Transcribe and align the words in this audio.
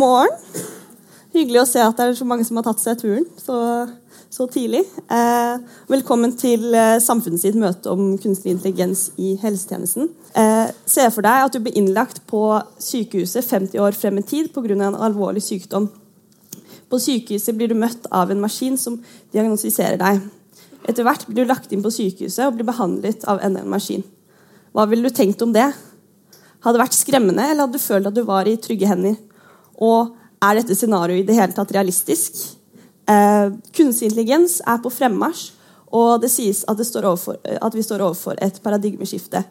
morgen. 0.00 0.32
Hyggelig 1.34 1.60
å 1.62 1.68
se 1.68 1.82
at 1.84 1.98
det 1.98 2.06
er 2.08 2.16
så 2.18 2.26
mange 2.26 2.44
som 2.46 2.58
har 2.58 2.66
tatt 2.66 2.80
seg 2.82 2.98
turen 2.98 3.26
så, 3.38 3.56
så 4.32 4.46
tidlig. 4.50 4.80
Eh, 5.12 5.60
velkommen 5.90 6.32
til 6.40 6.72
eh, 6.74 6.96
Samfunnet 7.02 7.42
sitt 7.42 7.58
møte 7.60 7.92
om 7.92 8.16
kunstig 8.20 8.54
intelligens 8.54 9.10
i 9.20 9.36
helsetjenesten. 9.42 10.10
Eh, 10.40 10.72
se 10.88 11.06
for 11.14 11.26
deg 11.26 11.46
at 11.46 11.54
du 11.54 11.60
blir 11.62 11.76
innlagt 11.78 12.22
på 12.30 12.42
sykehuset 12.82 13.46
50 13.46 13.82
år 13.84 13.98
frem 13.98 14.18
i 14.22 14.26
tid 14.26 14.50
pga. 14.54 14.74
en 14.74 14.98
alvorlig 14.98 15.44
sykdom. 15.46 15.90
På 16.90 16.98
sykehuset 16.98 17.54
blir 17.54 17.70
du 17.70 17.78
møtt 17.78 18.08
av 18.10 18.32
en 18.32 18.42
maskin 18.42 18.78
som 18.80 18.98
diagnostiserer 19.34 20.00
deg. 20.00 20.24
Etter 20.88 21.06
hvert 21.06 21.28
blir 21.28 21.44
du 21.44 21.52
lagt 21.52 21.72
inn 21.72 21.84
på 21.84 21.92
sykehuset 21.92 22.48
og 22.48 22.56
blir 22.56 22.66
behandlet 22.66 23.28
av 23.28 23.38
enda 23.44 23.62
en 23.62 23.70
maskin. 23.70 24.02
Hva 24.74 24.88
ville 24.90 25.06
du 25.06 25.14
tenkt 25.14 25.42
om 25.44 25.52
det? 25.54 25.68
Hadde 26.60 26.76
det 26.76 26.82
vært 26.88 26.98
skremmende, 26.98 27.44
eller 27.44 27.66
hadde 27.66 27.78
du 27.78 27.82
følt 27.84 28.08
at 28.08 28.16
du 28.16 28.24
var 28.26 28.48
i 28.48 28.58
trygge 28.60 28.88
hender? 28.88 29.20
Og 29.80 30.16
er 30.40 30.58
dette 30.58 30.76
scenarioet 30.76 31.24
i 31.24 31.28
det 31.28 31.36
hele 31.36 31.56
tatt 31.56 31.72
realistisk? 31.76 32.38
Eh, 33.10 33.52
kunstig 33.76 34.10
intelligens 34.10 34.60
er 34.68 34.80
på 34.82 34.92
fremmarsj, 34.92 35.50
og 35.90 36.20
det 36.22 36.30
sies 36.30 36.62
at, 36.70 36.78
det 36.78 37.02
overfor, 37.02 37.40
at, 37.42 37.74
vi 37.74 37.82
står 37.82 38.04
overfor 38.06 38.38
et 38.38 38.60
paradigmeskifte. 38.62 39.42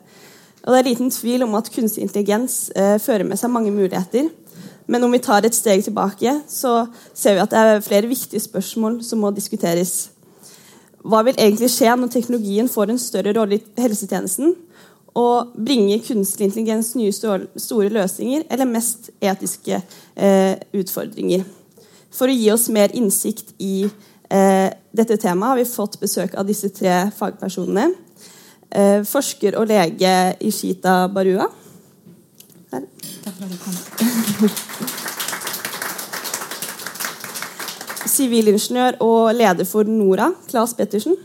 Og 0.63 0.73
Det 0.73 0.79
er 0.79 0.87
liten 0.87 1.11
tvil 1.11 1.43
om 1.43 1.55
at 1.55 1.71
kunstig 1.71 2.03
intelligens 2.03 2.69
eh, 2.75 2.97
fører 2.99 3.25
med 3.27 3.39
seg 3.39 3.51
mange 3.51 3.71
muligheter. 3.71 4.29
Men 4.87 5.03
om 5.03 5.11
vi 5.11 5.19
tar 5.21 5.45
et 5.45 5.55
steg 5.55 5.83
tilbake, 5.83 6.31
så 6.47 6.87
ser 7.13 7.35
vi 7.35 7.43
at 7.43 7.51
det 7.51 7.59
er 7.59 7.83
flere 7.85 8.09
viktige 8.09 8.41
spørsmål 8.41 9.03
som 9.05 9.21
må 9.21 9.31
diskuteres. 9.35 10.09
Hva 11.05 11.21
vil 11.27 11.37
egentlig 11.37 11.69
skje 11.71 11.93
når 11.95 12.11
teknologien 12.11 12.71
får 12.71 12.91
en 12.91 13.01
større 13.01 13.33
rolle 13.37 13.59
i 13.59 13.83
helsetjenesten? 13.83 14.55
Og 15.19 15.53
bringer 15.57 16.01
kunstig 16.05 16.47
intelligens 16.47 16.93
nye 16.95 17.13
store 17.13 17.89
løsninger 17.93 18.45
eller 18.51 18.69
mest 18.69 19.09
etiske 19.19 19.81
eh, 20.15 20.53
utfordringer? 20.79 21.43
For 22.13 22.29
å 22.29 22.35
gi 22.35 22.49
oss 22.53 22.69
mer 22.73 22.93
innsikt 22.97 23.53
i 23.61 23.83
eh, 23.85 24.69
dette 24.95 25.17
temaet 25.21 25.49
har 25.51 25.59
vi 25.59 25.67
fått 25.69 25.99
besøk 26.01 26.37
av 26.39 26.47
disse 26.47 26.69
tre 26.73 27.09
fagpersonene. 27.17 27.89
Eh, 28.69 29.01
forsker 29.07 29.57
og 29.59 29.67
lege 29.69 30.13
Ishita 30.45 31.07
Barua. 31.13 31.49
Her. 32.69 32.85
Takk 33.25 33.33
for 33.33 33.43
at 33.45 33.51
du 33.51 33.57
kom. 33.63 33.75
Sivilingeniør 38.09 38.99
og 39.05 39.33
leder 39.37 39.65
for 39.65 39.83
NORA, 39.89 40.31
Claes 40.49 40.73
Pettersen. 40.77 41.15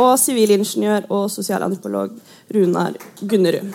Og 0.00 0.14
sivilingeniør 0.20 1.08
og 1.12 1.28
sosialantropolog 1.32 2.16
Runar 2.54 2.96
Gunnerud. 3.20 3.72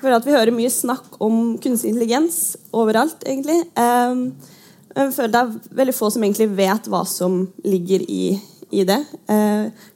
For 0.00 0.16
at 0.16 0.24
Vi 0.24 0.32
hører 0.32 0.54
mye 0.56 0.70
snakk 0.72 1.18
om 1.20 1.58
kunstig 1.60 1.92
intelligens 1.92 2.56
overalt, 2.72 3.20
egentlig. 3.28 3.58
Ehm, 3.76 4.30
jeg 4.96 5.12
føler 5.12 5.34
det 5.34 5.42
er 5.42 5.76
veldig 5.82 5.94
få 5.94 6.08
som 6.10 6.24
egentlig 6.24 6.48
vet 6.56 6.88
hva 6.88 7.04
som 7.06 7.42
ligger 7.64 8.02
i, 8.08 8.32
i 8.72 8.84
det. 8.88 8.98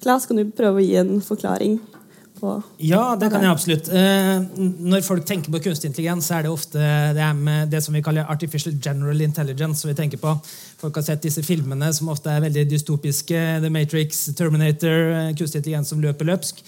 Klas, 0.05 0.29
kan 0.29 0.39
du 0.39 0.53
prøve 0.55 0.83
å 0.83 0.85
gi 0.85 0.99
en 1.01 1.17
forklaring? 1.25 1.81
På 2.45 2.55
Ja, 2.85 3.03
det 3.19 3.31
kan 3.33 3.45
jeg 3.45 3.53
absolutt. 3.53 3.89
Eh, 3.89 4.63
når 4.85 5.05
folk 5.07 5.27
tenker 5.29 5.53
på 5.55 5.63
kunstig 5.67 5.91
intelligens, 5.91 6.29
så 6.29 6.39
er 6.39 6.47
det 6.47 6.53
ofte 6.53 6.89
det, 7.17 7.29
med 7.39 7.73
det 7.73 7.83
som 7.85 7.97
vi 7.97 8.03
kaller 8.05 8.31
artificial 8.31 8.75
general 8.77 9.21
intelligence. 9.25 9.81
som 9.81 9.91
vi 9.91 9.97
tenker 9.99 10.21
på. 10.21 10.35
Folk 10.81 11.01
har 11.01 11.07
sett 11.07 11.25
disse 11.25 11.43
filmene 11.43 11.93
som 11.97 12.11
ofte 12.13 12.31
er 12.31 12.45
veldig 12.45 12.67
dystopiske. 12.71 13.45
The 13.65 13.71
Matrix, 13.71 14.27
Terminator, 14.37 15.13
eh, 15.13 15.33
kunstig 15.39 15.63
intelligens 15.63 15.89
som 15.89 16.03
løper 16.03 16.29
løpsk. 16.29 16.63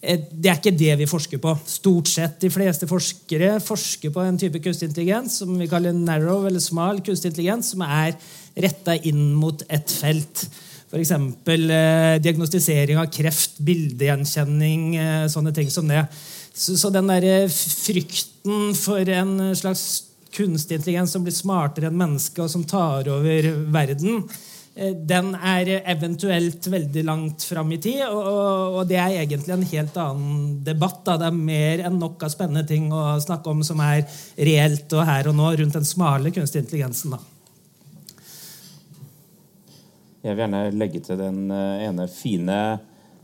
Eh, 0.00 0.20
det 0.30 0.50
er 0.50 0.60
ikke 0.60 0.78
det 0.78 0.94
vi 1.00 1.10
forsker 1.10 1.42
på. 1.42 1.56
Stort 1.66 2.08
sett 2.08 2.40
De 2.40 2.50
fleste 2.50 2.86
forskere 2.86 3.58
forsker 3.60 4.14
på 4.14 4.22
en 4.22 4.38
type 4.38 4.60
kunstig 4.62 4.90
intelligens 4.90 5.40
som 5.42 5.56
vi 5.58 5.68
kaller 5.70 5.92
narrow 5.92 6.46
eller 6.46 6.62
smal 6.62 7.02
kunstig 7.02 7.32
intelligens, 7.32 7.72
som 7.74 7.82
er 7.82 8.14
retta 8.58 8.96
inn 9.06 9.34
mot 9.34 9.62
et 9.68 9.90
felt. 9.90 10.48
F.eks. 10.88 11.10
Eh, 11.12 12.16
diagnostisering 12.24 12.98
av 13.00 13.10
kreft, 13.12 13.58
bildegjenkjenning, 13.60 14.84
eh, 14.96 15.24
sånne 15.28 15.52
ting 15.52 15.68
som 15.72 15.88
det. 15.88 16.06
Så, 16.54 16.78
så 16.80 16.90
den 16.90 17.10
der 17.10 17.26
eh, 17.28 17.48
frykten 17.52 18.72
for 18.78 19.12
en 19.12 19.54
slags 19.56 20.04
kunstig 20.34 20.78
intelligens 20.78 21.12
som 21.12 21.24
blir 21.24 21.36
smartere 21.36 21.90
enn 21.90 21.98
mennesket, 21.98 22.40
og 22.44 22.52
som 22.52 22.64
tar 22.68 23.08
over 23.12 23.50
verden, 23.74 24.24
eh, 24.74 24.94
den 24.96 25.34
er 25.36 25.74
eventuelt 25.78 26.70
veldig 26.72 27.04
langt 27.04 27.44
fram 27.44 27.72
i 27.76 27.80
tid. 27.84 28.02
Og, 28.08 28.78
og, 28.78 28.82
det 28.88 29.00
er 29.02 29.20
egentlig 29.22 29.58
en 29.58 29.70
helt 29.76 30.02
annen 30.02 30.60
debatt. 30.66 31.02
Da. 31.04 31.18
Det 31.20 31.28
er 31.28 31.40
mer 31.52 31.84
enn 31.88 32.00
nok 32.00 32.24
av 32.24 32.32
spennende 32.32 32.64
ting 32.68 32.88
å 32.88 33.18
snakke 33.22 33.52
om 33.52 33.60
som 33.66 33.84
er 33.84 34.06
reelt 34.40 34.96
og 34.96 35.04
her 35.08 35.28
og 35.28 35.36
nå 35.36 35.52
rundt 35.60 35.82
den 35.82 35.88
smale 35.88 36.32
kunstige 36.32 36.64
intelligensen. 36.64 37.18
da. 37.18 37.37
Jeg 40.18 40.34
vil 40.34 40.42
gjerne 40.42 40.62
legge 40.74 41.00
til 41.04 41.18
den 41.20 41.44
eh, 41.54 41.84
ene 41.86 42.08
fine 42.10 42.58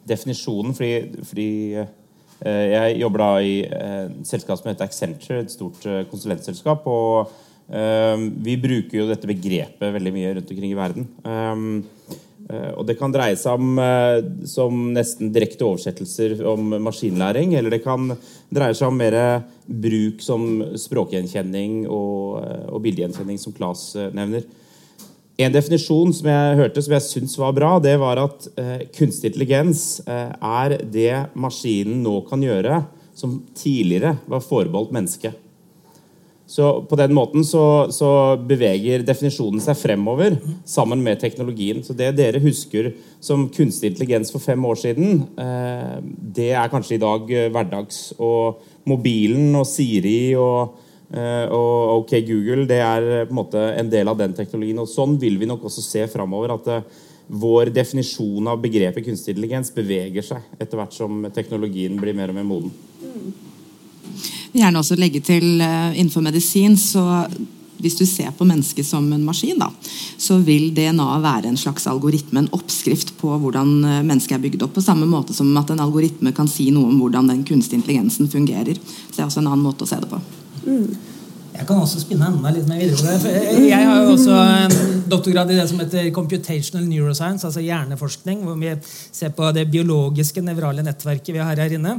definisjonen, 0.07 0.75
fordi, 0.77 1.23
fordi 1.27 1.49
eh, 1.75 2.67
jeg 2.71 2.99
jobber 3.01 3.23
da 3.25 3.31
i 3.43 3.57
et 3.65 4.29
selskap 4.29 4.61
som 4.61 4.71
heter 4.71 4.87
Accenture, 4.87 5.41
et 5.43 5.55
stort 5.55 5.83
eh, 5.91 6.05
konsulentselskap. 6.11 6.87
og 6.87 7.41
vi 7.65 8.59
bruker 8.61 8.99
jo 8.99 9.07
dette 9.09 9.25
begrepet 9.25 9.95
veldig 9.95 10.11
mye 10.13 10.33
rundt 10.37 10.51
omkring 10.53 10.73
i 10.75 10.77
verden. 10.77 11.07
Og 12.77 12.83
det 12.85 12.99
kan 12.99 13.15
dreie 13.15 13.39
seg 13.41 13.57
om 13.57 13.79
som 14.45 14.83
nesten 14.93 15.31
direkte 15.33 15.65
oversettelser 15.65 16.43
om 16.45 16.75
maskinlæring, 16.85 17.55
eller 17.57 17.73
det 17.73 17.81
kan 17.81 18.13
dreie 18.53 18.77
seg 18.77 18.93
om 18.93 19.01
mer 19.01 19.17
bruk 19.65 20.21
som 20.21 20.45
språkgjenkjenning 20.77 21.87
og, 21.89 22.45
og 22.69 22.85
bildegjenkjenning, 22.85 23.41
som 23.41 23.57
Claes 23.57 23.87
nevner. 24.13 24.45
En 25.35 25.55
definisjon 25.55 26.13
som 26.15 26.29
jeg 26.31 26.59
hørte 26.61 26.83
som 26.85 26.93
jeg 26.95 27.07
syns 27.09 27.33
var 27.41 27.55
bra, 27.57 27.71
det 27.83 27.97
var 27.99 28.21
at 28.23 28.45
eh, 28.61 28.85
kunstig 28.95 29.33
intelligens 29.33 29.99
eh, 30.07 30.31
er 30.31 30.77
det 30.87 31.25
maskinen 31.35 32.05
nå 32.05 32.21
kan 32.29 32.43
gjøre 32.45 32.85
som 33.19 33.41
tidligere 33.59 34.15
var 34.31 34.45
forbeholdt 34.45 34.95
mennesket. 34.95 35.41
Så 36.47 36.69
på 36.87 36.99
den 37.01 37.15
måten 37.17 37.43
så, 37.47 37.89
så, 37.91 38.37
beveger 38.47 39.03
definisjonen 39.03 39.63
seg 39.65 39.79
fremover 39.81 40.37
sammen 40.69 41.01
med 41.03 41.19
teknologien. 41.19 41.81
Så 41.83 41.97
det 41.99 42.13
dere 42.19 42.43
husker 42.45 42.93
som 43.19 43.49
kunstig 43.51 43.91
intelligens 43.91 44.31
for 44.31 44.45
fem 44.45 44.63
år 44.69 44.79
siden, 44.85 45.25
eh, 45.41 45.99
det 46.39 46.53
er 46.53 46.71
kanskje 46.71 46.99
i 46.99 47.03
dag 47.03 47.37
hverdags. 47.51 48.13
Og 48.23 48.63
mobilen 48.87 49.51
og 49.59 49.67
Siri 49.67 50.37
og 50.39 50.84
og 51.55 52.01
OK 52.03 52.17
Google 52.27 52.67
det 52.67 52.81
er 52.83 53.09
eh, 53.21 53.25
på 53.29 53.35
en 53.35 53.39
måte 53.39 53.61
en 53.79 53.91
del 53.91 54.11
av 54.11 54.19
den 54.19 54.35
teknologien. 54.35 54.81
og 54.83 54.91
Sånn 54.91 55.19
vil 55.21 55.39
vi 55.39 55.49
nok 55.51 55.67
også 55.69 55.85
se 55.85 56.07
framover. 56.11 56.57
At 56.57 56.71
eh, 56.73 57.03
vår 57.29 57.71
definisjon 57.75 58.51
av 58.51 58.61
begrepet 58.61 59.07
kunstig 59.07 59.35
intelligens 59.35 59.73
beveger 59.75 60.27
seg 60.27 60.61
etter 60.61 60.81
hvert 60.81 60.97
som 60.97 61.25
teknologien 61.35 61.97
blir 62.01 62.17
mer 62.17 62.33
og 62.33 62.39
mer 62.39 62.49
moden. 62.49 62.75
Gjerne 64.55 64.83
også 64.83 64.99
legge 64.99 65.23
til 65.25 65.47
innenfor 65.57 66.23
medisin 66.23 66.77
så 66.79 67.25
hvis 67.81 67.97
du 67.99 68.05
ser 68.07 68.29
på 68.37 68.47
mennesket 68.47 68.87
som 68.87 69.09
en 69.13 69.25
maskin, 69.25 69.57
da, 69.59 69.71
så 70.21 70.37
vil 70.45 70.69
DNA 70.77 71.09
være 71.25 71.51
en 71.51 71.59
slags 71.59 71.89
algoritme, 71.91 72.45
en 72.45 72.53
oppskrift 72.55 73.17
på 73.19 73.33
hvordan 73.41 73.75
mennesket 74.07 74.37
er 74.37 74.45
bygd 74.45 74.69
opp. 74.69 74.77
På 74.77 74.85
samme 74.85 75.09
måte 75.11 75.35
som 75.35 75.51
at 75.59 75.73
en 75.75 75.83
algoritme 75.83 76.33
kan 76.37 76.49
si 76.49 76.69
noe 76.77 76.93
om 76.93 77.03
hvordan 77.03 77.33
den 77.33 77.43
kunstige 77.49 77.81
intelligensen 77.81 78.31
fungerer. 78.31 78.79
Så 78.79 79.17
det 79.17 79.25
er 79.25 79.29
også 79.29 79.43
en 79.43 79.51
annen 79.51 79.67
måte 79.67 79.89
å 79.89 79.91
se 79.91 80.01
det 80.01 80.13
på. 80.13 80.23
Jeg 81.55 81.69
kan 81.69 81.79
også 81.79 82.01
spinne 82.03 82.27
enda 82.27 82.51
litt 82.51 82.67
mer 82.67 82.81
videre 82.83 83.13
på 83.23 83.31
det. 83.31 83.59
Jeg 83.69 83.87
har 83.87 84.01
jo 84.03 84.15
også 84.17 84.39
en 84.65 84.73
doktorgrad 85.07 85.53
i 85.55 85.59
det 85.61 85.67
som 85.71 85.79
heter 85.79 86.09
computational 86.17 86.89
neuroscience, 86.89 87.47
altså 87.47 87.63
hjerneforskning, 87.63 88.41
hvor 88.43 88.59
vi 88.59 88.73
ser 88.85 89.31
på 89.37 89.53
det 89.55 89.69
biologiske 89.71 90.43
nevrale 90.43 90.83
nettverket 90.83 91.31
vi 91.37 91.39
har 91.39 91.63
her 91.63 91.77
inne. 91.77 91.95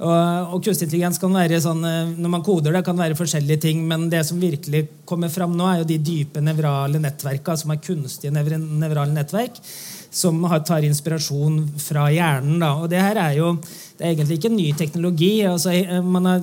Og, 0.00 0.56
og 0.56 0.58
kunstig 0.58 0.88
intelligens 0.88 1.22
kan 1.22 1.38
være 1.38 1.62
sånn, 1.62 1.86
Når 2.18 2.32
man 2.34 2.42
koder 2.44 2.74
det, 2.74 2.82
kan 2.88 2.98
være 2.98 3.18
forskjellige 3.18 3.62
ting, 3.68 3.86
men 3.86 4.08
det 4.10 4.24
som 4.26 4.42
virkelig 4.42 4.88
kommer 5.06 5.30
fram 5.30 5.54
nå, 5.54 5.70
er 5.70 5.84
jo 5.84 5.90
de 5.92 6.02
dype 6.02 6.42
nevrale 6.42 6.98
nettverka, 6.98 7.54
som 7.56 7.70
er 7.70 7.84
kunstige 7.86 8.34
nevrale 8.34 9.14
nettverk, 9.14 9.62
som 10.10 10.42
tar 10.66 10.82
inspirasjon 10.82 11.62
fra 11.78 12.08
hjernen. 12.10 12.58
Da. 12.58 12.74
Og 12.82 12.90
det 12.90 13.06
her 13.06 13.22
er 13.22 13.38
jo 13.38 13.54
det 13.96 14.04
er 14.04 14.12
egentlig 14.12 14.36
ikke 14.36 14.50
en 14.52 14.58
ny 14.58 14.70
teknologi. 14.76 15.30
Altså, 15.48 15.72
eh, 15.72 16.02
man 16.04 16.28
har 16.28 16.40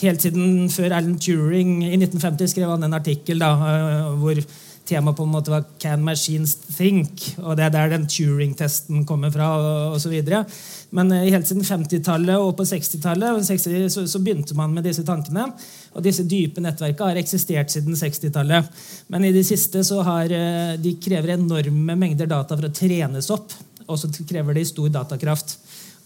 Helt 0.00 0.22
siden 0.22 0.70
før 0.72 0.96
Alan 0.96 1.18
Turing 1.18 1.84
i 1.84 1.96
1950 1.96 2.52
skrev 2.52 2.70
han 2.70 2.84
en 2.84 2.96
artikkel 2.96 3.40
da, 3.40 3.52
eh, 3.52 4.18
hvor 4.20 4.40
temaet 4.88 5.16
på 5.16 5.24
en 5.24 5.32
måte 5.32 5.50
var 5.50 5.64
'Can 5.78 6.02
machines 6.02 6.54
think?' 6.76 7.38
og 7.38 7.56
Det 7.56 7.64
er 7.64 7.68
der 7.70 7.88
den 7.88 8.06
Turing-testen 8.06 9.06
kommer 9.06 9.30
fra. 9.30 9.92
og, 9.92 10.00
så 10.00 10.08
videre. 10.08 10.44
Men 10.90 11.12
eh, 11.12 11.30
helt 11.30 11.46
siden 11.46 11.64
50-tallet 11.64 12.36
og 12.36 12.56
på 12.56 12.64
60-tallet 12.64 13.90
så, 13.90 14.06
så, 14.06 14.18
begynte 14.18 14.54
man 14.54 14.74
med 14.74 14.84
disse 14.84 15.02
tankene. 15.02 15.52
Og 15.94 16.02
disse 16.02 16.24
dype 16.24 16.60
nettverkene 16.60 17.08
har 17.08 17.16
eksistert 17.16 17.70
siden 17.70 17.94
60-tallet. 17.94 18.64
Men 19.08 19.24
i 19.24 19.32
det 19.32 19.46
siste 19.46 19.84
så 19.84 20.02
har 20.02 20.28
de 20.76 20.96
krever 21.00 21.34
enorme 21.34 21.96
mengder 21.96 22.26
data 22.26 22.56
for 22.56 22.66
å 22.66 22.72
trenes 22.72 23.30
opp. 23.30 23.52
Og 23.88 23.98
så 23.98 24.08
krever 24.28 24.54
de 24.54 24.64
stor 24.64 24.88
datakraft. 24.88 25.58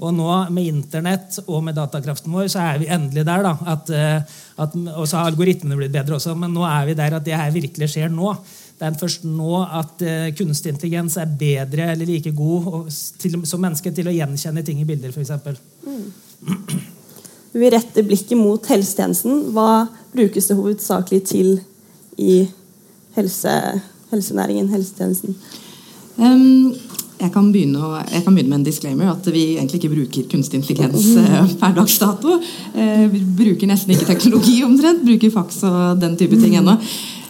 Og 0.02 0.11
nå 0.11 0.29
med 0.50 0.67
Internett 0.67 1.37
og 1.44 1.62
med 1.62 1.76
datakraften 1.79 2.32
vår 2.35 2.49
så 2.50 2.64
er 2.64 2.81
vi 2.82 2.91
endelig 2.91 3.23
der. 3.26 3.44
da, 3.46 3.55
at, 3.75 3.91
eh, 3.91 4.41
at, 4.58 4.75
Og 4.96 5.06
så 5.06 5.20
har 5.20 5.31
algoritmene 5.31 5.79
blitt 5.79 5.94
bedre 5.94 6.17
også, 6.17 6.35
men 6.35 6.55
nå 6.55 6.64
er 6.67 6.87
vi 6.87 6.94
der 6.99 7.14
at 7.14 7.25
det 7.25 7.37
her 7.38 7.50
virkelig 7.55 7.93
skjer 7.93 8.11
nå. 8.11 8.35
Det 8.75 8.88
er 8.88 8.99
først 8.99 9.23
nå 9.25 9.61
at 9.62 10.02
uh, 10.02 10.32
kunstig 10.35 10.73
intelligens 10.73 11.14
er 11.17 11.31
bedre 11.31 11.93
eller 11.93 12.08
like 12.11 12.32
god 12.35 12.64
og, 12.67 12.88
til, 13.23 13.37
som 13.46 13.62
menneske 13.62 13.93
til 13.94 14.11
å 14.11 14.14
gjenkjenne 14.17 14.64
ting 14.67 14.81
i 14.82 14.87
bilder, 14.88 15.14
f.eks. 15.14 15.31
Mm. 15.87 16.08
Vi 17.55 17.70
retter 17.70 18.02
blikket 18.02 18.35
mot 18.35 18.67
helsetjenesten. 18.67 19.52
Hva 19.55 19.87
brukes 20.11 20.50
det 20.50 20.58
hovedsakelig 20.58 21.20
til 21.31 21.52
i 22.19 22.49
helse, 23.14 23.55
helsenæringen, 24.11 24.73
helsetjenesten? 24.75 25.38
Um, 26.19 26.75
jeg 27.20 27.31
kan, 27.32 27.50
begynne, 27.52 27.81
jeg 28.11 28.25
kan, 28.25 28.34
begynne, 28.34 28.50
med 28.50 28.58
en 28.58 28.66
disclaimer. 28.66 29.11
At 29.12 29.26
vi 29.32 29.56
egentlig 29.56 29.81
ikke 29.81 29.93
bruker 29.94 30.28
kunstig 30.31 30.61
intelligens 30.61 31.06
uh, 31.16 31.50
per 31.61 31.75
dags 31.76 31.99
dato. 32.02 32.38
Uh, 32.75 33.05
vi 33.12 33.20
bruker 33.38 33.70
nesten 33.70 33.94
ikke 33.94 34.08
teknologi 34.08 34.58
omtrent. 34.66 35.05
Bruker 35.06 35.34
faks 35.34 35.61
og 35.69 36.00
den 36.02 36.16
type 36.20 36.38
ting 36.40 36.56
ennå. 36.58 36.76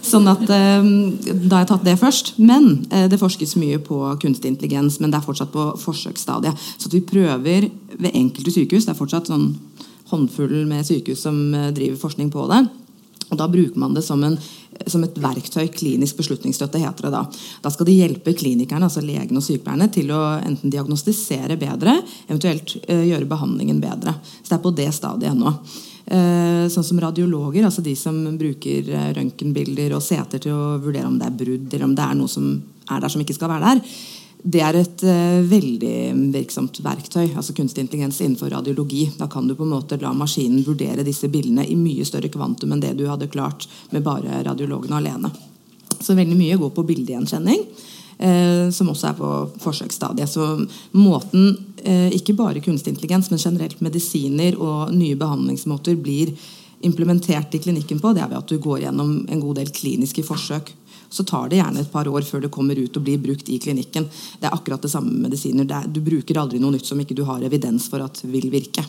Sånn 0.05 0.27
at 0.29 0.43
um, 0.45 0.89
Da 1.25 1.57
har 1.57 1.63
jeg 1.63 1.71
tatt 1.73 1.85
det 1.85 1.97
først. 2.01 2.33
Men 2.37 2.85
det 2.89 3.21
forskes 3.21 3.55
mye 3.61 3.81
på 3.83 3.99
kunstig 4.21 4.53
intelligens, 4.53 4.99
men 5.01 5.13
det 5.13 5.21
er 5.21 5.27
fortsatt 5.27 5.53
på 5.53 5.71
forsøksstadiet. 5.81 6.65
Så 6.77 6.91
vi 6.93 7.03
prøver 7.05 7.69
ved 7.95 8.11
enkelte 8.13 8.53
sykehus. 8.53 8.87
Det 8.87 8.95
er 8.95 9.01
fortsatt 9.01 9.29
sånn 9.31 9.53
håndfull 10.11 10.65
med 10.69 10.85
sykehus 10.85 11.25
som 11.25 11.37
driver 11.73 12.01
forskning 12.01 12.33
på 12.33 12.49
det. 12.51 12.65
Og 13.31 13.39
Da 13.39 13.47
bruker 13.49 13.79
man 13.79 13.95
det 13.95 14.03
som, 14.05 14.21
en, 14.23 14.37
som, 14.85 15.03
et 15.05 15.17
verktøy. 15.21 15.65
Klinisk 15.73 16.19
beslutningsstøtte 16.19 16.81
heter 16.81 17.07
det 17.07 17.13
da. 17.15 17.23
Da 17.63 17.71
skal 17.73 17.89
de 17.89 17.97
hjelpe 17.97 18.35
klinikerne, 18.37 18.85
altså 18.89 19.03
legene 19.05 19.41
og 19.41 19.45
sykepleierne 19.45 19.89
til 19.93 20.13
å 20.13 20.21
enten 20.37 20.73
diagnostisere 20.73 21.57
bedre, 21.61 21.97
eventuelt 22.27 22.77
uh, 22.85 23.01
gjøre 23.01 23.29
behandlingen 23.29 23.81
bedre. 23.83 24.15
Så 24.41 24.51
det 24.51 24.57
er 24.59 24.65
på 24.65 24.75
det 24.77 24.91
stadiet 24.95 25.33
ennå. 25.33 25.55
Uh, 26.05 26.65
sånn 26.69 26.85
som 26.85 27.01
radiologer, 27.01 27.65
altså 27.65 27.81
de 27.85 27.95
som 27.97 28.19
bruker 28.37 28.91
uh, 28.93 29.09
røntgenbilder 29.17 29.97
og 29.97 30.05
seter 30.05 30.43
til 30.43 30.53
å 30.53 30.75
vurdere 30.83 31.09
om 31.09 31.17
det 31.17 31.31
er 31.31 31.39
brudd, 31.39 31.71
eller 31.71 31.87
om 31.87 31.97
det 31.97 32.05
er 32.05 32.19
noe 32.19 32.29
som 32.29 32.53
er 32.85 33.01
der 33.01 33.09
som 33.09 33.23
ikke 33.23 33.33
skal 33.33 33.49
være 33.49 33.73
der 33.73 33.97
det 34.45 34.61
er 34.61 34.77
et 34.77 35.03
uh, 35.07 35.41
veldig 35.49 35.95
virksomt 36.33 36.77
verktøy, 36.85 37.31
altså 37.33 37.53
kunstig 37.57 37.81
intelligens 37.81 38.19
innenfor 38.21 38.51
radiologi. 38.53 39.07
Da 39.17 39.25
kan 39.31 39.47
du 39.49 39.55
på 39.57 39.65
en 39.65 39.73
måte 39.73 39.97
la 40.01 40.11
maskinen 40.13 40.61
vurdere 40.67 41.05
disse 41.05 41.31
bildene 41.33 41.65
i 41.65 41.77
mye 41.79 42.05
større 42.05 42.29
kvantum 42.29 42.75
enn 42.75 42.83
det 42.83 42.93
du 42.99 43.07
hadde 43.09 43.31
klart 43.33 43.65
med 43.89 44.05
bare 44.05 44.43
radiologene 44.45 44.99
alene. 44.99 45.33
Så 45.97 46.13
veldig 46.13 46.37
mye 46.37 46.59
går 46.61 46.73
på 46.75 46.85
bildegjenkjenning, 46.91 47.65
uh, 48.21 48.69
som 48.69 48.93
også 48.93 49.09
er 49.09 49.17
på 49.17 49.31
forsøksstadiet. 49.65 50.29
Så 50.29 50.45
måten 50.93 51.49
uh, 51.81 52.11
ikke 52.13 52.37
bare 52.37 52.61
kunstig 52.61 52.93
intelligens, 52.93 53.31
men 53.33 53.41
generelt 53.41 53.81
medisiner 53.81 54.61
og 54.61 54.93
nye 54.93 55.17
behandlingsmåter 55.17 55.97
blir 55.97 56.35
implementert 56.85 57.57
i 57.57 57.65
klinikken 57.65 57.97
på, 57.97 58.13
det 58.13 58.21
er 58.21 58.29
ved 58.29 58.43
at 58.43 58.51
du 58.51 58.61
går 58.61 58.83
gjennom 58.83 59.23
en 59.25 59.41
god 59.41 59.57
del 59.57 59.73
kliniske 59.73 60.21
forsøk 60.27 60.69
så 61.09 61.23
tar 61.27 61.49
det 61.49 61.59
gjerne 61.61 61.81
et 61.83 61.91
par 61.91 62.07
år 62.09 62.25
før 62.27 62.45
det 62.45 62.53
kommer 62.53 62.79
ut 62.79 62.97
og 62.97 63.05
blir 63.05 63.21
brukt 63.21 63.49
i 63.49 63.59
klinikken. 63.61 64.07
Det 64.39 64.49
er 64.49 64.55
akkurat 64.55 64.83
det 64.83 64.91
samme 64.91 65.13
med 65.13 65.29
medisiner. 65.29 65.67
Er, 65.69 65.87
du 65.87 66.01
bruker 66.05 66.39
aldri 66.41 66.61
noe 66.61 66.75
nytt 66.75 66.87
som 66.87 67.01
ikke 67.01 67.17
du 67.17 67.25
har 67.27 67.43
evidens 67.45 67.89
for 67.91 68.03
at 68.05 68.21
vil 68.29 68.49
virke. 68.53 68.85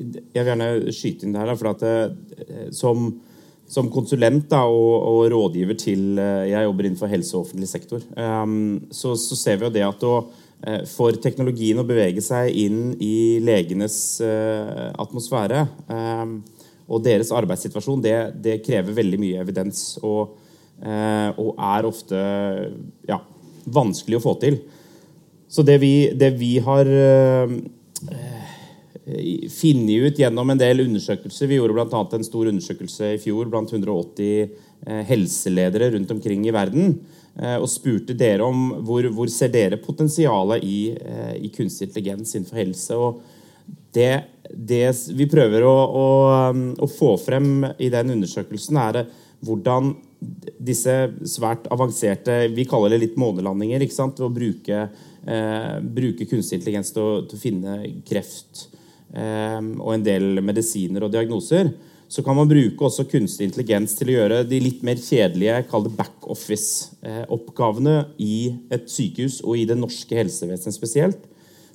Jeg 0.00 0.44
vil 0.44 0.48
gjerne 0.48 0.94
skyte 0.96 1.26
inn 1.26 1.34
det 1.34 1.42
her, 1.42 1.56
for 1.60 1.74
at 1.74 1.82
det, 1.84 2.70
som, 2.76 3.10
som 3.68 3.90
konsulent 3.92 4.46
da, 4.52 4.62
og, 4.64 4.94
og, 5.10 5.24
rådgiver 5.32 5.76
til 5.80 6.20
eh, 6.20 6.46
Jeg 6.54 6.64
jobber 6.64 6.88
innenfor 6.88 7.10
helse 7.12 7.36
og 7.36 7.44
offentlig 7.44 7.68
sektor. 7.68 8.06
Um, 8.16 8.86
så, 8.90 9.12
så, 9.20 9.36
ser 9.36 9.60
vi 9.60 9.68
jo 9.68 9.74
det 9.74 9.84
at 9.84 10.06
å, 10.08 10.14
eh, 10.64 10.86
for 10.88 11.20
teknologien 11.20 11.82
å 11.82 11.84
bevege 11.88 12.24
seg 12.24 12.48
inn 12.62 12.94
i 12.96 13.36
legenes 13.44 14.00
atmosfære 14.24 15.66
um, 15.92 16.40
og 16.90 17.04
deres 17.04 17.30
arbeidssituasjon 17.34 18.02
det, 18.02 18.16
det 18.42 18.60
krever 18.66 18.96
veldig 18.96 19.18
mye 19.22 19.42
evidens 19.44 19.94
og, 20.02 20.34
eh, 20.82 21.28
og 21.38 21.54
er 21.54 21.86
ofte 21.86 22.22
ja, 23.08 23.20
vanskelig 23.70 24.18
å 24.18 24.24
få 24.24 24.34
til. 24.42 24.58
Så 25.50 25.62
det 25.66 25.78
vi, 25.82 26.10
det 26.14 26.32
vi 26.38 26.56
har 26.62 26.90
eh, 26.90 27.54
funnet 29.54 30.10
ut 30.10 30.20
gjennom 30.22 30.52
en 30.52 30.60
del 30.60 30.84
undersøkelser 30.84 31.50
Vi 31.50 31.58
gjorde 31.58 31.78
bl.a. 31.78 32.02
en 32.18 32.26
stor 32.26 32.50
undersøkelse 32.50 33.14
i 33.14 33.22
fjor 33.22 33.50
blant 33.50 33.70
180 33.70 34.26
eh, 34.26 35.02
helseledere 35.10 35.92
rundt 35.94 36.14
omkring 36.18 36.46
i 36.46 36.54
verden. 36.54 37.00
Og 37.40 37.68
spurte 37.70 38.12
dere 38.18 38.42
om 38.42 38.82
hvor, 38.84 39.06
hvor 39.14 39.30
ser 39.32 39.52
dere 39.54 39.78
potensialet 39.80 40.64
i, 40.66 40.90
i 41.38 41.48
kunstig 41.54 41.86
intelligens 41.86 42.34
innenfor 42.34 42.58
helse. 42.58 42.96
og 42.98 43.20
det, 43.94 44.10
det 44.54 44.92
vi 45.16 45.26
prøver 45.30 45.64
å, 45.66 45.74
å, 45.74 46.06
um, 46.50 46.74
å, 46.78 46.86
få 46.90 47.16
frem 47.20 47.64
i 47.78 47.90
den 47.92 48.10
undersøkelsen, 48.16 48.76
er 48.80 49.04
hvordan 49.46 49.94
disse 50.60 50.94
svært 51.28 51.66
avanserte 51.72 52.48
Vi 52.52 52.64
kaller 52.68 52.90
det 52.92 52.98
litt 53.04 53.16
månelandinger. 53.20 53.80
ikke 53.80 53.96
sant? 53.96 54.20
Å 54.20 54.28
bruke, 54.28 54.88
eh, 55.24 55.80
bruke 55.80 56.26
kunstig 56.28 56.58
intelligens 56.58 56.92
til 56.92 57.02
å, 57.02 57.22
til 57.28 57.36
å 57.38 57.40
finne 57.40 58.02
kreft 58.04 58.68
eh, 59.14 59.60
og 59.60 59.94
en 59.94 60.04
del 60.04 60.40
medisiner 60.44 61.02
og 61.06 61.12
diagnoser. 61.14 61.72
Så 62.10 62.22
kan 62.26 62.34
man 62.36 62.48
bruke 62.50 62.84
også 62.84 63.04
kunstig 63.06 63.44
intelligens 63.46 63.94
til 63.96 64.08
å 64.10 64.16
gjøre 64.16 64.48
de 64.50 64.58
litt 64.60 64.82
mer 64.84 64.96
kjedelige 64.98 65.62
kall 65.70 65.84
det 65.86 65.94
backoffice-oppgavene 65.94 67.96
eh, 68.00 68.06
i 68.18 68.58
et 68.74 68.90
sykehus 68.90 69.40
og 69.44 69.56
i 69.60 69.64
det 69.70 69.78
norske 69.78 70.16
helsevesenet 70.18 70.74
spesielt. 70.74 71.29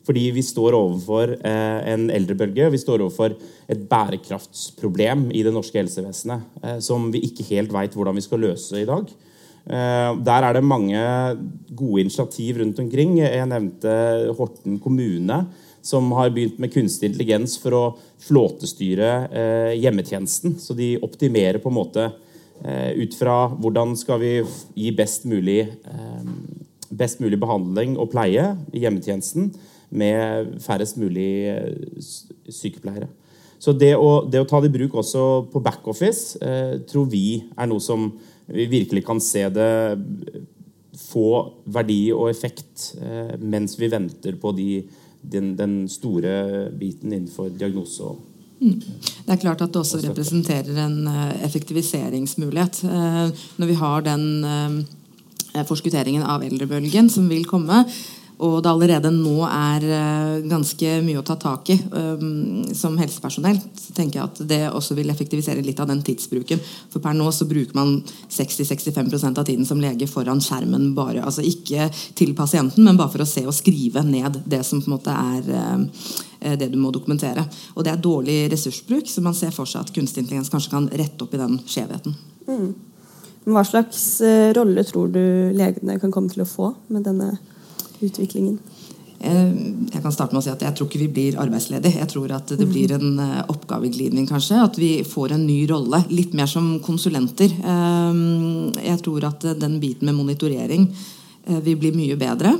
Fordi 0.05 0.27
vi 0.35 0.43
står 0.45 0.75
overfor 0.77 1.33
eh, 1.39 1.79
en 1.93 2.09
eldrebølge. 2.13 2.69
Vi 2.73 2.81
står 2.81 3.01
overfor 3.05 3.33
et 3.71 3.85
bærekraftsproblem 3.89 5.29
i 5.33 5.41
det 5.45 5.53
norske 5.55 5.79
helsevesenet 5.79 6.59
eh, 6.61 6.79
som 6.85 7.09
vi 7.13 7.23
ikke 7.25 7.47
helt 7.49 7.73
veit 7.73 7.95
hvordan 7.97 8.17
vi 8.17 8.25
skal 8.25 8.43
løse 8.45 8.83
i 8.83 8.87
dag. 8.89 9.09
Eh, 9.65 10.11
der 10.27 10.45
er 10.45 10.57
det 10.57 10.65
mange 10.65 11.01
gode 11.71 12.05
initiativ 12.05 12.61
rundt 12.61 12.83
omkring. 12.85 13.17
Jeg 13.23 13.49
nevnte 13.49 13.95
Horten 14.37 14.77
kommune, 14.83 15.41
som 15.85 16.13
har 16.17 16.29
begynt 16.33 16.61
med 16.61 16.73
kunstig 16.73 17.09
intelligens 17.09 17.57
for 17.61 17.77
å 17.77 17.83
flåtestyre 18.25 19.09
hjemmetjenesten. 19.77 20.55
Så 20.57 20.73
de 20.73 20.95
optimerer 21.05 21.61
på 21.61 21.69
en 21.69 21.77
måte 21.77 22.07
ut 22.65 23.13
fra 23.19 23.35
hvordan 23.53 23.93
skal 23.99 24.17
vi 24.23 24.31
gi 24.73 24.89
best 24.97 25.27
mulig, 25.29 25.67
best 26.89 27.21
mulig 27.21 27.37
behandling 27.37 27.99
og 28.01 28.09
pleie 28.15 28.47
i 28.73 28.81
hjemmetjenesten 28.81 29.51
med 29.95 30.55
færrest 30.63 30.99
mulig 31.01 31.29
eh, 31.51 32.01
sykepleiere. 32.49 33.07
Så 33.59 33.73
det 33.73 33.93
å, 33.97 34.25
det 34.29 34.43
å 34.43 34.47
ta 34.49 34.59
det 34.61 34.69
i 34.69 34.75
bruk 34.75 34.97
også 34.99 35.23
på 35.51 35.61
backoffice 35.63 36.41
eh, 36.43 36.75
tror 36.89 37.07
vi 37.11 37.39
er 37.55 37.71
noe 37.71 37.83
som 37.83 38.11
vi 38.45 38.67
virkelig 38.69 39.05
kan 39.07 39.21
se 39.23 39.47
det 39.49 39.71
få 40.99 41.29
verdi 41.73 42.11
og 42.13 42.29
effekt 42.29 42.91
eh, 43.01 43.33
mens 43.41 43.79
vi 43.79 43.89
venter 43.91 44.37
på 44.41 44.51
de, 44.55 44.69
den, 45.21 45.55
den, 45.57 45.77
store 45.91 46.69
biten 46.75 47.13
innenfor 47.13 47.51
diagnose. 47.55 48.03
og 48.03 48.31
Mm. 48.55 48.79
Det 48.79 49.33
er 49.33 49.39
klart 49.41 49.59
at 49.65 49.73
det 49.73 49.81
også 49.81 49.97
representerer 49.99 50.77
en 50.79 51.09
effektiviseringsmulighet. 51.43 52.77
Når 53.59 53.67
vi 53.67 53.75
har 53.75 54.05
den 54.05 54.23
forskutteringen 55.67 56.23
av 56.23 56.45
eldrebølgen 56.47 57.09
som 57.11 57.27
vil 57.27 57.43
komme, 57.49 57.81
og 58.35 58.57
det 58.63 58.67
allerede 58.67 59.11
nå 59.15 59.37
er 59.47 59.83
eh, 59.87 60.47
ganske 60.49 60.97
mye 61.05 61.21
å 61.21 61.23
ta 61.25 61.37
tak 61.39 61.69
i 61.71 61.77
um, 61.87 62.65
som 62.75 62.97
helsepersonell, 62.99 63.61
så 63.79 63.95
tenker 63.95 64.19
jeg 64.19 64.25
at 64.25 64.41
det 64.49 64.59
også 64.67 64.97
vil 64.97 65.11
effektivisere 65.13 65.63
litt 65.63 65.79
av 65.79 65.87
den 65.87 66.01
tidsbruken. 66.03 66.59
For 66.91 67.03
per 67.03 67.15
nå 67.15 67.29
så 67.31 67.47
bruker 67.47 67.77
man 67.77 68.01
60-65% 68.03 69.39
av 69.39 69.47
tiden 69.47 69.67
som 69.67 69.79
lege 69.79 70.09
foran 70.11 70.43
skjermen 70.43 70.91
bare. 70.97 71.23
Altså 71.23 71.45
ikke 71.47 71.87
til 72.17 72.35
pasienten, 72.35 72.83
men 72.83 72.99
bare 72.99 73.13
for 73.15 73.23
å 73.23 73.29
se 73.29 73.45
og 73.47 73.55
skrive 73.55 74.03
ned 74.03 74.41
det 74.43 74.65
som 74.67 74.83
på 74.83 74.91
en 74.91 74.97
måte 74.97 75.15
er 75.15 75.49
uh, 75.55 76.59
det 76.59 76.69
du 76.73 76.77
må 76.81 76.91
dokumentere. 76.91 77.47
Og 77.79 77.87
det 77.87 77.95
er 77.95 78.03
dårlig 78.03 78.39
ressursbruk, 78.51 79.07
så 79.07 79.23
man 79.23 79.37
ser 79.37 79.55
for 79.55 79.69
seg 79.69 79.87
at 79.87 79.95
kunstig 79.95 80.25
intelligens 80.25 80.51
kanskje 80.51 80.75
kan 80.75 80.91
rette 80.91 81.23
opp 81.23 81.33
i 81.33 81.39
den 81.39 81.57
skjevheten. 81.63 82.19
Mm. 82.51 82.69
Hva 83.47 83.63
slags 83.63 84.05
rolle 84.57 84.83
tror 84.83 85.11
du 85.13 85.23
legene 85.55 86.01
kan 86.01 86.11
komme 86.11 86.33
til 86.33 86.43
å 86.43 86.49
få 86.49 86.73
med 86.91 87.05
denne 87.05 87.37
utviklingen? 88.01 88.59
Eh, 89.25 89.51
jeg 89.93 90.03
kan 90.03 90.13
starte 90.13 90.35
med 90.35 90.41
å 90.41 90.45
si 90.45 90.51
at 90.51 90.63
jeg 90.65 90.75
tror 90.75 90.89
ikke 90.89 91.01
vi 91.05 91.11
blir 91.17 91.39
arbeidsledige. 91.41 92.01
Jeg 92.01 92.11
tror 92.11 92.33
at 92.35 92.51
det 92.59 92.67
blir 92.69 92.91
en 92.97 93.19
eh, 93.23 93.43
oppgaveglidning, 93.51 94.27
kanskje. 94.29 94.61
At 94.61 94.79
vi 94.79 94.91
får 95.07 95.35
en 95.35 95.45
ny 95.47 95.61
rolle. 95.71 96.03
Litt 96.11 96.35
mer 96.37 96.49
som 96.51 96.75
konsulenter. 96.85 97.53
Eh, 97.55 98.23
jeg 98.85 99.03
tror 99.05 99.29
at 99.31 99.47
den 99.61 99.79
biten 99.83 100.09
med 100.09 100.19
monitorering 100.19 100.89
vil 101.45 101.77
bli 101.77 101.91
mye 101.93 102.15
bedre. 102.17 102.55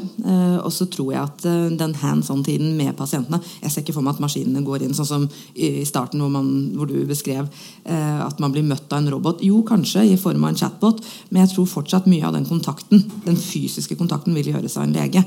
Og 0.62 0.70
så 0.74 0.86
tror 0.92 1.12
jeg 1.14 1.22
at 1.24 1.46
den 1.80 1.96
hands 1.98 2.30
on-tiden 2.30 2.76
med 2.78 2.94
pasientene 2.98 3.40
Jeg 3.64 3.72
ser 3.72 3.82
ikke 3.82 3.96
for 3.96 4.06
meg 4.06 4.14
at 4.14 4.22
maskinene 4.22 4.62
går 4.66 4.86
inn 4.86 4.94
sånn 4.94 5.10
som 5.10 5.26
i 5.56 5.82
starten 5.90 6.22
hvor, 6.22 6.30
man, 6.30 6.52
hvor, 6.78 6.90
du 6.90 7.02
beskrev 7.10 7.50
at 7.86 8.40
man 8.44 8.54
blir 8.54 8.66
møtt 8.68 8.92
av 8.94 9.02
en 9.02 9.12
robot. 9.16 9.42
Jo, 9.46 9.64
kanskje 9.66 10.06
i 10.12 10.18
form 10.22 10.46
av 10.46 10.54
en 10.54 10.62
chatbot, 10.62 11.02
men 11.32 11.44
jeg 11.44 11.56
tror 11.56 11.70
fortsatt 11.72 12.10
mye 12.12 12.26
av 12.30 12.38
den 12.38 12.46
kontakten, 12.46 13.02
den 13.26 13.42
fysiske 13.42 13.98
kontakten 13.98 14.38
vil 14.38 14.54
gjøres 14.54 14.78
av 14.78 14.86
en 14.86 14.98
lege. 14.98 15.26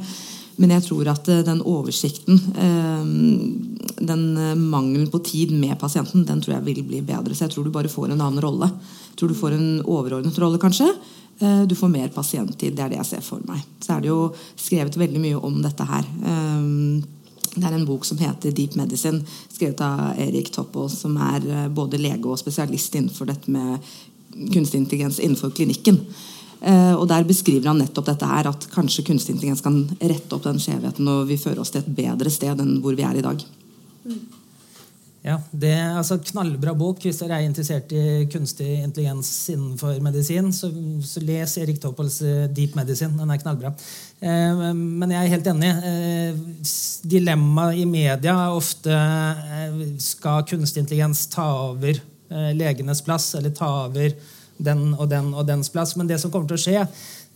Men 0.59 0.75
jeg 0.75 0.88
tror 0.88 1.09
at 1.12 1.29
eh, 1.31 1.45
den 1.47 1.61
oversikten, 1.62 2.41
eh, 2.59 3.05
den 4.09 4.25
eh, 4.35 4.57
mangelen 4.59 5.07
på 5.11 5.21
tid 5.27 5.55
med 5.55 5.79
pasienten, 5.79 6.27
den 6.27 6.43
tror 6.43 6.57
jeg 6.57 6.67
vil 6.67 6.83
bli 6.87 7.03
bedre. 7.07 7.35
Så 7.35 7.47
jeg 7.47 7.55
tror 7.55 7.69
du 7.69 7.75
bare 7.75 7.93
får 7.93 8.11
en 8.11 8.19
annen 8.19 8.43
rolle. 8.43 8.71
Jeg 9.12 9.21
tror 9.21 9.31
du 9.31 9.38
får 9.38 9.55
en 9.55 9.69
overordnet 9.87 10.43
rolle, 10.43 10.59
kanskje. 10.62 10.91
Du 11.38 11.75
får 11.78 11.90
mer 11.92 12.09
pasienttid. 12.11 12.75
Det 12.75 12.83
er 12.83 12.90
det 12.90 12.97
jeg 12.99 13.07
ser 13.07 13.21
for 13.23 13.42
meg. 13.47 13.61
Så 13.85 13.92
er 13.95 14.00
det 14.02 14.09
jo 14.11 14.33
skrevet 14.59 14.97
veldig 14.99 15.21
mye 15.23 15.42
om 15.47 15.61
dette 15.62 15.85
her. 15.87 16.09
Det 17.54 17.62
er 17.62 17.76
en 17.76 17.87
bok 17.87 18.07
som 18.09 18.18
heter 18.18 18.50
Deep 18.57 18.75
Medicine, 18.75 19.21
skrevet 19.47 19.85
av 19.87 20.18
Erik 20.18 20.50
Toppo, 20.54 20.88
som 20.90 21.14
er 21.28 21.68
både 21.71 22.00
lege 22.02 22.26
og 22.26 22.40
spesialist 22.42 22.99
innenfor 22.99 23.30
dette 23.30 23.54
med 23.54 23.78
kunstig 24.50 24.83
intelligens 24.83 25.21
innenfor 25.23 25.54
klinikken. 25.54 26.00
Eh, 26.61 26.95
og 26.95 27.09
Der 27.09 27.25
beskriver 27.25 27.71
han 27.71 27.78
nettopp 27.78 28.07
dette 28.07 28.26
her, 28.26 28.49
at 28.50 28.66
kanskje 28.73 29.04
kunstig 29.07 29.37
intelligens 29.37 29.62
kan 29.62 29.85
rette 30.00 30.35
opp 30.35 30.47
den 30.47 30.59
skjevheten 30.59 31.07
og 31.09 31.28
vi 31.28 31.38
fører 31.38 31.62
oss 31.62 31.71
til 31.71 31.85
et 31.85 31.95
bedre 31.95 32.30
sted 32.30 32.59
enn 32.59 32.80
hvor 32.83 32.99
vi 32.99 33.07
er 33.07 33.18
i 33.18 33.25
dag. 33.25 33.45
Ja, 35.29 35.35
det 35.53 35.71
er 35.77 35.97
altså 35.99 36.17
Knallbra 36.25 36.73
bok 36.79 37.03
hvis 37.05 37.19
dere 37.21 37.37
er 37.37 37.45
interessert 37.45 37.91
i 37.93 38.25
kunstig 38.33 38.79
intelligens 38.81 39.29
innenfor 39.53 39.99
medisin. 40.01 40.49
Så, 40.57 40.71
så 41.05 41.21
les 41.21 41.57
Erik 41.61 41.83
Toppels 41.83 42.23
eh, 42.25 42.47
Deep 42.55 42.79
Medicine. 42.79 43.13
Den 43.19 43.35
er 43.35 43.41
knallbra. 43.43 43.75
Eh, 44.25 44.63
men 44.73 45.13
jeg 45.13 45.21
er 45.21 45.35
helt 45.35 45.51
enig. 45.53 45.73
Eh, 45.91 46.39
Dilemmaet 47.13 47.83
i 47.83 47.85
media 47.91 48.39
er 48.47 48.57
ofte 48.57 48.95
eh, 48.95 49.83
skal 50.01 50.47
kunstig 50.49 50.87
intelligens 50.87 51.27
ta 51.35 51.45
over 51.67 51.93
eh, 51.93 52.49
legenes 52.57 53.05
plass, 53.05 53.35
eller 53.37 53.53
ta 53.59 53.69
over 53.83 54.17
den 54.57 54.95
og 54.95 55.11
den 55.13 55.29
og 55.35 55.45
dens 55.51 55.69
plass. 55.75 55.93
Men 55.99 56.09
det 56.09 56.23
som 56.23 56.33
kommer 56.33 56.49
til 56.49 56.57
å 56.57 56.63
skje, 56.63 56.87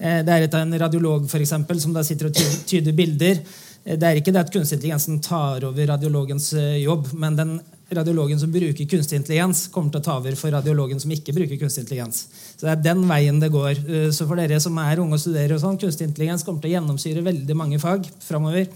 eh, 0.01 0.23
det 0.25 0.33
er 0.33 0.47
et 0.47 0.57
av 0.57 0.65
en 0.65 0.79
radiolog 0.87 1.29
for 1.29 1.45
eksempel, 1.45 1.83
som 1.83 1.93
da 1.93 2.07
sitter 2.09 2.31
og 2.31 2.41
tyder 2.73 2.97
bilder. 2.97 3.45
Eh, 3.85 4.01
det 4.01 4.09
er 4.09 4.23
ikke 4.23 4.33
det 4.33 4.47
at 4.47 4.57
kunstig 4.57 4.81
intelligensen 4.81 5.21
tar 5.21 5.69
over 5.69 5.93
radiologens 5.93 6.55
jobb, 6.87 7.13
men 7.21 7.37
den 7.37 7.55
radiologen 7.99 8.41
som 8.41 8.53
bruker 8.53 8.89
kunstig 8.91 9.19
intelligens, 9.21 9.67
kommer 9.73 9.93
til 9.93 10.03
å 10.03 10.07
ta 10.07 10.17
over 10.21 10.37
for 10.39 10.55
radiologen 10.55 11.01
som 11.03 11.13
ikke 11.15 11.35
bruker 11.37 11.61
kunstig 11.61 11.85
intelligens. 11.85 12.25
Så 12.57 12.67
det 12.67 12.75
er 12.75 12.85
den 12.89 13.05
veien 13.11 13.41
det 13.43 13.51
går. 13.53 13.83
Så 14.15 14.29
for 14.29 14.41
dere 14.41 14.61
som 14.63 14.79
er 14.83 15.03
unge 15.03 15.19
og 15.19 15.23
studerer, 15.23 15.57
og 15.57 15.63
sånn, 15.65 15.81
kunstig 15.83 16.09
intelligens 16.09 16.47
kommer 16.47 16.63
til 16.63 16.73
å 16.73 16.77
gjennomsyre 16.77 17.25
veldig 17.27 17.59
mange 17.59 17.81
fag 17.83 18.07
framover. 18.25 18.71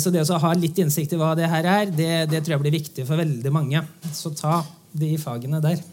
Så 0.00 0.10
det 0.14 0.24
å 0.24 0.40
ha 0.42 0.54
litt 0.56 0.78
innsikt 0.82 1.12
i 1.14 1.20
hva 1.20 1.34
det 1.38 1.50
her 1.52 1.68
er, 1.70 1.92
det, 1.92 2.12
det 2.32 2.40
tror 2.40 2.56
jeg 2.56 2.64
blir 2.64 2.78
viktig 2.78 3.04
for 3.08 3.20
veldig 3.20 3.52
mange. 3.54 3.84
Så 4.16 4.32
ta 4.34 4.62
de 4.96 5.12
fagene 5.20 5.60
der. 5.64 5.84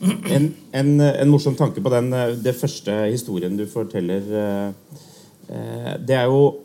En, 0.00 0.54
en, 0.70 1.00
en, 1.00 1.30
morsom 1.30 1.56
tanke 1.58 1.82
på 1.82 1.90
den 1.90 2.12
eh, 2.14 2.36
det 2.38 2.54
første 2.54 2.94
historien 3.10 3.56
du 3.58 3.64
forteller, 3.66 4.28
eh, 4.42 4.96
eh, 5.50 5.92
det 5.98 6.18
er 6.22 6.30
jo 6.30 6.64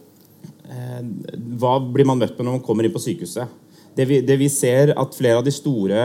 Hva 1.59 1.75
blir 1.93 2.07
man 2.07 2.17
møtt 2.17 2.37
med 2.37 2.47
når 2.47 2.55
man 2.55 2.61
kommer 2.65 2.85
inn 2.87 2.93
på 2.93 3.01
sykehuset? 3.03 3.49
Det 3.93 4.07
vi, 4.09 4.21
det 4.25 4.37
vi 4.41 4.49
ser 4.49 4.93
at 4.97 5.17
flere 5.17 5.39
av 5.41 5.45
de 5.45 5.53
store 5.53 6.03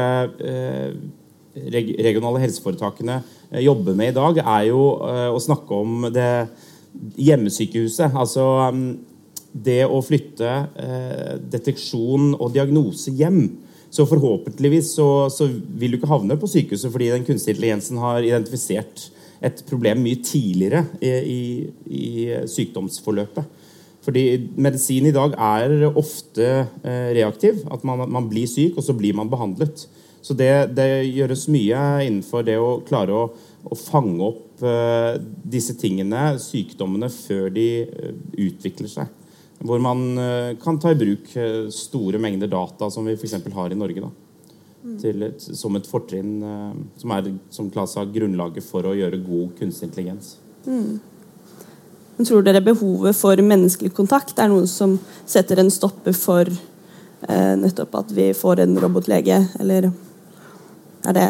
regionale 1.58 2.42
helseforetakene 2.42 3.20
jobber 3.64 3.96
med 3.96 4.12
i 4.12 4.16
dag, 4.18 4.40
er 4.44 4.66
jo 4.68 4.82
å 5.32 5.38
snakke 5.42 5.74
om 5.74 6.04
det 6.12 6.30
hjemmesykehuset. 7.18 8.12
Altså 8.12 8.44
mm, 8.74 8.90
det 9.52 9.80
å 9.88 10.02
flytte 10.04 10.52
deteksjon 11.50 12.34
og 12.36 12.52
diagnose 12.54 13.14
hjem. 13.16 13.46
Så 13.90 14.04
forhåpentligvis 14.08 14.92
så, 14.98 15.08
så, 15.32 15.48
vil 15.48 15.94
du 15.94 15.98
ikke 15.98 16.10
havne 16.10 16.36
på 16.38 16.50
sykehuset 16.50 16.92
fordi 16.92 17.08
den 17.14 17.24
kunstige 17.24 17.56
intelligensen 17.56 18.00
har 18.02 18.20
identifisert 18.20 19.08
et 19.44 19.62
problem 19.68 20.02
mye 20.02 20.18
tidligere 20.24 20.82
i, 21.00 21.08
i, 21.08 21.42
i 21.88 22.04
sykdomsforløpet. 22.50 23.46
Fordi 24.04 24.24
medisin 24.60 25.08
i 25.08 25.14
dag 25.14 25.34
er 25.34 25.88
ofte 25.88 26.46
eh, 26.46 27.10
reaktiv. 27.18 27.64
At 27.72 27.84
man, 27.86 28.04
man, 28.06 28.28
blir 28.30 28.48
syk, 28.50 28.78
og 28.78 28.86
så 28.86 28.94
blir 28.96 29.16
man 29.18 29.30
behandlet. 29.30 29.86
Så 30.22 30.36
det, 30.38 30.74
det 30.76 31.08
gjøres 31.08 31.46
mye 31.52 31.82
innenfor 32.06 32.46
det 32.46 32.58
å 32.60 32.78
klare 32.86 33.14
å, 33.14 33.26
å 33.68 33.78
fange 33.78 34.22
opp 34.24 34.62
eh, 34.66 35.18
disse 35.42 35.76
tingene, 35.78 36.36
sykdommene, 36.42 37.10
før 37.12 37.50
de 37.54 37.68
eh, 37.84 38.14
utvikler 38.48 38.92
seg. 38.92 39.14
Hvor 39.58 39.82
man 39.82 40.14
kan 40.62 40.76
ta 40.78 40.92
i 40.94 40.98
bruk 41.00 41.32
store 41.74 42.20
mengder 42.22 42.46
data 42.46 42.86
som 42.94 43.08
vi 43.08 43.16
f.eks. 43.16 43.40
har 43.56 43.72
i 43.74 43.78
Norge. 43.80 44.04
Da, 44.04 44.12
et, 45.10 45.42
som 45.58 45.74
et 45.74 45.88
fortrinn 45.90 46.36
som 46.94 47.14
er 47.16 47.32
som 47.50 47.66
sa, 47.74 48.04
grunnlaget 48.06 48.62
for 48.62 48.86
å 48.86 48.94
gjøre 48.94 49.18
god 49.18 49.56
kunstig 49.58 49.88
intelligens. 49.88 50.36
Mm. 50.62 51.00
Men 52.18 52.26
tror 52.26 52.42
dere 52.42 52.62
behovet 52.66 53.14
for 53.14 53.38
menneskelig 53.38 53.92
kontakt 53.94 54.40
er 54.42 54.50
noe 54.50 54.66
som 54.66 54.96
setter 55.22 55.62
en 55.62 55.70
stopper 55.70 56.16
for 56.18 56.50
eh, 56.50 57.54
nettopp 57.60 57.94
at 58.00 58.10
vi 58.16 58.32
får 58.34 58.64
en 58.64 58.74
robotlege, 58.82 59.38
eller 59.62 59.86
er 61.06 61.14
det 61.14 61.28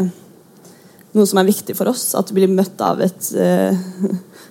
noe 1.13 1.29
som 1.29 1.41
er 1.41 1.49
viktig 1.49 1.77
for 1.77 1.93
oss? 1.93 2.15
At 2.17 2.33
vi 2.33 2.41
blir 2.41 2.55
møtt 2.57 2.81
av 2.85 3.03
et 3.05 3.29
eh, 3.37 3.77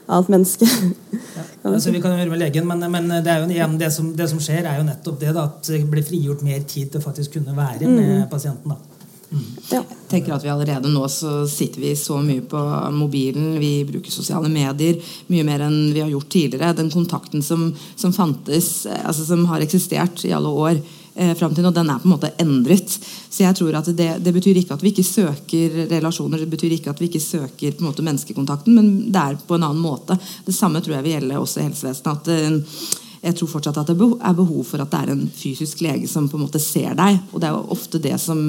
annet 0.05 0.33
menneske? 0.35 0.69
Ja. 0.69 1.45
Altså, 1.67 1.91
vi 1.91 1.99
kan 1.99 2.13
jo 2.13 2.21
høre 2.21 2.31
med 2.31 2.39
legen, 2.39 2.63
men, 2.63 2.79
men 2.87 3.09
det, 3.25 3.33
jo, 3.41 3.47
igjen, 3.51 3.73
det, 3.81 3.89
som, 3.91 4.13
det, 4.15 4.29
som, 4.31 4.39
skjer, 4.39 4.61
er 4.61 4.77
jo 4.77 4.85
nettopp 4.87 5.17
det 5.19 5.33
da, 5.35 5.41
at 5.49 5.67
det 5.67 5.81
blir 5.91 6.05
frigjort 6.05 6.45
mer 6.47 6.61
tid 6.63 6.93
til 6.93 7.01
å 7.01 7.03
faktisk 7.03 7.33
kunne 7.35 7.51
være 7.57 7.89
med 7.89 8.05
mm. 8.05 8.29
pasienten. 8.31 8.71
da. 8.71 8.96
Ja. 9.29 9.81
Jeg 9.81 10.07
tenker 10.07 10.37
at 10.37 10.43
vi 10.45 10.51
Allerede 10.51 10.89
nå 10.91 11.03
så 11.11 11.41
sitter 11.51 11.81
vi 11.83 11.89
så 11.99 12.21
mye 12.23 12.43
på 12.47 12.59
mobilen, 12.95 13.57
vi 13.59 13.81
bruker 13.87 14.13
sosiale 14.13 14.47
medier 14.51 15.01
mye 15.27 15.43
mer 15.47 15.65
enn 15.65 15.91
vi 15.91 15.99
har 15.99 16.11
gjort 16.13 16.29
tidligere. 16.31 16.75
Den 16.77 16.91
kontakten 16.93 17.43
som, 17.43 17.67
som 17.95 18.13
fantes, 18.15 18.85
altså 18.87 19.25
som 19.27 19.43
har 19.51 19.63
eksistert 19.65 20.23
i 20.25 20.31
alle 20.35 20.47
år, 20.47 20.79
eh, 21.15 21.33
fram 21.35 21.55
til 21.55 21.67
nå, 21.67 21.73
den 21.75 21.91
er 21.91 21.99
på 21.99 22.07
en 22.07 22.13
måte 22.15 22.31
endret. 22.39 22.95
Så 23.27 23.43
jeg 23.43 23.57
tror 23.59 23.75
at 23.81 23.89
det, 23.97 24.09
det, 24.23 24.33
betyr 24.37 24.61
ikke 24.61 24.77
at 24.77 24.85
vi 24.85 24.93
ikke 24.93 25.07
søker 25.07 25.81
relasjoner, 25.91 26.45
det 26.45 26.53
betyr 26.53 26.77
ikke 26.77 26.93
at 26.95 27.03
vi 27.03 27.11
ikke 27.11 27.23
søker 27.23 27.75
på 27.75 27.83
en 27.83 27.89
måte 27.89 28.05
menneskekontakten, 28.07 28.79
men 28.79 29.11
det 29.11 29.25
er 29.25 29.41
på 29.43 29.59
en 29.59 29.67
annen 29.67 29.83
måte. 29.83 30.15
Det 30.47 30.55
samme 30.55 30.79
tror 30.79 30.97
jeg 30.97 31.07
vil 31.09 31.17
gjelde 31.17 31.41
også 31.41 31.59
i 31.59 31.67
helsevesenet. 31.67 32.15
at 32.15 32.31
eh, 32.31 33.03
jeg 33.27 33.35
tror 33.35 33.49
fortsatt 33.51 33.77
at 33.81 33.89
det 33.89 33.95
er 33.97 34.35
behov 34.37 34.63
for 34.67 34.81
at 34.81 34.91
det 34.91 34.99
er 35.03 35.11
en 35.13 35.25
fysisk 35.35 35.81
lege 35.83 36.07
som 36.09 36.29
på 36.31 36.37
en 36.39 36.45
måte 36.45 36.61
ser 36.63 36.95
deg. 36.97 37.19
Og 37.33 37.41
det 37.41 37.49
er 37.49 37.55
jo 37.55 37.75
ofte 37.75 37.99
det 38.01 38.15
som 38.23 38.39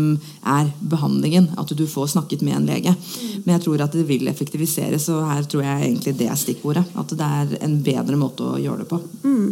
er 0.46 0.68
behandlingen, 0.78 1.50
at 1.58 1.72
du 1.74 1.86
får 1.90 2.12
snakket 2.14 2.44
med 2.46 2.60
en 2.60 2.68
lege. 2.68 2.94
Men 3.44 3.56
jeg 3.56 3.64
tror 3.66 3.82
at 3.84 3.96
det 3.96 4.06
vil 4.08 4.28
effektiviseres, 4.30 5.08
og 5.14 5.26
her 5.26 5.48
tror 5.50 5.64
jeg 5.66 5.88
egentlig 5.88 6.18
det 6.18 6.28
er 6.30 6.38
stikkordet. 6.38 6.84
At 6.98 7.14
det 7.18 7.30
er 7.40 7.56
en 7.64 7.80
bedre 7.82 8.20
måte 8.20 8.46
å 8.46 8.60
gjøre 8.60 8.84
det 8.84 8.92
på. 8.92 9.00
Mm. 9.24 9.48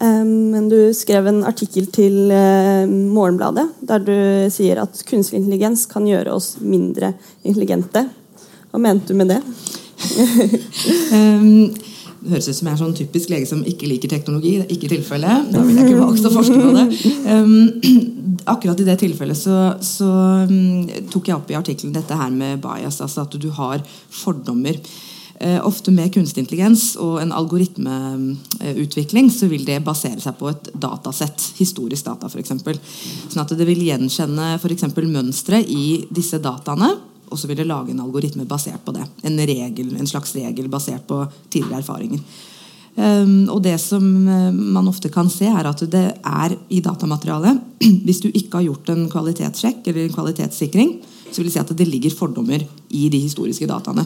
Men 0.00 0.70
du 0.72 0.94
skrev 0.96 1.26
en 1.28 1.42
artikkel 1.44 1.90
til 1.92 2.30
eh, 2.32 2.88
Morgenbladet 2.88 3.66
der 3.84 4.00
du 4.00 4.14
sier 4.48 4.80
at 4.80 4.96
kunstig 5.04 5.36
intelligens 5.42 5.82
kan 5.90 6.06
gjøre 6.08 6.32
oss 6.32 6.54
mindre 6.64 7.12
intelligente. 7.42 8.06
Hva 8.72 8.80
mente 8.80 9.12
du 9.12 9.18
med 9.20 9.28
det? 9.34 9.42
um, 11.12 11.68
det 11.68 11.89
høres 12.28 12.48
ut 12.48 12.56
som 12.56 12.68
jeg 12.68 12.74
er 12.74 12.80
sånn 12.80 12.96
typisk 12.96 13.32
lege 13.32 13.48
som 13.48 13.62
ikke 13.66 13.88
liker 13.88 14.12
teknologi. 14.12 14.56
Det 14.60 14.66
er 14.66 14.74
ikke 14.76 14.92
tilfellet. 14.92 15.50
Da 15.54 15.62
ville 15.64 15.84
jeg 15.84 15.92
ikke 15.92 16.02
valgt 16.02 16.28
å 16.28 16.34
forske 16.34 16.58
på 16.60 16.72
det. 16.76 16.88
Um, 17.30 17.70
akkurat 18.48 18.80
i 18.80 18.84
det 18.86 18.96
tilfellet 19.00 19.38
så, 19.38 19.56
så 19.84 20.08
um, 20.48 20.88
tok 21.12 21.28
jeg 21.28 21.36
opp 21.36 21.50
i 21.52 21.56
artikkelen 21.58 21.94
dette 21.94 22.16
her 22.16 22.32
med 22.34 22.60
bias. 22.62 23.00
altså 23.04 23.24
At 23.24 23.36
du 23.40 23.48
har 23.54 23.84
fordommer. 24.10 24.80
Uh, 25.40 25.60
ofte 25.64 25.92
med 25.94 26.10
kunstig 26.12 26.42
intelligens 26.42 26.94
og 27.00 27.20
en 27.22 27.32
algoritmeutvikling 27.32 29.30
så 29.32 29.48
vil 29.48 29.64
det 29.68 29.78
basere 29.86 30.20
seg 30.20 30.36
på 30.40 30.50
et 30.50 30.72
datasett. 30.74 31.52
Historisk 31.60 32.10
data, 32.10 32.28
f.eks. 32.28 32.52
Sånn 33.30 33.44
at 33.44 33.54
det 33.56 33.68
vil 33.68 33.86
gjenkjenne 33.86 34.56
for 34.60 35.08
mønstre 35.08 35.62
i 35.64 36.02
disse 36.12 36.42
dataene. 36.42 36.92
Og 37.30 37.38
så 37.38 37.48
vil 37.48 37.60
det 37.60 37.68
lage 37.68 37.94
en 37.94 38.02
algoritme 38.02 38.46
basert 38.48 38.82
på 38.84 38.94
det. 38.96 39.04
En, 39.26 39.38
regel, 39.38 39.92
en 39.96 40.08
slags 40.08 40.34
regel 40.34 40.70
basert 40.72 41.06
på 41.08 41.22
tidligere 41.50 41.82
erfaringer. 41.84 42.22
Um, 43.00 43.46
og 43.54 43.60
det 43.62 43.76
som 43.78 44.02
uh, 44.26 44.50
man 44.50 44.88
ofte 44.90 45.08
kan 45.14 45.28
se, 45.30 45.46
er 45.46 45.68
at 45.70 45.84
det 45.92 46.06
er 46.26 46.56
i 46.74 46.80
datamaterialet 46.82 47.60
Hvis 48.06 48.18
du 48.20 48.26
ikke 48.28 48.58
har 48.58 48.66
gjort 48.66 48.90
en 48.90 49.04
kvalitetssjekk 49.12 49.86
eller 49.86 50.08
en 50.08 50.16
kvalitetssikring, 50.16 50.90
så 51.30 51.38
vil 51.38 51.46
det 51.46 51.54
si 51.54 51.62
at 51.62 51.70
det 51.78 51.86
ligger 51.86 52.16
fordommer 52.18 52.66
i 52.90 53.04
de 53.12 53.22
historiske 53.22 53.68
dataene. 53.70 54.04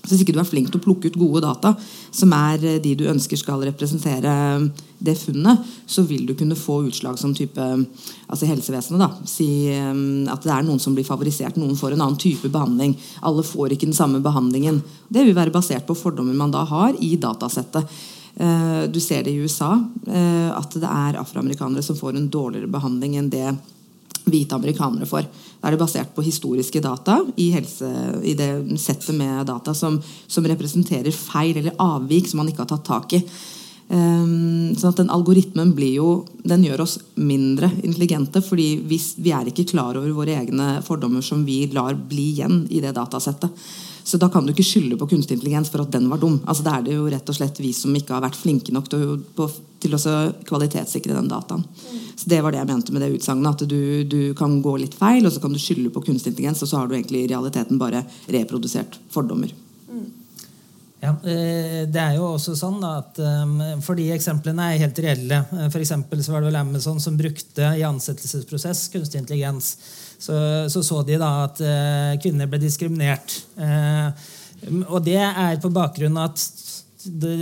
Så 0.00 0.14
hvis 0.14 0.22
ikke 0.24 0.32
du 0.32 0.40
er 0.40 0.48
flink 0.48 0.70
til 0.70 0.80
å 0.80 0.84
plukke 0.84 1.10
ut 1.10 1.18
gode 1.20 1.42
data, 1.44 1.74
som 2.14 2.32
er 2.32 2.62
eh, 2.64 2.78
de 2.82 2.94
du 2.96 3.04
ønsker 3.10 3.38
skal 3.38 3.60
representere 3.68 4.32
eh, 4.32 4.86
det 5.00 5.16
funnet, 5.20 5.66
så 5.88 6.04
vil 6.08 6.24
du 6.28 6.32
kunne 6.36 6.56
få 6.58 6.80
utslag 6.88 7.18
som 7.20 7.34
type 7.36 7.60
altså 7.60 8.48
helsevesenet. 8.48 9.02
da, 9.02 9.10
Si 9.28 9.48
eh, 9.72 9.90
at 10.32 10.46
det 10.46 10.54
er 10.54 10.64
noen 10.64 10.80
som 10.80 10.96
blir 10.96 11.08
favorisert, 11.08 11.58
noen 11.60 11.76
får 11.78 11.96
en 11.96 12.06
annen 12.06 12.20
type 12.20 12.48
behandling. 12.52 12.96
Alle 13.28 13.44
får 13.44 13.76
ikke 13.76 13.90
den 13.90 13.98
samme 13.98 14.22
behandlingen. 14.24 14.80
Det 15.08 15.26
vil 15.26 15.36
være 15.36 15.54
basert 15.54 15.86
på 15.88 15.98
fordommer 15.98 16.38
man 16.38 16.54
da 16.54 16.64
har 16.68 16.96
i 17.00 17.14
datasettet. 17.20 18.00
Du 18.94 18.96
ser 19.02 19.24
det 19.26 19.32
i 19.34 19.40
USA, 19.42 19.74
at 20.06 20.76
det 20.78 20.86
er 20.86 21.18
afroamerikanere 21.18 21.82
som 21.84 21.96
får 21.98 22.14
en 22.16 22.28
dårligere 22.30 22.70
behandling 22.72 23.16
enn 23.18 23.28
det 23.28 23.48
hvite 24.30 24.54
amerikanere 24.54 25.08
får. 25.10 25.26
Er 25.60 25.74
det 25.74 25.80
basert 25.82 26.12
på 26.16 26.24
historiske 26.24 26.80
data 26.80 27.18
i, 27.36 27.50
helse, 27.52 27.88
i 28.24 28.32
det 28.38 28.50
settet 28.80 29.12
med 29.16 29.44
data 29.48 29.74
som, 29.76 29.98
som, 30.26 30.46
representerer 30.48 31.12
feil 31.12 31.58
eller 31.60 31.76
avvik 31.76 32.30
som 32.30 32.40
man 32.40 32.48
ikke 32.48 32.64
har 32.64 32.70
tatt 32.72 32.86
tak 32.88 33.16
i. 33.18 33.20
Um, 33.90 34.70
sånn 34.78 34.92
at 34.92 35.00
den 35.02 35.10
algoritmen 35.10 35.74
blir 35.74 35.96
jo, 35.98 36.10
den 36.46 36.62
gjør 36.62 36.84
oss 36.84 36.96
mindre 37.18 37.72
intelligente, 37.82 38.40
fordi 38.46 38.68
vi, 38.86 39.00
vi 39.18 39.32
er 39.34 39.50
ikke 39.50 39.66
klar 39.72 39.98
over 39.98 40.14
våre 40.14 40.38
egne 40.38 40.76
fordommer 40.86 41.24
som 41.26 41.42
vi 41.44 41.64
lar 41.74 41.98
bli 41.98 42.30
igjen 42.36 42.62
i 42.70 42.80
det 42.84 42.94
datasettet. 42.96 43.50
Så 44.04 44.18
da 44.20 44.28
kan 44.32 44.46
du 44.46 44.52
ikke 44.52 44.66
skylde 44.66 44.98
på 44.98 45.08
kunstig 45.10 45.36
intelligens 45.36 45.70
for 45.70 45.84
at 45.84 45.92
den 45.94 46.08
var 46.10 46.20
dum. 46.22 46.40
Altså 46.46 46.64
Da 46.66 46.78
er 46.78 46.86
det 46.86 46.96
jo 46.96 47.08
rett 47.10 47.28
og 47.28 47.36
slett 47.36 47.60
vi 47.60 47.72
som 47.76 47.94
ikke 47.96 48.16
har 48.16 48.24
vært 48.24 48.38
flinke 48.38 48.74
nok 48.74 48.90
til, 48.90 49.06
å, 49.36 49.48
til 49.82 49.96
å 49.96 50.02
kvalitetssikre 50.48 51.16
den 51.16 51.30
dataen. 51.30 51.64
Så 52.16 52.28
Det 52.28 52.42
var 52.44 52.52
det 52.52 52.60
jeg 52.62 52.70
mente 52.72 52.92
med 52.92 53.04
det 53.04 53.14
utsagnet. 53.16 53.54
At 53.54 53.68
du, 53.68 54.04
du, 54.04 54.20
kan 54.38 54.60
gå 54.62 54.76
litt 54.82 54.98
feil, 54.98 55.24
og 55.26 55.34
så 55.34 55.42
kan 55.42 55.54
du 55.54 55.60
skylde 55.62 55.92
på 55.94 56.04
kunstig 56.04 56.34
intelligens, 56.34 56.62
og 56.62 56.70
så 56.70 56.80
har 56.80 56.88
du 56.88 56.96
egentlig 56.98 57.24
i 57.24 57.32
realiteten 57.32 57.80
bare 57.80 58.04
reprodusert 58.28 59.00
fordommer. 59.12 59.52
Ja, 61.00 61.14
eh, 61.24 61.88
Det 61.88 62.00
er 62.00 62.18
jo 62.18 62.26
også 62.34 62.54
sånn 62.58 62.82
at 62.84 63.16
um, 63.18 63.56
For 63.80 63.96
de 63.96 64.10
eksemplene 64.12 64.66
er 64.68 64.82
helt 64.82 65.00
reelle. 65.00 65.40
Eh, 65.56 65.70
for 65.72 65.84
så 65.84 66.34
var 66.34 66.42
det 66.42 66.50
vel 66.50 66.60
Amazon 66.60 67.00
som 67.00 67.16
brukte 67.16 67.72
i 67.78 67.86
ansettelsesprosess 67.88 68.88
kunstig 68.92 69.22
intelligens. 69.22 69.76
Så 70.20 70.36
så, 70.68 70.82
så 70.84 71.00
de 71.06 71.16
da 71.20 71.30
at 71.46 71.62
uh, 71.64 72.18
kvinner 72.20 72.48
ble 72.50 72.60
diskriminert. 72.60 73.38
Uh, 73.56 74.12
og 74.90 75.00
det 75.06 75.20
er 75.20 75.60
på 75.62 75.72
bakgrunn 75.72 76.18
av 76.20 76.34
at 76.34 76.42
det, 77.00 77.36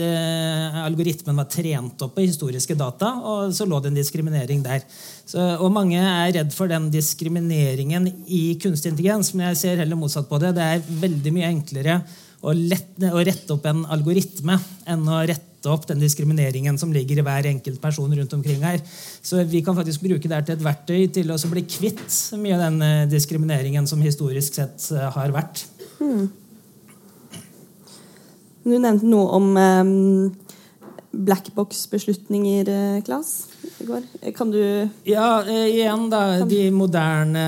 algoritmen 0.84 1.38
var 1.38 1.48
trent 1.50 2.02
opp 2.04 2.14
på 2.14 2.22
historiske 2.22 2.76
data, 2.78 3.10
og 3.26 3.50
så 3.54 3.66
lå 3.66 3.80
det 3.82 3.90
en 3.90 3.98
diskriminering 3.98 4.62
der. 4.62 4.84
Så, 5.26 5.42
og 5.58 5.72
mange 5.74 5.98
er 5.98 6.30
redd 6.36 6.54
for 6.54 6.70
den 6.70 6.86
diskrimineringen 6.94 8.06
i 8.26 8.42
kunstig 8.62 8.92
intelligens, 8.92 9.32
men 9.34 9.48
jeg 9.50 9.60
ser 9.62 9.82
heller 9.82 9.98
motsatt 9.98 10.30
på 10.30 10.38
det. 10.42 10.54
Det 10.56 10.68
er 10.76 10.86
veldig 11.02 11.34
mye 11.34 11.50
enklere 11.50 11.98
å, 12.38 12.54
lette, 12.54 13.10
å 13.10 13.24
rette 13.26 13.56
opp 13.56 13.66
en 13.66 13.82
algoritme 13.90 14.60
enn 14.88 15.06
å 15.10 15.22
rette 15.26 15.47
opp 15.66 15.86
den 15.88 15.98
diskrimineringen 16.02 16.78
som 16.78 16.92
ligger 16.94 17.18
i 17.18 17.24
hver 17.26 17.48
enkelt 17.50 17.80
person 17.82 18.14
rundt 18.14 18.34
omkring 18.36 18.62
her. 18.62 18.78
Så 19.22 19.42
vi 19.44 19.62
kan 19.66 19.76
faktisk 19.76 20.04
bruke 20.04 20.30
det 20.30 20.42
til 20.46 20.54
et 20.54 20.64
verktøy 20.64 21.06
til 21.18 21.32
å 21.34 21.38
bli 21.50 21.64
kvitt 21.66 22.18
mye 22.38 22.54
av 22.58 22.66
den 22.68 22.82
eh, 22.86 23.06
diskrimineringen 23.10 23.88
som 23.90 24.02
historisk 24.04 24.60
sett 24.60 24.90
eh, 24.94 25.08
har 25.14 25.34
vært. 25.34 25.64
Hmm. 25.98 26.28
Du 28.68 28.76
nevnte 28.76 29.08
noe 29.08 29.32
om 29.32 29.46
um, 29.56 29.92
blackbox-beslutninger, 31.16 32.68
Klas, 33.06 33.48
i 33.80 33.86
går. 33.88 34.04
Kan 34.36 34.52
du 34.52 34.60
Ja, 35.08 35.40
igjen, 35.48 36.10
da. 36.12 36.44
De 36.44 36.66
moderne 36.74 37.46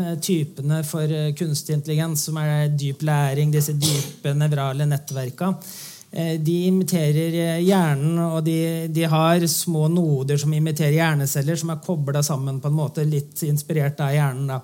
Eh, 0.00 0.18
typene 0.22 0.82
for 0.86 1.12
eh, 1.12 1.32
kunstig 1.34 1.74
intelligens, 1.74 2.24
som 2.24 2.38
er 2.40 2.68
dyp 2.78 3.02
læring, 3.02 3.50
disse 3.52 3.74
dype 3.74 4.34
nevrale 4.38 4.86
nettverka, 4.86 5.50
eh, 5.50 5.88
de 6.10 6.54
imiterer 6.66 7.60
hjernen, 7.62 8.16
og 8.24 8.40
de, 8.42 8.88
de, 8.90 9.04
har 9.06 9.44
små 9.46 9.84
noder 9.92 10.40
som 10.42 10.50
imiterer 10.50 10.96
hjerneceller, 10.96 11.58
som 11.60 11.70
er 11.70 11.84
kobla 11.84 12.22
sammen 12.26 12.58
på 12.58 12.66
en 12.66 12.78
måte 12.80 13.04
litt 13.06 13.44
inspirert 13.46 14.02
av 14.02 14.10
hjernen. 14.16 14.50
Da. 14.50 14.58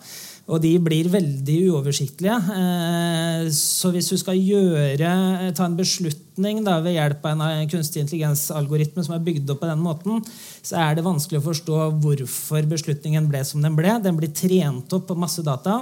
Og 0.47 0.61
de 0.62 0.76
blir 0.79 1.09
veldig 1.11 1.57
uoversiktlige. 1.73 2.37
Eh, 2.55 3.47
så 3.55 3.91
hvis 3.91 4.12
du 4.12 4.17
skal 4.21 4.38
gjøre, 4.38 5.11
ta 5.59 5.67
en 5.67 5.79
beslutning 5.79 6.61
da, 6.67 6.76
ved 6.85 6.95
hjelp 6.95 7.26
av 7.26 7.43
en 7.49 7.71
kunstig 7.71 8.05
intelligens-algoritme 8.05 9.03
som 9.03 9.17
er 9.17 9.25
bygd 9.26 9.50
opp 9.50 9.65
på 9.65 9.71
den 9.73 9.83
måten, 9.83 10.23
så 10.62 10.79
er 10.85 10.95
det 10.95 11.07
vanskelig 11.07 11.41
å 11.41 11.47
forstå 11.49 11.81
hvorfor 12.05 12.69
beslutningen 12.71 13.26
ble 13.31 13.43
som 13.49 13.65
den 13.65 13.75
ble. 13.79 13.99
Den 14.05 14.21
blir 14.21 14.31
trent 14.31 14.95
opp 14.95 15.09
på 15.11 15.19
masse 15.19 15.43
data. 15.47 15.81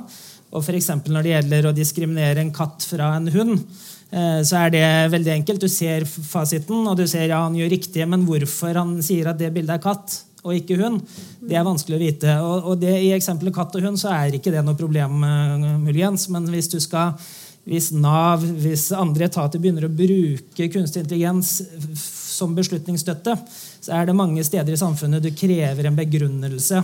Og 0.55 0.65
f.eks. 0.65 0.91
når 1.11 1.27
det 1.27 1.35
gjelder 1.35 1.69
å 1.69 1.77
diskriminere 1.77 2.41
en 2.41 2.55
katt 2.55 2.89
fra 2.89 3.13
en 3.19 3.29
hund, 3.37 3.59
eh, 3.59 3.94
så 4.11 4.59
er 4.61 4.71
det 4.71 4.85
veldig 5.11 5.33
enkelt. 5.33 5.65
Du 5.65 5.73
ser 5.73 6.05
fasiten, 6.07 6.85
og 6.87 6.99
du 7.01 7.07
ser 7.11 7.25
ja, 7.27 7.41
han 7.43 7.57
gjør 7.59 7.73
riktig, 7.73 8.05
men 8.07 8.27
hvorfor 8.29 8.77
han 8.79 8.93
sier 9.03 9.33
at 9.33 9.41
det 9.41 9.49
bildet 9.55 9.75
er 9.75 9.83
katt, 9.83 10.19
og 10.45 10.53
ikke 10.59 10.77
hund, 10.79 11.01
det 11.41 11.57
er 11.57 11.65
vanskelig 11.65 11.97
å 11.97 12.03
vite. 12.03 12.35
Og, 12.45 12.69
og 12.71 12.83
det, 12.83 12.93
I 13.01 13.15
eksempelet 13.17 13.57
katt 13.57 13.75
og 13.79 13.89
hund 13.89 13.99
så 14.01 14.13
er 14.13 14.37
ikke 14.37 14.53
det 14.53 14.63
noe 14.67 14.79
problem, 14.79 15.25
uh, 15.25 15.67
muligens. 15.81 16.29
Men 16.31 16.47
hvis 16.53 16.69
skal 16.85 17.17
hvis 17.65 17.95
Nav, 17.97 18.43
hvis 18.61 18.91
andre 18.93 19.25
etater 19.25 19.61
begynner 19.61 19.87
å 19.87 19.93
bruke 19.93 20.67
kunstig 20.69 21.01
intelligens 21.01 21.57
som 21.97 22.53
beslutningsstøtte, 22.57 23.39
så 23.85 23.95
er 23.97 24.09
det 24.09 24.17
mange 24.19 24.45
steder 24.45 24.75
i 24.75 24.81
samfunnet 24.81 25.25
du 25.25 25.31
krever 25.33 25.89
en 25.89 25.97
begrunnelse. 25.97 26.83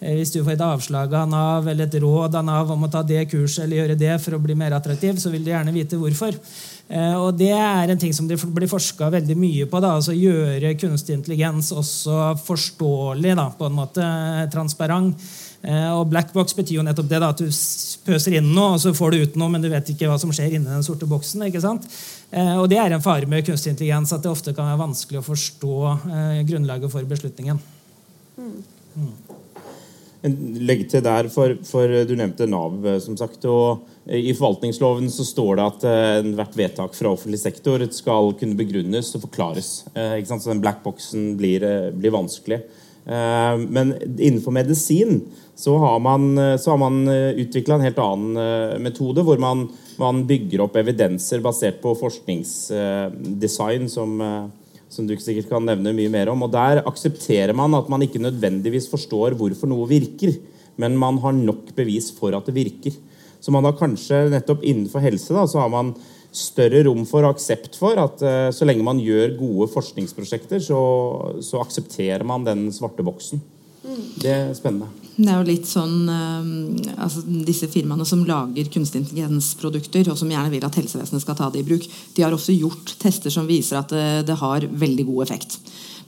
Eh, 0.00 0.16
hvis 0.16 0.32
du 0.32 0.40
får 0.40 0.54
et 0.54 0.64
avslag 0.64 1.12
av 1.16 1.28
Nav 1.28 1.68
eller 1.68 1.86
et 1.86 2.00
råd 2.00 2.38
av 2.38 2.44
Nav 2.46 2.72
om 2.72 2.86
å 2.86 2.90
ta 2.92 3.02
det 3.04 3.26
kurset 3.30 3.66
eller 3.66 3.82
gjøre 3.82 3.98
det 4.00 4.14
for 4.24 4.36
å 4.36 4.42
bli 4.42 4.56
mer 4.56 4.72
attraktiv, 4.76 5.20
så 5.20 5.32
vil 5.32 5.44
du 5.44 5.52
gjerne 5.52 5.74
vite 5.74 5.98
hvorfor. 6.00 6.38
Eh, 6.88 7.16
og 7.20 7.36
Det 7.36 7.52
er 7.52 7.90
en 7.92 8.00
ting 8.00 8.14
som 8.16 8.28
det 8.28 8.40
blir 8.40 8.70
forska 8.70 9.10
veldig 9.12 9.36
mye 9.36 9.68
på. 9.68 9.80
Da, 9.80 9.92
altså 9.98 10.16
Gjøre 10.16 10.74
kunstig 10.80 11.18
intelligens 11.18 11.70
også 11.72 12.32
forståelig, 12.46 13.36
da, 13.36 13.46
på 13.56 13.68
en 13.68 13.76
måte 13.76 14.08
transparent. 14.52 15.20
Eh, 15.60 15.90
og 15.92 16.08
black 16.08 16.32
box 16.32 16.56
betyr 16.56 16.78
jo 16.78 16.84
nettopp 16.86 17.08
det, 17.10 17.20
da, 17.20 17.28
at 17.34 17.42
du 17.44 17.50
pøser 18.06 18.38
inn 18.38 18.48
noe, 18.54 18.78
og 18.78 18.80
så 18.80 18.94
får 18.96 19.12
du 19.12 19.26
ut 19.26 19.36
noe, 19.36 19.52
men 19.52 19.60
du 19.60 19.68
vet 19.68 19.92
ikke 19.92 20.08
hva 20.08 20.16
som 20.18 20.32
skjer 20.32 20.56
inni 20.56 20.72
den 20.72 20.86
sorte 20.86 21.08
boksen. 21.08 21.44
ikke 21.44 21.60
sant? 21.60 21.84
Og 22.32 22.64
det 22.70 22.78
er 22.78 22.94
en 22.94 23.04
fare 23.04 23.28
med 23.28 23.44
kunstig 23.44 23.74
intelligens, 23.74 24.14
at 24.14 24.22
det 24.24 24.30
ofte 24.30 24.54
kan 24.56 24.70
være 24.70 24.80
vanskelig 24.86 25.20
å 25.20 25.26
forstå 25.26 25.74
grunnlaget 26.48 26.94
for 26.94 27.10
beslutningen. 27.10 27.58
Mm. 28.38 29.29
Legge 30.20 30.84
til 30.92 31.00
der, 31.04 31.30
for, 31.32 31.54
for, 31.64 31.88
du 32.04 32.12
nevnte 32.18 32.44
Nav, 32.50 32.74
som 33.00 33.16
sagt. 33.16 33.44
og 33.48 33.80
I 34.04 34.34
forvaltningsloven 34.36 35.08
så 35.12 35.24
står 35.24 35.56
det 35.56 35.64
at 35.64 35.84
uh, 35.88 36.20
hvert 36.36 36.56
vedtak 36.60 36.94
fra 36.96 37.08
offentlig 37.14 37.40
sektor 37.40 37.80
skal 37.94 38.34
kunne 38.36 38.58
begrunnes 38.58 39.14
og 39.16 39.24
forklares. 39.24 39.86
Ikke 39.94 40.28
sant? 40.28 40.42
Så 40.44 40.52
den 40.52 40.60
blackboxen 40.64 41.36
blir, 41.40 41.60
blir 41.96 42.12
vanskelig. 42.14 42.60
men 43.10 43.94
innenfor 44.20 44.52
medisin 44.52 45.22
så 45.56 45.78
har 45.80 45.98
man, 46.04 46.58
så 46.60 46.76
man 46.76 47.08
utvikla 47.08 47.74
en 47.74 47.80
helt 47.80 47.98
annen 47.98 48.36
metode, 48.84 49.22
hvor 49.24 49.38
man, 49.40 49.68
man, 49.98 50.26
bygger 50.28 50.60
opp 50.66 50.76
evidenser 50.76 51.40
basert 51.40 51.80
på 51.82 51.94
forskningsdesign 51.98 53.88
som 53.90 54.20
som 54.90 55.06
du 55.06 55.14
sikkert 55.16 55.48
kan 55.52 55.66
nevne 55.66 55.94
mye 55.94 56.10
mer 56.12 56.32
om. 56.32 56.44
og 56.46 56.52
Der 56.54 56.82
aksepterer 56.82 57.54
man 57.56 57.76
at 57.78 57.88
man 57.92 58.02
ikke 58.04 58.22
nødvendigvis 58.22 58.90
forstår 58.90 59.38
hvorfor 59.38 59.70
noe 59.70 59.88
virker, 59.90 60.34
men 60.80 60.98
man 60.98 61.20
har 61.22 61.36
nok 61.36 61.70
bevis 61.76 62.10
for 62.16 62.34
at 62.36 62.48
det 62.48 62.56
virker. 62.56 62.96
Så 63.40 63.52
man 63.54 63.64
har 63.64 63.78
kanskje 63.78 64.26
nettopp 64.32 64.64
innenfor 64.66 65.02
helse 65.04 65.32
da, 65.36 65.46
så 65.48 65.62
har 65.62 65.70
man 65.72 65.94
større 66.30 66.84
rom 66.86 67.02
for 67.08 67.24
og 67.24 67.34
aksept 67.34 67.78
for 67.78 67.98
at 67.98 68.20
uh, 68.22 68.50
så 68.54 68.66
lenge 68.66 68.86
man 68.86 69.00
gjør 69.02 69.34
gode 69.38 69.70
forskningsprosjekter, 69.72 70.60
så, 70.62 70.80
så 71.42 71.62
aksepterer 71.62 72.26
man 72.26 72.46
den 72.46 72.68
svarte 72.74 73.06
boksen. 73.06 73.42
Det 73.82 74.30
er 74.30 74.50
spennende. 74.56 74.90
Det 75.16 75.28
er 75.28 75.38
jo 75.40 75.46
litt 75.48 75.68
sånn 75.68 76.08
uh, 76.08 76.96
altså 77.00 77.22
Disse 77.44 77.68
firmaene 77.68 78.06
som 78.08 78.24
lager 78.28 78.68
kunstig 78.72 79.02
intelligensprodukter, 79.02 80.10
og 80.12 80.18
som 80.20 80.30
gjerne 80.32 80.52
vil 80.52 80.64
at 80.66 80.76
helsevesenet 80.80 81.24
skal 81.24 81.38
ta 81.38 81.48
det 81.52 81.62
i 81.62 81.68
bruk, 81.68 81.86
de 82.16 82.24
har 82.24 82.36
også 82.36 82.56
gjort 82.56 82.94
tester 83.00 83.32
som 83.32 83.48
viser 83.48 83.80
at 83.80 83.92
det, 83.92 84.06
det 84.28 84.38
har 84.40 84.68
veldig 84.68 85.06
god 85.08 85.24
effekt. 85.26 85.58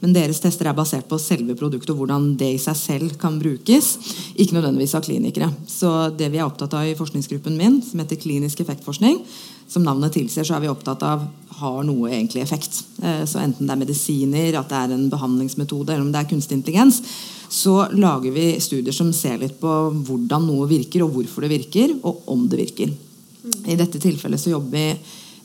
Men 0.03 0.11
deres 0.15 0.41
tester 0.43 0.67
er 0.67 0.75
basert 0.75 1.07
på 1.07 1.19
selve 1.21 1.55
produktet 1.55 1.93
og 1.93 2.01
hvordan 2.01 2.33
det 2.39 2.49
i 2.57 2.59
seg 2.59 2.75
selv 2.75 3.13
kan 3.21 3.37
brukes. 3.39 3.93
Ikke 4.35 4.57
nødvendigvis 4.57 4.97
av 4.99 5.05
klinikere. 5.05 5.47
Så 5.69 5.91
det 6.19 6.27
vi 6.33 6.41
er 6.41 6.47
opptatt 6.47 6.75
av 6.75 6.89
i 6.89 6.97
forskningsgruppen 6.99 7.55
min, 7.55 7.79
som 7.85 8.03
heter 8.03 8.19
klinisk 8.19 8.59
effektforskning, 8.65 9.21
som 9.71 9.85
navnet 9.87 10.11
tilsier, 10.13 10.43
så 10.43 10.57
er 10.57 10.65
vi 10.65 10.71
opptatt 10.73 11.05
av 11.07 11.23
har 11.63 11.85
noe 11.87 12.11
egentlig 12.11 12.43
effekt. 12.43 12.81
Eh, 12.99 13.23
så 13.29 13.39
enten 13.39 13.69
det 13.69 13.73
er 13.73 13.81
medisiner, 13.85 14.59
at 14.59 14.69
det 14.71 14.81
er 14.81 14.95
en 14.97 15.07
behandlingsmetode, 15.11 15.93
eller 15.93 16.03
om 16.03 16.11
det 16.11 16.19
er 16.19 16.29
kunstig 16.33 16.59
intelligens, 16.59 16.99
så 17.53 17.85
lager 17.93 18.33
vi 18.33 18.47
studier 18.63 18.95
som 18.95 19.11
ser 19.15 19.39
litt 19.39 19.59
på 19.61 19.71
hvordan 20.03 20.47
noe 20.49 20.67
virker, 20.67 21.05
og 21.05 21.15
hvorfor 21.15 21.45
det 21.45 21.53
virker, 21.53 21.95
og 22.03 22.25
om 22.33 22.47
det 22.49 22.59
virker. 22.59 22.93
I 23.69 23.77
dette 23.79 24.01
tilfellet 24.01 24.41
så 24.41 24.53
jobber 24.55 24.73
vi 24.73 24.87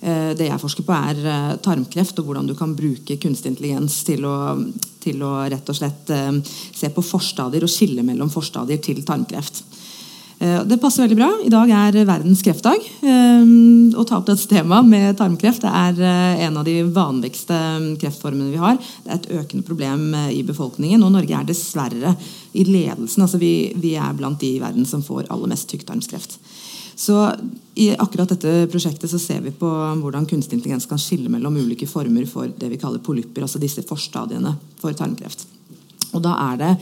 Det 0.00 0.46
jeg 0.46 0.60
forsker 0.62 0.86
på, 0.86 0.94
er 0.94 1.18
eh, 1.26 1.56
tarmkreft, 1.64 2.20
og 2.20 2.28
hvordan 2.28 2.46
du 2.46 2.54
kan 2.58 2.76
bruke 2.78 3.18
kunstig 3.18 3.50
intelligens 3.54 4.00
til 4.06 4.26
å, 4.28 4.36
til 5.02 5.24
å 5.26 5.32
rett 5.50 5.72
og 5.72 5.78
slett 5.78 6.12
se 6.46 6.90
på 6.94 7.02
forstadier 7.02 7.66
og 7.66 7.72
skille 7.72 8.04
mellom 8.06 8.30
forstadier 8.30 8.78
til 8.84 9.02
tarmkreft. 9.06 9.64
Eh, 10.38 10.64
det 10.64 10.78
passer 10.78 11.02
veldig 11.02 11.16
bra. 11.18 11.28
I 11.42 11.50
dag 11.50 11.70
er 11.74 11.96
verdens 12.06 12.44
kreftdag. 12.46 12.84
Eh, 13.02 13.48
å 13.98 14.04
ta 14.06 14.20
opp 14.20 14.28
dette 14.28 14.46
temaet 14.46 14.86
med 14.86 15.16
tarmkreft 15.18 15.64
det 15.64 15.72
er 15.74 15.98
eh, 15.98 16.44
en 16.46 16.60
av 16.60 16.66
de 16.68 16.76
vanligste 16.94 17.56
kreftformene 17.98 18.52
vi 18.52 18.60
har. 18.62 18.78
Det 18.78 19.10
er 19.10 19.18
et 19.18 19.30
økende 19.40 19.66
problem 19.66 20.14
i 20.30 20.44
befolkningen, 20.46 21.02
og 21.02 21.16
Norge 21.16 21.34
er 21.34 21.48
dessverre 21.48 22.14
i 22.54 22.66
ledelsen. 22.68 23.26
altså 23.26 23.40
Vi, 23.42 23.72
vi 23.82 23.96
er 23.98 24.14
blant 24.14 24.38
de 24.40 24.54
i 24.54 24.62
verden 24.62 24.86
som 24.86 25.02
får 25.02 25.26
aller 25.26 25.50
mest 25.50 25.66
tykktarmskreft. 25.72 26.38
Så 26.98 27.14
I 27.78 27.92
akkurat 27.94 28.32
dette 28.32 28.66
prosjektet 28.72 29.10
så 29.10 29.20
ser 29.22 29.44
vi 29.44 29.52
på 29.54 29.68
hvordan 30.00 30.26
kunstig 30.26 30.58
intelligens 30.58 30.88
kan 30.90 30.98
skille 30.98 31.30
mellom 31.30 31.56
ulike 31.56 31.86
former 31.86 32.26
for 32.26 32.50
det 32.50 32.72
vi 32.72 32.78
kaller 32.80 32.98
polypper, 32.98 33.44
altså 33.46 33.60
disse 33.62 33.84
forstadiene 33.86 34.56
for 34.80 34.96
tarmkreft. 34.98 35.46
Og 36.10 36.24
da 36.24 36.34
er 36.50 36.58
det 36.64 36.72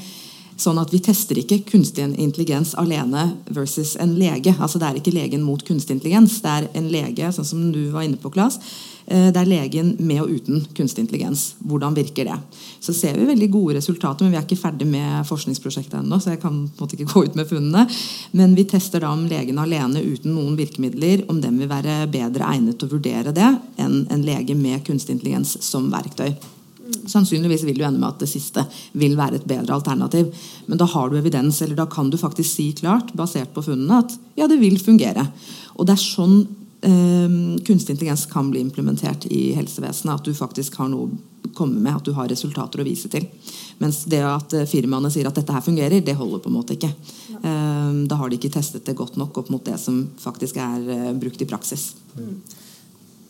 Sånn 0.57 0.79
at 0.81 0.88
Vi 0.88 1.02
tester 1.05 1.37
ikke 1.37 1.59
kunstig 1.68 2.07
intelligens 2.16 2.70
alene 2.81 3.26
versus 3.52 3.92
en 4.00 4.14
lege. 4.16 4.55
Altså 4.57 4.81
Det 4.81 4.88
er 4.88 5.00
ikke 5.00 5.12
legen 5.12 5.42
mot 5.44 5.61
kunstig 5.61 5.98
intelligens. 5.98 6.38
Det 6.40 6.52
er 6.52 6.68
en 6.81 6.88
lege, 6.88 7.29
sånn 7.33 7.44
som 7.44 7.66
du 7.74 7.90
var 7.92 8.07
inne 8.07 8.16
på, 8.16 8.33
Klas. 8.33 8.57
Eh, 9.06 9.28
det 9.30 9.38
er 9.38 9.48
legen 9.48 9.92
med 10.02 10.22
og 10.24 10.32
uten 10.34 10.64
kunstig 10.74 11.04
intelligens. 11.04 11.54
Hvordan 11.62 11.94
virker 11.94 12.26
det? 12.26 12.38
Så 12.82 12.94
ser 12.94 13.14
vi 13.18 13.28
veldig 13.28 13.48
gode 13.54 13.76
resultater, 13.78 14.24
men 14.24 14.34
vi 14.34 14.40
er 14.40 14.46
ikke 14.46 14.58
ferdig 14.58 14.88
med 14.90 15.26
forskningsprosjektet 15.28 16.00
ennå. 16.00 16.18
så 16.20 16.34
jeg 16.34 16.42
kan 16.42 16.56
på 16.66 16.82
en 16.82 16.88
måte 16.88 16.98
ikke 16.98 17.12
gå 17.12 17.24
ut 17.24 17.38
med 17.38 17.46
funnene. 17.46 17.86
Men 18.32 18.54
vi 18.54 18.64
tester 18.64 19.00
da 19.00 19.12
om 19.14 19.28
legen 19.30 19.58
alene 19.58 20.02
uten 20.02 20.34
noen 20.34 20.56
virkemidler 20.58 21.24
om 21.30 21.40
den 21.40 21.58
vil 21.58 21.70
være 21.70 22.06
bedre 22.10 22.50
egnet 22.50 22.78
til 22.78 22.88
å 22.88 22.96
vurdere 22.96 23.32
det 23.32 23.52
enn 23.78 24.06
en 24.10 24.26
lege 24.26 24.54
med 24.54 24.84
kunstig 24.84 25.14
intelligens 25.14 25.56
som 25.62 25.90
verktøy. 25.92 26.34
Sannsynligvis 27.06 27.64
vil 27.66 27.78
du 27.78 27.84
ende 27.86 27.98
med 27.98 28.12
at 28.14 28.20
det 28.22 28.30
siste 28.30 28.62
vil 28.98 29.16
være 29.18 29.40
et 29.40 29.46
bedre 29.46 29.74
alternativ. 29.74 30.34
Men 30.66 30.78
da 30.78 30.86
har 30.90 31.10
du 31.10 31.18
evidens, 31.18 31.62
eller 31.62 31.78
da 31.78 31.86
kan 31.86 32.10
du 32.10 32.18
faktisk 32.18 32.50
si 32.50 32.72
klart, 32.72 33.14
basert 33.14 33.54
på 33.54 33.62
funnene, 33.62 34.02
at 34.02 34.14
ja, 34.38 34.46
det 34.46 34.58
vil 34.60 34.78
fungere. 34.82 35.26
Og 35.76 35.86
det 35.86 35.94
er 35.96 36.02
sånn 36.02 36.46
kunstig 36.87 37.96
intelligens 37.96 38.27
kan 38.31 38.51
bli 38.51 38.61
implementert 38.62 39.27
i 39.27 39.53
helsevesenet. 39.57 40.20
At 40.20 40.25
du 40.25 40.35
faktisk 40.35 40.77
har 40.79 40.90
noe 40.92 41.09
å 41.11 41.53
komme 41.57 41.81
med, 41.81 41.96
at 41.96 42.05
du 42.05 42.12
har 42.16 42.29
resultater 42.31 42.83
å 42.83 42.87
vise 42.87 43.11
til. 43.12 43.27
Mens 43.83 44.05
det 44.11 44.22
at 44.25 44.55
eh, 44.57 44.68
firmaene 44.68 45.11
sier 45.12 45.29
at 45.29 45.37
dette 45.37 45.53
her 45.53 45.64
fungerer, 45.64 46.05
det 46.05 46.16
holder 46.18 46.42
på 46.42 46.51
en 46.51 46.59
måte 46.59 46.77
ikke. 46.77 46.92
Eh, 47.37 47.90
da 48.11 48.20
har 48.20 48.31
de 48.31 48.38
ikke 48.38 48.53
testet 48.55 48.87
det 48.87 48.96
godt 48.99 49.18
nok 49.20 49.42
opp 49.42 49.51
mot 49.53 49.64
det 49.64 49.79
som 49.83 50.05
faktisk 50.22 50.61
er 50.62 50.87
eh, 50.94 51.11
brukt 51.18 51.42
i 51.42 51.49
praksis. 51.49 51.90
Mm 52.16 52.38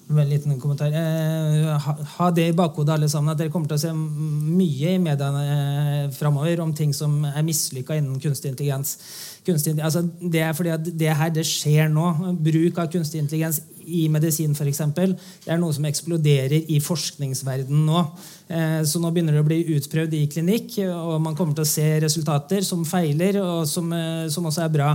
en 0.09 0.29
liten 0.29 0.61
kommentar. 0.61 0.87
Eh, 0.87 1.79
ha, 2.17 2.31
det 2.31 2.49
i 2.49 2.53
bakhodet, 2.53 2.95
alle 2.95 3.09
sammen, 3.09 3.33
at 3.33 3.41
dere 3.41 3.51
kommer 3.51 3.69
til 3.71 3.79
å 3.79 3.83
se 3.83 3.93
mye 3.93 4.95
i 4.95 5.01
mediene 5.03 6.11
framover 6.15 6.63
om 6.63 6.75
ting 6.75 6.95
som 6.95 7.25
er 7.27 7.43
mislykka 7.47 7.97
innen 7.99 8.21
kunstig 8.23 8.53
intelligens. 8.53 8.97
Kunstig, 9.47 9.77
altså, 9.79 10.03
det 10.21 10.41
er 10.43 10.55
fordi 10.59 10.73
at 10.75 10.89
det 10.99 11.13
her 11.15 11.31
det 11.31 11.47
skjer 11.47 11.91
nå. 11.93 12.07
Bruk 12.43 12.81
av 12.83 12.91
kunstig 12.91 13.21
intelligens 13.23 13.61
i 13.87 14.07
medisin 14.11 14.55
f.eks. 14.57 14.81
Det 14.97 15.53
er 15.53 15.61
noe 15.61 15.75
som 15.75 15.87
eksploderer 15.87 16.73
i 16.75 16.81
forskningsverdenen 16.83 17.85
nå. 17.87 18.03
Eh, 18.51 18.81
så 18.87 19.01
nå 19.03 19.13
begynner 19.15 19.37
det 19.37 19.45
å 19.45 19.47
bli 19.47 19.61
utprøvd 19.77 20.17
i 20.19 20.25
klinikk, 20.33 20.81
og 20.91 21.21
man 21.23 21.39
kommer 21.39 21.55
til 21.57 21.67
å 21.67 21.71
se 21.71 21.87
resultater 22.03 22.67
som 22.67 22.85
feiler, 22.89 23.39
og 23.43 23.67
som, 23.71 23.93
eh, 23.95 24.27
som 24.33 24.47
også 24.51 24.65
er 24.65 24.75
bra. 24.75 24.91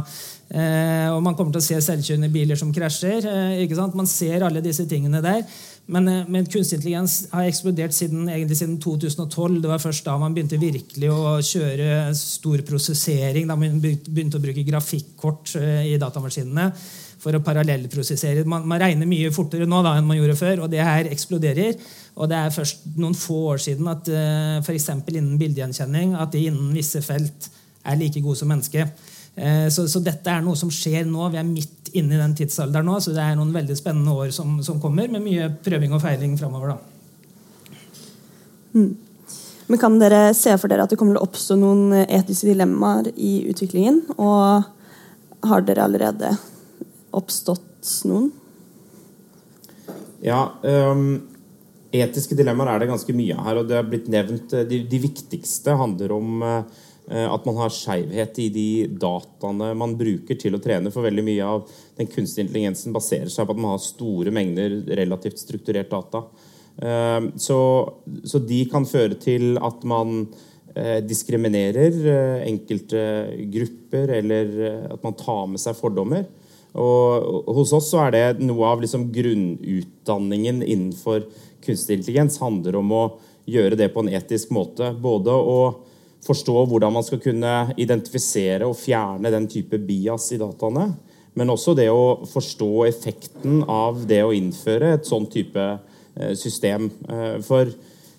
Eh, 0.51 1.07
og 1.13 1.21
man 1.23 1.35
kommer 1.35 1.55
til 1.55 1.63
å 1.63 1.69
se 1.69 1.79
selvkjørende 1.79 2.31
biler 2.31 2.59
som 2.59 2.73
krasjer. 2.75 3.27
Man 3.95 4.07
ser 4.07 4.43
alle 4.43 4.63
disse 4.63 4.85
tingene 4.85 5.23
der. 5.23 5.45
Men, 5.91 6.07
men, 6.31 6.45
kunstig 6.47 6.77
intelligens 6.77 7.17
har 7.33 7.49
eksplodert 7.49 7.91
siden, 7.91 8.29
siden 8.55 8.77
2012. 8.79 9.57
Det 9.59 9.71
var 9.73 9.81
først 9.83 10.05
da 10.07 10.15
man 10.21 10.31
begynte 10.35 10.59
virkelig 10.61 11.09
å 11.11 11.35
kjøre 11.43 12.13
stor 12.15 12.63
prosessering. 12.67 13.49
Da 13.49 13.57
man 13.59 13.81
begynte 13.83 14.39
å 14.39 14.43
bruke 14.43 14.63
grafikkort 14.67 15.57
i 15.59 15.97
datamaskinene 15.99 16.69
for 17.21 17.37
å 17.37 17.43
parallellprosessere. 17.45 18.45
Man, 18.49 18.65
man, 18.69 18.81
regner 18.81 19.09
mye 19.09 19.31
fortere 19.35 19.67
nå 19.69 19.81
da, 19.85 19.95
enn 19.97 20.07
man 20.07 20.17
gjorde 20.17 20.39
før, 20.39 20.63
og 20.65 20.71
det 20.73 20.81
her 20.85 21.09
eksploderer. 21.11 21.77
Og 22.17 22.29
det 22.31 22.39
er 22.39 22.55
først 22.55 22.87
noen 22.97 23.17
få 23.17 23.39
år 23.53 23.61
siden 23.61 23.89
at 23.91 24.09
eh, 24.11 24.57
f.eks. 24.63 24.89
innen 25.13 25.37
bildegjenkjenning 25.41 26.15
at 26.19 26.33
de 26.33 26.47
innen 26.49 26.73
visse 26.75 27.03
felt 27.05 27.51
er 27.87 27.99
like 27.99 28.21
gode 28.23 28.39
som 28.41 28.49
menneske. 28.51 28.87
Uh, 29.37 29.67
så, 29.71 29.85
så, 29.87 30.01
dette 30.03 30.31
er 30.31 30.43
noe 30.43 30.59
som 30.59 30.71
skjer 30.73 31.05
nå. 31.07 31.29
Vi 31.31 31.39
er 31.39 31.47
midt 31.47 31.93
inne 31.97 32.17
i 32.17 32.21
den 32.21 32.35
tidsalderen 32.37 32.87
nå, 32.87 32.97
så 33.03 33.13
det 33.15 33.23
er 33.23 33.37
noen 33.39 33.53
veldig 33.55 33.77
spennende 33.79 34.15
år 34.15 34.33
som, 34.35 34.57
som 34.65 34.81
kommer, 34.83 35.11
med 35.11 35.23
mye 35.23 35.47
prøving 35.63 35.95
og 35.95 36.03
feiling 36.03 36.35
framover. 36.39 36.75
Mm. 38.75 38.91
Men 39.71 39.79
kan 39.79 39.95
dere 39.99 40.33
se 40.35 40.51
for 40.59 40.71
dere 40.71 40.83
at 40.83 40.91
det 40.91 40.99
kommer 40.99 41.15
til 41.15 41.21
å 41.23 41.27
oppstå 41.29 41.55
noen 41.59 41.95
etiske 42.03 42.49
dilemmaer 42.49 43.11
i 43.15 43.37
utviklingen? 43.51 44.01
Og 44.19 45.47
har 45.47 45.65
dere 45.65 45.85
allerede 45.87 46.33
oppstått 47.15 47.91
noen? 48.09 48.29
Ja, 50.21 50.43
um, 50.61 51.21
etiske 51.91 52.37
dilemmaer 52.37 52.75
er 52.75 52.83
det 52.83 52.91
ganske 52.91 53.15
mye 53.15 53.37
her. 53.47 53.61
og 53.61 53.69
det 53.69 53.79
er 53.79 53.87
blitt 53.87 54.09
nevnt, 54.11 54.53
eh, 54.53 54.67
De, 54.69 54.83
de 54.87 54.99
viktigste 55.01 55.75
handler 55.79 56.13
om 56.13 56.43
uh, 56.45 56.81
at 57.11 57.45
man 57.47 57.57
har 57.59 57.73
skeivhet 57.75 58.37
i 58.39 58.47
de 58.53 58.67
dataene 59.01 59.73
man 59.75 59.97
bruker 59.99 60.37
til 60.39 60.55
å 60.55 60.61
trene. 60.63 60.91
For 60.93 61.03
veldig 61.03 61.25
mye 61.27 61.47
av 61.47 61.65
den 61.97 62.07
kunstige 62.07 62.45
intelligensen 62.45 62.95
baserer 62.95 63.31
seg 63.31 63.47
på 63.47 63.55
at 63.55 63.59
man 63.59 63.73
har 63.73 63.83
store 63.83 64.31
mengder 64.31 64.77
relativt 65.01 65.41
strukturert 65.41 65.91
data. 65.91 66.23
Uh, 66.81 67.27
så, 67.35 67.59
så, 68.23 68.39
de 68.39 68.61
kan 68.71 68.87
føre 68.87 69.17
til 69.19 69.59
at 69.59 69.83
man 69.83 70.23
uh, 70.23 70.99
diskriminerer 71.03 71.99
enkelte 72.47 73.03
grupper, 73.51 74.15
eller 74.21 74.55
at 74.95 75.03
man 75.03 75.19
tar 75.19 75.49
med 75.51 75.61
seg 75.61 75.75
fordommer. 75.77 76.29
Og 76.79 77.51
hos 77.51 77.73
oss 77.75 77.89
så 77.91 78.05
er 78.05 78.13
det 78.15 78.45
noe 78.45 78.69
av 78.69 78.83
liksom 78.83 79.09
grunnutdanningen 79.11 80.61
innenfor 80.63 81.25
kunstig 81.65 81.99
intelligens 81.99 82.39
handler 82.41 82.77
om 82.79 82.93
å 82.95 83.03
gjøre 83.49 83.75
det 83.79 83.89
på 83.91 84.03
en 84.03 84.11
etisk 84.15 84.53
måte. 84.55 84.93
Både 84.95 85.35
å 85.35 85.57
forstå 86.25 86.65
hvordan 86.69 86.93
man 86.93 87.05
skal 87.05 87.21
kunne 87.21 87.53
identifisere 87.81 88.67
og 88.67 88.77
fjerne 88.77 89.31
den 89.33 89.47
type 89.49 89.79
bias 89.81 90.29
i 90.35 90.39
dataene, 90.41 90.91
men 91.37 91.53
også 91.53 91.73
det 91.77 91.87
å 91.91 92.21
forstå 92.27 92.71
effekten 92.89 93.61
av 93.71 94.03
det 94.07 94.21
å 94.25 94.33
innføre 94.35 94.95
et 94.97 95.07
sånn 95.07 95.29
type 95.31 95.61
eh, 95.61 96.33
system. 96.37 96.89
Eh, 97.07 97.37
for 97.45 97.71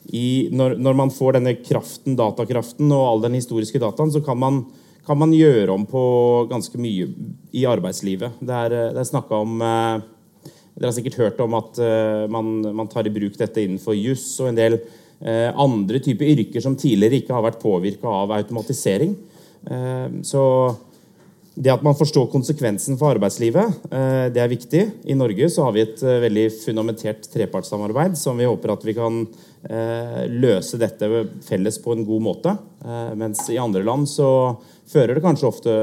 i, 0.08 0.48
når, 0.50 0.78
når, 0.82 0.96
man 0.98 1.12
får 1.14 1.36
denne 1.36 1.54
kraften, 1.60 2.16
datakraften 2.18 2.88
og 2.90 3.04
all 3.06 3.26
den 3.26 3.36
historiske 3.38 3.82
dataen, 3.82 4.12
så 4.14 4.24
kan 4.24 4.40
man 4.40 4.64
kan 5.02 5.18
man 5.18 5.32
gjøre 5.34 5.74
om 5.74 5.82
på 5.82 6.00
ganske 6.46 6.78
mye 6.78 7.08
i 7.58 7.64
arbeidslivet. 7.66 8.36
Det 8.38 8.54
er, 8.54 8.74
eh, 8.78 8.90
det 8.94 9.02
er 9.02 9.12
snakka 9.12 9.44
om 9.44 9.62
Dere 10.72 10.88
har 10.88 10.94
sikkert 10.96 11.18
hørt 11.20 11.40
om 11.44 11.52
at 11.58 11.76
man, 12.32 12.46
man 12.72 12.88
tar 12.88 13.04
i 13.04 13.10
bruk 13.12 13.34
dette 13.36 13.60
innenfor 13.60 13.92
juss 13.92 14.24
og 14.40 14.48
en 14.48 14.56
del 14.56 14.78
andre 15.22 16.00
typer 16.02 16.32
yrker 16.32 16.64
som 16.64 16.74
tidligere 16.78 17.20
ikke 17.20 17.36
har 17.36 17.44
vært 17.44 17.60
påvirka 17.62 18.10
av 18.10 18.32
automatisering. 18.34 19.12
Så 20.26 20.42
det 21.54 21.70
at 21.70 21.84
man 21.86 21.94
forstår 21.94 22.26
konsekvensen 22.32 22.96
for 22.98 23.12
arbeidslivet, 23.14 23.84
det 24.34 24.40
er 24.42 24.50
viktig. 24.50 24.82
I 25.06 25.14
Norge 25.14 25.46
så 25.52 25.68
har 25.68 25.76
vi 25.76 25.84
et 25.84 26.02
veldig 26.02 26.46
fundamentert 26.64 27.28
trepartssamarbeid 27.30 28.16
som 28.18 28.40
vi 28.40 28.48
håper 28.48 28.72
at 28.74 28.86
vi 28.88 28.96
kan 28.96 29.20
løse 30.32 30.80
dette 30.80 31.10
felles 31.46 31.78
på 31.84 31.94
en 31.94 32.02
god 32.08 32.26
måte. 32.26 32.56
Mens 33.14 33.44
i 33.52 33.60
andre 33.62 33.84
land 33.86 34.10
så 34.10 34.30
fører 34.92 35.16
det 35.16 35.24
kanskje 35.24 35.48
ofte 35.48 35.76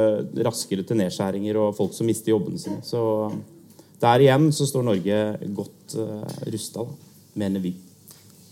raskere 0.45 0.85
til 0.85 0.99
nedskjæringer 0.99 1.57
og 1.61 1.77
folk 1.77 1.95
som 1.95 2.09
mister 2.09 2.33
jobbene 2.33 2.61
sine. 2.61 2.81
Så 2.85 3.31
der 3.99 4.23
igjen 4.23 4.49
så 4.55 4.67
står 4.69 4.85
Norge 4.87 5.19
godt 5.55 5.97
eh, 5.99 6.41
rusta, 6.53 6.85
mener 7.39 7.63
vi. 7.63 7.73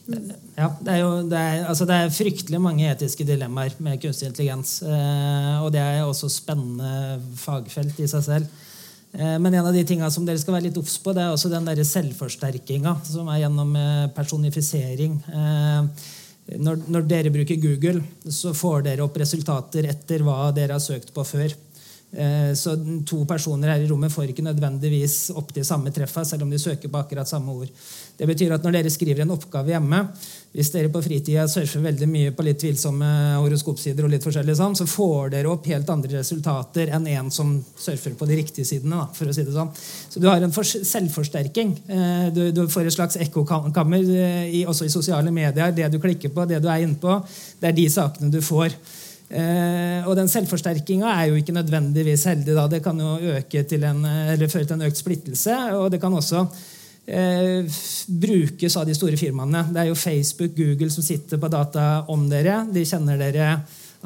Ja, 0.08 0.70
det 0.82 0.94
er 0.94 1.02
jo 1.02 1.10
det 1.28 1.40
er, 1.40 1.66
altså 1.68 1.86
det 1.90 1.98
er 1.98 2.14
fryktelig 2.14 2.60
mange 2.64 2.88
etiske 2.88 3.26
dilemmaer 3.28 3.76
med 3.84 4.00
kunstig 4.02 4.30
intelligens. 4.30 4.80
Eh, 4.86 5.58
og 5.64 5.72
det 5.76 5.84
er 5.84 6.06
også 6.06 6.30
spennende 6.32 7.20
fagfelt 7.42 8.00
i 8.00 8.08
seg 8.10 8.26
selv. 8.26 8.64
Eh, 9.18 9.36
men 9.40 9.54
en 9.54 9.66
av 9.66 9.74
de 9.74 9.84
tingene 9.88 10.10
som 10.14 10.26
dere 10.28 10.40
skal 10.42 10.58
være 10.58 10.70
litt 10.70 10.80
obs 10.80 10.98
på, 11.04 11.14
det 11.16 11.24
er 11.24 11.34
også 11.34 11.52
den 11.52 11.68
der 11.68 11.84
selvforsterkinga 11.88 12.98
som 13.08 13.30
er 13.32 13.44
gjennom 13.44 13.76
eh, 13.80 14.08
personifisering. 14.16 15.20
Eh, 15.28 16.08
når, 16.64 16.84
når, 16.88 17.08
dere 17.10 17.32
bruker 17.34 17.60
Google, 17.60 18.04
så 18.32 18.54
får 18.56 18.86
dere 18.86 19.04
opp 19.04 19.18
resultater 19.20 19.90
etter 19.92 20.24
hva 20.24 20.48
dere 20.56 20.78
har 20.78 20.84
søkt 20.84 21.12
på 21.16 21.26
før. 21.28 21.52
Eh, 22.16 22.54
så 22.56 22.72
to 23.06 23.26
personer 23.28 23.74
her 23.74 23.82
i 23.84 23.88
rommet 23.90 24.14
får 24.14 24.32
ikke 24.32 24.46
nødvendigvis 24.46 25.28
opp 25.36 25.52
de 25.54 25.64
samme 25.68 25.92
treffa, 25.92 26.24
selv 26.26 26.46
om 26.46 26.52
de 26.52 26.60
søker 26.60 26.88
på 26.88 27.02
akkurat 27.02 27.28
samme 27.28 27.52
ord. 27.52 27.72
Det 28.18 28.26
betyr 28.30 28.54
at 28.56 28.64
når 28.64 28.78
dere 28.78 28.92
skriver 28.94 29.26
en 29.26 29.34
oppgave 29.36 29.74
hjemme, 29.74 30.00
hvis 30.56 30.72
dere 30.74 30.90
på 30.90 31.02
fritida 31.04 31.44
surfer 31.52 31.84
veldig 31.84 32.08
mye 32.10 32.32
på 32.34 32.46
litt 32.48 32.62
tvilsomme 32.64 33.10
horoskopsider, 33.44 34.08
og 34.08 34.14
litt 34.14 34.24
forskjellig 34.24 34.56
sånn, 34.58 34.78
så 34.80 34.88
får 34.88 35.34
dere 35.36 35.52
opp 35.52 35.68
helt 35.68 35.92
andre 35.92 36.22
resultater 36.22 36.94
enn 36.96 37.10
en 37.12 37.32
som 37.34 37.52
surfer 37.76 38.16
på 38.18 38.30
de 38.30 38.40
riktige 38.40 38.66
sidene. 38.66 39.04
For 39.14 39.28
å 39.28 39.36
si 39.36 39.44
det 39.44 39.54
sånn. 39.54 39.74
Så 39.76 40.24
du 40.24 40.30
har 40.32 40.42
en 40.42 40.56
selvforsterking. 40.56 41.76
Eh, 41.92 42.30
du, 42.34 42.46
du 42.56 42.64
får 42.72 42.88
et 42.88 42.96
slags 42.96 43.20
ekkokammer 43.28 44.14
eh, 44.16 44.64
også 44.64 44.88
i 44.88 44.96
sosiale 44.96 45.34
medier. 45.36 45.76
Det 45.76 45.92
du 45.92 46.00
klikker 46.02 46.32
på, 46.32 46.48
det 46.48 46.64
du 46.64 46.72
er 46.72 46.88
inne 46.88 46.98
på, 47.02 47.20
det 47.60 47.74
er 47.74 47.78
de 47.78 47.90
sakene 47.92 48.32
du 48.32 48.40
får. 48.42 48.80
Eh, 49.28 50.08
og 50.08 50.16
den 50.16 50.30
selvforsterkinga 50.32 51.12
er 51.12 51.30
jo 51.32 51.40
ikke 51.40 51.56
nødvendigvis 51.56 52.28
heldig. 52.32 52.56
Da. 52.56 52.68
Det 52.72 52.82
kan 52.86 53.00
jo 53.00 53.18
øke 53.36 53.64
til 53.68 53.84
en, 53.88 54.04
eller 54.06 54.52
føre 54.52 54.70
til 54.70 54.80
en 54.80 54.88
økt 54.88 55.02
splittelse. 55.02 55.58
Og 55.80 55.90
det 55.92 56.02
kan 56.04 56.16
også 56.16 56.46
eh, 57.08 57.80
brukes 58.08 58.78
av 58.78 58.88
de 58.88 58.96
store 58.96 59.20
firmaene. 59.20 59.68
Det 59.72 59.84
er 59.84 59.92
jo 59.92 60.00
Facebook, 60.00 60.56
Google 60.58 60.92
som 60.94 61.06
sitter 61.06 61.42
på 61.42 61.52
data 61.52 62.06
om 62.14 62.30
dere. 62.32 62.62
De 62.72 62.86
kjenner 62.88 63.20
dere 63.20 63.52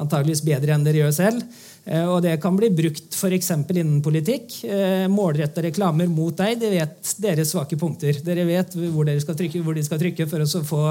antageligvis 0.00 0.44
bedre 0.46 0.74
enn 0.74 0.86
dere 0.86 1.04
gjør 1.04 1.14
selv. 1.14 1.44
Eh, 1.84 2.06
og 2.06 2.20
det 2.22 2.36
kan 2.42 2.56
bli 2.56 2.70
brukt 2.74 3.16
f.eks. 3.16 3.50
innen 3.74 3.98
politikk. 4.04 4.60
Eh, 4.68 5.06
Målretta 5.10 5.64
reklamer 5.64 6.10
mot 6.10 6.36
deg. 6.38 6.60
De 6.60 6.70
vet 6.72 7.14
deres 7.22 7.54
svake 7.54 7.78
punkter. 7.78 8.22
Dere 8.24 8.46
vet 8.48 8.76
hvor, 8.78 9.04
dere 9.08 9.22
skal 9.22 9.38
trykke, 9.38 9.62
hvor 9.64 9.76
de 9.76 9.84
skal 9.86 10.02
trykke 10.02 10.28
for 10.30 10.44
å 10.44 10.64
få 10.68 10.84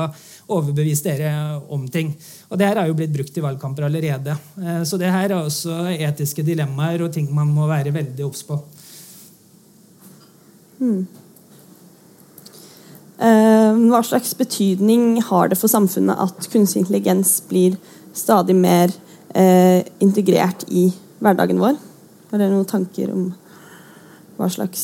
overbevist 0.58 1.08
dere 1.08 1.32
om 1.72 1.88
ting. 1.92 2.12
Og 2.50 2.60
det 2.60 2.68
her 2.68 2.82
har 2.82 2.90
jo 2.90 2.98
blitt 2.98 3.14
brukt 3.14 3.38
i 3.38 3.44
valgkamper 3.44 3.88
allerede. 3.88 4.36
Eh, 4.62 4.84
så 4.88 5.00
det 5.02 5.12
her 5.14 5.30
er 5.30 5.40
også 5.40 5.84
etiske 5.96 6.46
dilemmaer 6.48 7.06
og 7.06 7.14
ting 7.16 7.32
man 7.36 7.52
må 7.54 7.70
være 7.72 7.94
veldig 7.96 8.28
obs 8.28 8.46
på. 8.48 8.60
Hmm. 10.82 11.04
Hva 13.22 14.00
slags 14.02 14.32
betydning 14.34 15.20
har 15.28 15.52
det 15.52 15.60
for 15.60 15.70
samfunnet 15.70 16.18
at 16.18 16.48
kunstig 16.50 16.82
intelligens 16.82 17.36
blir 17.46 17.76
stadig 18.18 18.56
mer 18.58 18.90
eh, 19.36 19.84
integrert 20.00 20.66
i 20.68 20.88
hverdagen 21.22 21.60
vår. 21.62 21.78
Har 22.32 22.42
dere 22.42 22.54
noen 22.54 22.70
tanker 22.70 23.12
om 23.14 23.28
hva 24.38 24.50
slags 24.52 24.84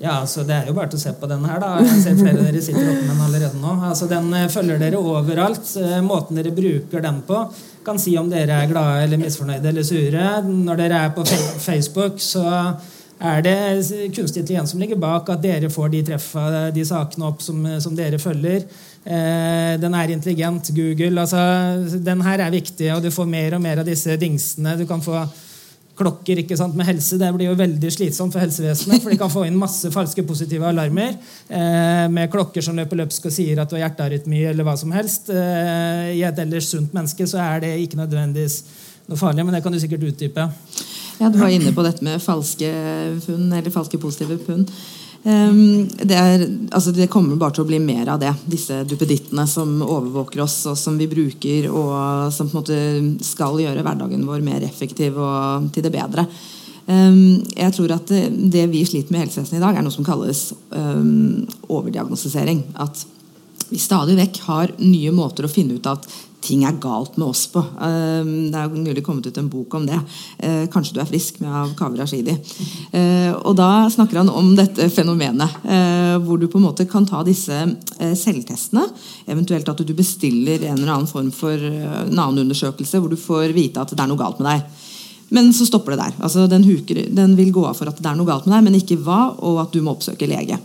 ja, 0.00 0.14
altså 0.22 0.44
Det 0.48 0.54
er 0.56 0.68
jo 0.70 0.74
bare 0.76 0.88
til 0.88 0.96
å 0.96 1.02
se 1.02 1.10
på 1.20 1.28
den 1.28 1.42
her. 1.44 1.58
da. 1.60 1.74
Jeg 1.84 1.98
ser 2.00 2.20
flere 2.20 2.38
av 2.38 2.46
dere 2.48 2.62
sitter 2.64 2.86
oppe 2.88 3.02
med 3.04 3.10
den 3.12 3.24
allerede 3.26 3.58
nå. 3.60 3.74
Altså 3.90 4.06
Den 4.08 4.30
eh, 4.32 4.46
følger 4.48 4.80
dere 4.80 5.00
overalt. 5.00 5.74
Eh, 5.76 5.98
måten 6.04 6.40
dere 6.40 6.54
bruker 6.56 7.04
den 7.04 7.18
på, 7.26 7.42
kan 7.84 8.00
si 8.00 8.14
om 8.16 8.30
dere 8.32 8.62
er 8.62 8.70
glade 8.70 9.02
eller 9.04 9.20
misfornøyde 9.20 9.68
eller 9.68 9.84
sure. 9.84 10.30
Når 10.46 10.80
dere 10.80 11.02
er 11.04 11.12
på 11.16 11.26
Facebook, 11.66 12.16
så 12.24 12.46
er 13.20 13.44
det 13.44 13.56
kunstig 14.16 14.40
intelligens 14.40 14.72
som 14.72 14.80
ligger 14.80 14.96
bak 14.96 15.28
at 15.28 15.42
dere 15.44 15.68
får 15.68 15.92
de 15.92 16.00
treffa, 16.08 16.46
de 16.72 16.84
sakene 16.88 17.28
opp 17.28 17.44
som, 17.44 17.60
som 17.84 17.92
dere 17.96 18.16
følger. 18.22 18.64
Eh, 19.04 19.76
den 19.84 20.00
er 20.00 20.16
intelligent. 20.16 20.72
Google. 20.80 21.20
altså 21.20 22.00
Den 22.00 22.24
her 22.24 22.46
er 22.46 22.56
viktig, 22.56 22.88
og 22.94 23.04
du 23.04 23.12
får 23.12 23.28
mer 23.28 23.60
og 23.60 23.64
mer 23.68 23.84
av 23.84 23.92
disse 23.92 24.16
dingsene. 24.16 24.78
Du 24.80 24.86
kan 24.88 25.04
få 25.04 25.26
klokker 26.00 26.40
ikke 26.42 26.56
sant, 26.58 26.74
med 26.78 26.88
helse. 26.88 27.18
Det 27.20 27.30
blir 27.36 27.50
jo 27.50 27.56
veldig 27.58 27.92
slitsomt 27.92 28.34
for 28.34 28.42
helsevesenet. 28.42 29.02
For 29.04 29.12
de 29.12 29.18
kan 29.20 29.32
få 29.32 29.44
inn 29.46 29.58
masse 29.60 29.92
falske 29.94 30.24
positive 30.26 30.66
alarmer 30.66 31.12
eh, 31.12 32.06
med 32.12 32.30
klokker 32.32 32.64
som 32.64 32.78
løper 32.78 33.02
løpsk 33.02 33.28
og 33.30 33.34
sier 33.36 33.60
at 33.60 33.70
du 33.70 33.76
har 33.76 33.86
hjertearytmi 33.86 34.44
eller 34.50 34.66
hva 34.66 34.76
som 34.80 34.94
helst. 34.96 35.28
Eh, 35.32 36.14
I 36.16 36.24
et 36.26 36.40
ellers 36.44 36.70
sunt 36.72 36.96
menneske 36.96 37.28
så 37.28 37.42
er 37.44 37.66
det 37.66 37.74
ikke 37.84 38.00
nødvendigvis 38.00 38.62
noe 39.10 39.20
farlig, 39.20 39.44
men 39.44 39.56
det 39.56 39.62
kan 39.64 39.74
du 39.74 39.80
sikkert 39.82 40.06
utdype. 40.08 40.48
Ja, 41.20 41.28
Du 41.28 41.36
var 41.38 41.52
inne 41.52 41.74
på 41.76 41.84
dette 41.84 42.04
med 42.06 42.22
falske 42.22 42.70
funn, 43.26 43.50
eller 43.52 43.74
falske 43.74 44.00
positive 44.00 44.38
funn. 44.46 44.64
Um, 45.22 45.88
det, 46.00 46.16
er, 46.16 46.46
altså 46.72 46.94
det, 46.96 47.10
kommer 47.12 47.36
bare 47.36 47.52
til 47.58 47.66
å 47.66 47.68
bli 47.68 47.80
mer 47.82 48.08
av 48.14 48.22
det. 48.22 48.30
Disse 48.48 48.80
duppedittene 48.88 49.44
som 49.50 49.82
overvåker 49.84 50.40
oss, 50.46 50.62
og 50.70 50.78
som 50.80 50.96
vi 51.00 51.10
bruker, 51.10 51.68
og 51.68 52.32
som 52.32 52.48
på 52.48 52.56
en 52.56 52.62
måte 52.62 53.26
skal 53.26 53.60
gjøre 53.60 53.84
hverdagen 53.84 54.24
vår 54.28 54.40
mer 54.46 54.64
effektiv 54.64 55.20
og 55.20 55.68
til 55.74 55.84
det 55.84 55.92
bedre. 55.92 56.24
Um, 56.86 57.42
jeg 57.52 57.76
tror 57.76 57.92
at 57.98 58.08
det, 58.08 58.64
vi 58.72 58.86
sliter 58.88 59.12
med 59.12 59.20
i 59.20 59.26
helsevesenet 59.26 59.60
i 59.60 59.64
dag, 59.66 59.76
er 59.76 59.84
noe 59.84 59.94
som 59.94 60.06
kalles 60.06 60.48
um, 60.72 61.44
overdiagnostisering. 61.68 62.64
At 62.80 63.04
vi 63.70 63.78
stadig 63.78 64.16
vekk 64.18 64.42
har 64.48 64.72
nye 64.80 65.12
måter 65.14 65.46
å 65.46 65.52
finne 65.52 65.76
ut 65.76 65.90
at 65.90 66.08
ting 66.40 66.64
er 66.64 66.78
galt 66.80 67.16
med 67.20 67.28
oss 67.28 67.44
på. 67.52 67.60
Ehm, 67.84 68.50
det 68.52 68.58
er 68.58 68.74
nylig 68.74 69.04
kommet 69.04 69.26
ut 69.26 69.38
en 69.38 69.50
bok 69.50 69.74
om 69.74 69.86
det. 69.86 69.98
Eh, 70.38 70.66
'Kanskje 70.66 70.94
du 70.94 71.00
er 71.00 71.10
frisk' 71.10 71.40
med 71.40 71.50
av 71.50 71.74
Kaveh 71.76 72.00
Rashidi. 72.00 72.36
Eh, 72.92 73.32
og 73.32 73.56
da 73.56 73.88
snakker 73.90 74.16
han 74.18 74.28
om 74.28 74.56
dette 74.56 74.88
fenomenet, 74.90 75.50
eh, 75.64 76.18
hvor 76.18 76.38
du 76.38 76.48
på 76.48 76.58
en 76.58 76.64
måte 76.64 76.88
kan 76.88 77.06
ta 77.06 77.22
disse 77.22 77.76
selvtestene. 77.98 78.88
Eventuelt 79.28 79.68
at 79.68 79.86
du 79.86 79.94
bestiller 79.94 80.62
en 80.64 80.78
eller 80.78 80.92
annen 80.92 81.06
form 81.06 81.30
for 81.30 81.56
navneundersøkelse 81.56 82.98
hvor 82.98 83.10
du 83.10 83.16
får 83.16 83.52
vite 83.52 83.80
at 83.80 83.90
det 83.90 84.00
er 84.00 84.08
noe 84.08 84.16
galt 84.16 84.40
med 84.40 84.46
deg. 84.46 84.62
Men 85.32 85.52
så 85.52 85.66
stopper 85.66 85.94
det 85.94 86.02
der. 86.02 86.12
Altså, 86.18 86.46
den, 86.46 86.64
huker, 86.64 87.06
den, 87.10 87.36
vil 87.36 87.52
gå 87.52 87.62
av 87.66 87.76
for 87.78 87.86
at 87.86 87.98
det 88.02 88.08
er 88.10 88.16
noe 88.18 88.26
galt 88.26 88.46
med 88.46 88.56
deg, 88.56 88.64
men 88.66 88.78
ikke 88.80 88.98
hva, 88.98 89.36
og 89.38 89.60
at 89.62 89.72
du 89.72 89.78
må 89.80 89.94
oppsøke 89.94 90.26
lege 90.26 90.58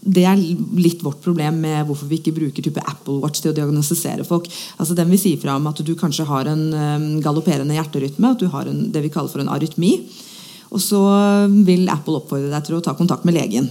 det 0.00 0.24
er 0.28 0.38
litt 0.78 1.02
vårt 1.04 1.20
problem 1.24 1.60
med 1.64 1.86
hvorfor 1.88 2.08
vi 2.10 2.20
ikke 2.20 2.34
bruker 2.36 2.64
type 2.64 2.82
Apple 2.86 3.18
Watch 3.22 3.42
til 3.42 3.52
å 3.52 3.56
diagnostisere 3.56 4.26
folk. 4.26 4.46
Altså 4.78 4.96
Den 4.98 5.10
vil 5.12 5.20
si 5.20 5.34
fra 5.40 5.56
om 5.58 5.66
at 5.70 5.82
du 5.84 5.94
kanskje 5.98 6.28
har 6.28 6.50
en 6.50 6.64
um, 6.72 7.08
galopperende 7.24 7.76
hjerterytme, 7.76 8.32
at 8.32 8.42
du 8.42 8.48
har 8.52 8.70
en, 8.70 8.86
det 8.92 9.02
vi 9.04 9.12
kaller 9.12 9.32
for 9.32 9.42
en 9.42 9.50
arytmi. 9.52 9.96
Og 10.68 10.82
så 10.84 11.00
vil 11.64 11.88
Apple 11.90 12.20
oppfordre 12.20 12.52
deg 12.52 12.66
til 12.66 12.76
å 12.76 12.82
ta 12.84 12.92
kontakt 12.96 13.24
med 13.24 13.38
legen. 13.38 13.70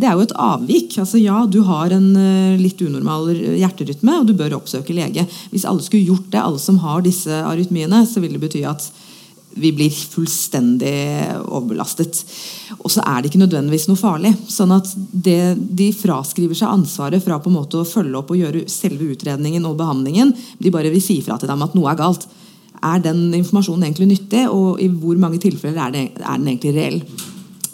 Det 0.00 0.08
er 0.08 0.16
jo 0.16 0.24
et 0.24 0.36
avvik. 0.40 0.96
altså 1.02 1.20
Ja, 1.20 1.42
du 1.44 1.60
har 1.68 1.92
en 1.94 2.10
uh, 2.16 2.60
litt 2.60 2.80
unormal 2.82 3.30
hjerterytme, 3.34 4.20
og 4.20 4.30
du 4.30 4.34
bør 4.38 4.58
oppsøke 4.58 4.96
lege. 4.96 5.26
Hvis 5.52 5.68
alle 5.68 5.84
skulle 5.84 6.08
gjort 6.08 6.30
det, 6.32 6.40
alle 6.40 6.62
som 6.62 6.80
har 6.82 7.04
disse 7.06 7.42
arytmiene, 7.44 8.04
så 8.08 8.22
ville 8.22 8.40
det 8.40 8.46
bety 8.48 8.64
at 8.68 8.88
vi 9.60 9.70
blir 9.76 9.92
fullstendig 9.92 10.94
overbelastet. 11.44 12.22
Og 12.78 12.90
så 12.92 13.04
er 13.04 13.20
det 13.20 13.30
ikke 13.30 13.42
nødvendigvis 13.42 13.88
noe 13.90 14.00
farlig. 14.00 14.34
sånn 14.48 14.72
at 14.74 14.88
det, 15.12 15.56
De 15.56 15.90
fraskriver 15.96 16.56
seg 16.56 16.72
ansvaret 16.72 17.22
fra 17.22 17.38
på 17.38 17.50
en 17.50 17.58
måte 17.58 17.80
å 17.80 17.88
følge 17.88 18.18
opp 18.18 18.32
og 18.32 18.40
gjøre 18.40 18.66
selve 18.70 19.12
utredningen 19.14 19.66
og 19.68 19.76
behandlingen. 19.80 20.32
De 20.58 20.72
bare 20.72 20.92
vil 20.92 21.04
si 21.04 21.20
fra 21.22 21.38
til 21.38 21.50
dem 21.50 21.66
at 21.66 21.76
noe 21.76 21.90
er 21.92 22.00
galt. 22.00 22.26
Er 22.80 23.02
den 23.04 23.28
informasjonen 23.36 23.84
egentlig 23.84 24.08
nyttig, 24.14 24.46
og 24.48 24.80
i 24.80 24.88
hvor 24.88 25.18
mange 25.20 25.40
tilfeller 25.42 25.82
er, 25.84 25.92
det, 25.92 26.04
er 26.16 26.40
den 26.40 26.48
egentlig 26.48 26.74
reell? 26.76 27.00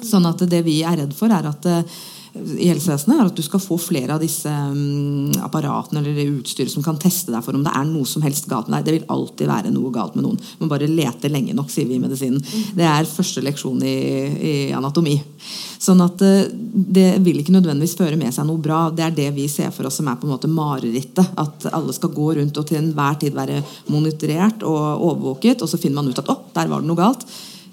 Sånn 0.03 0.27
at 0.27 0.43
Det 0.51 0.63
vi 0.67 0.81
er 0.83 0.99
redd 0.99 1.15
for, 1.15 1.31
er 1.31 1.47
at 1.47 1.67
eh, 1.71 1.99
i 2.57 2.69
helsevesenet, 2.69 3.19
er 3.19 3.29
at 3.31 3.37
du 3.37 3.43
skal 3.45 3.63
få 3.63 3.79
flere 3.81 4.15
av 4.15 4.23
disse 4.23 4.51
um, 4.51 5.33
apparatene 5.45 6.03
eller 6.03 6.37
utstyret 6.39 6.73
som 6.73 6.85
kan 6.85 6.99
teste 7.01 7.33
deg 7.33 7.45
for 7.45 7.57
om 7.57 7.65
det 7.65 7.73
er 7.75 7.87
noe 7.89 8.09
som 8.09 8.25
helst 8.25 8.49
galt 8.51 8.71
med 8.71 8.79
deg. 8.79 8.87
Det 8.87 8.95
vil 8.97 9.13
alltid 9.15 9.51
være 9.51 9.73
noe 9.75 9.93
galt 9.95 10.17
med 10.17 10.27
noen. 10.27 10.41
Man 10.61 10.71
bare 10.71 10.89
leter 10.91 11.33
lenge 11.33 11.55
nok, 11.57 11.71
sier 11.73 11.89
vi 11.89 11.99
i 11.99 12.03
medisinen. 12.03 12.43
Det 12.77 12.87
er 12.87 13.09
første 13.11 13.45
leksjon 13.45 13.83
i, 13.87 13.97
i 14.37 14.55
anatomi. 14.77 15.17
Sånn 15.83 16.03
at 16.05 16.25
uh, 16.25 16.49
det 16.99 17.09
vil 17.27 17.43
ikke 17.43 17.55
nødvendigvis 17.57 17.97
føre 17.99 18.19
med 18.21 18.35
seg 18.35 18.49
noe 18.49 18.63
bra. 18.63 18.87
Det 18.95 19.07
er 19.07 19.17
det 19.17 19.31
vi 19.37 19.49
ser 19.53 19.73
for 19.75 19.89
oss 19.89 20.01
som 20.01 20.11
er 20.11 20.19
på 20.21 20.29
en 20.29 20.35
måte 20.35 20.51
marerittet. 20.51 21.37
At 21.41 21.69
alle 21.73 21.95
skal 21.97 22.15
gå 22.17 22.33
rundt 22.41 22.61
og 22.61 22.69
til 22.69 22.81
enhver 22.83 23.21
tid 23.23 23.37
være 23.37 23.63
monitorert 23.93 24.67
og 24.67 25.07
overvåket, 25.11 25.63
og 25.63 25.71
så 25.71 25.81
finner 25.81 26.03
man 26.03 26.13
ut 26.13 26.25
at 26.25 26.33
å, 26.33 26.41
der 26.57 26.73
var 26.73 26.85
det 26.85 26.91
noe 26.91 27.01
galt. 27.01 27.27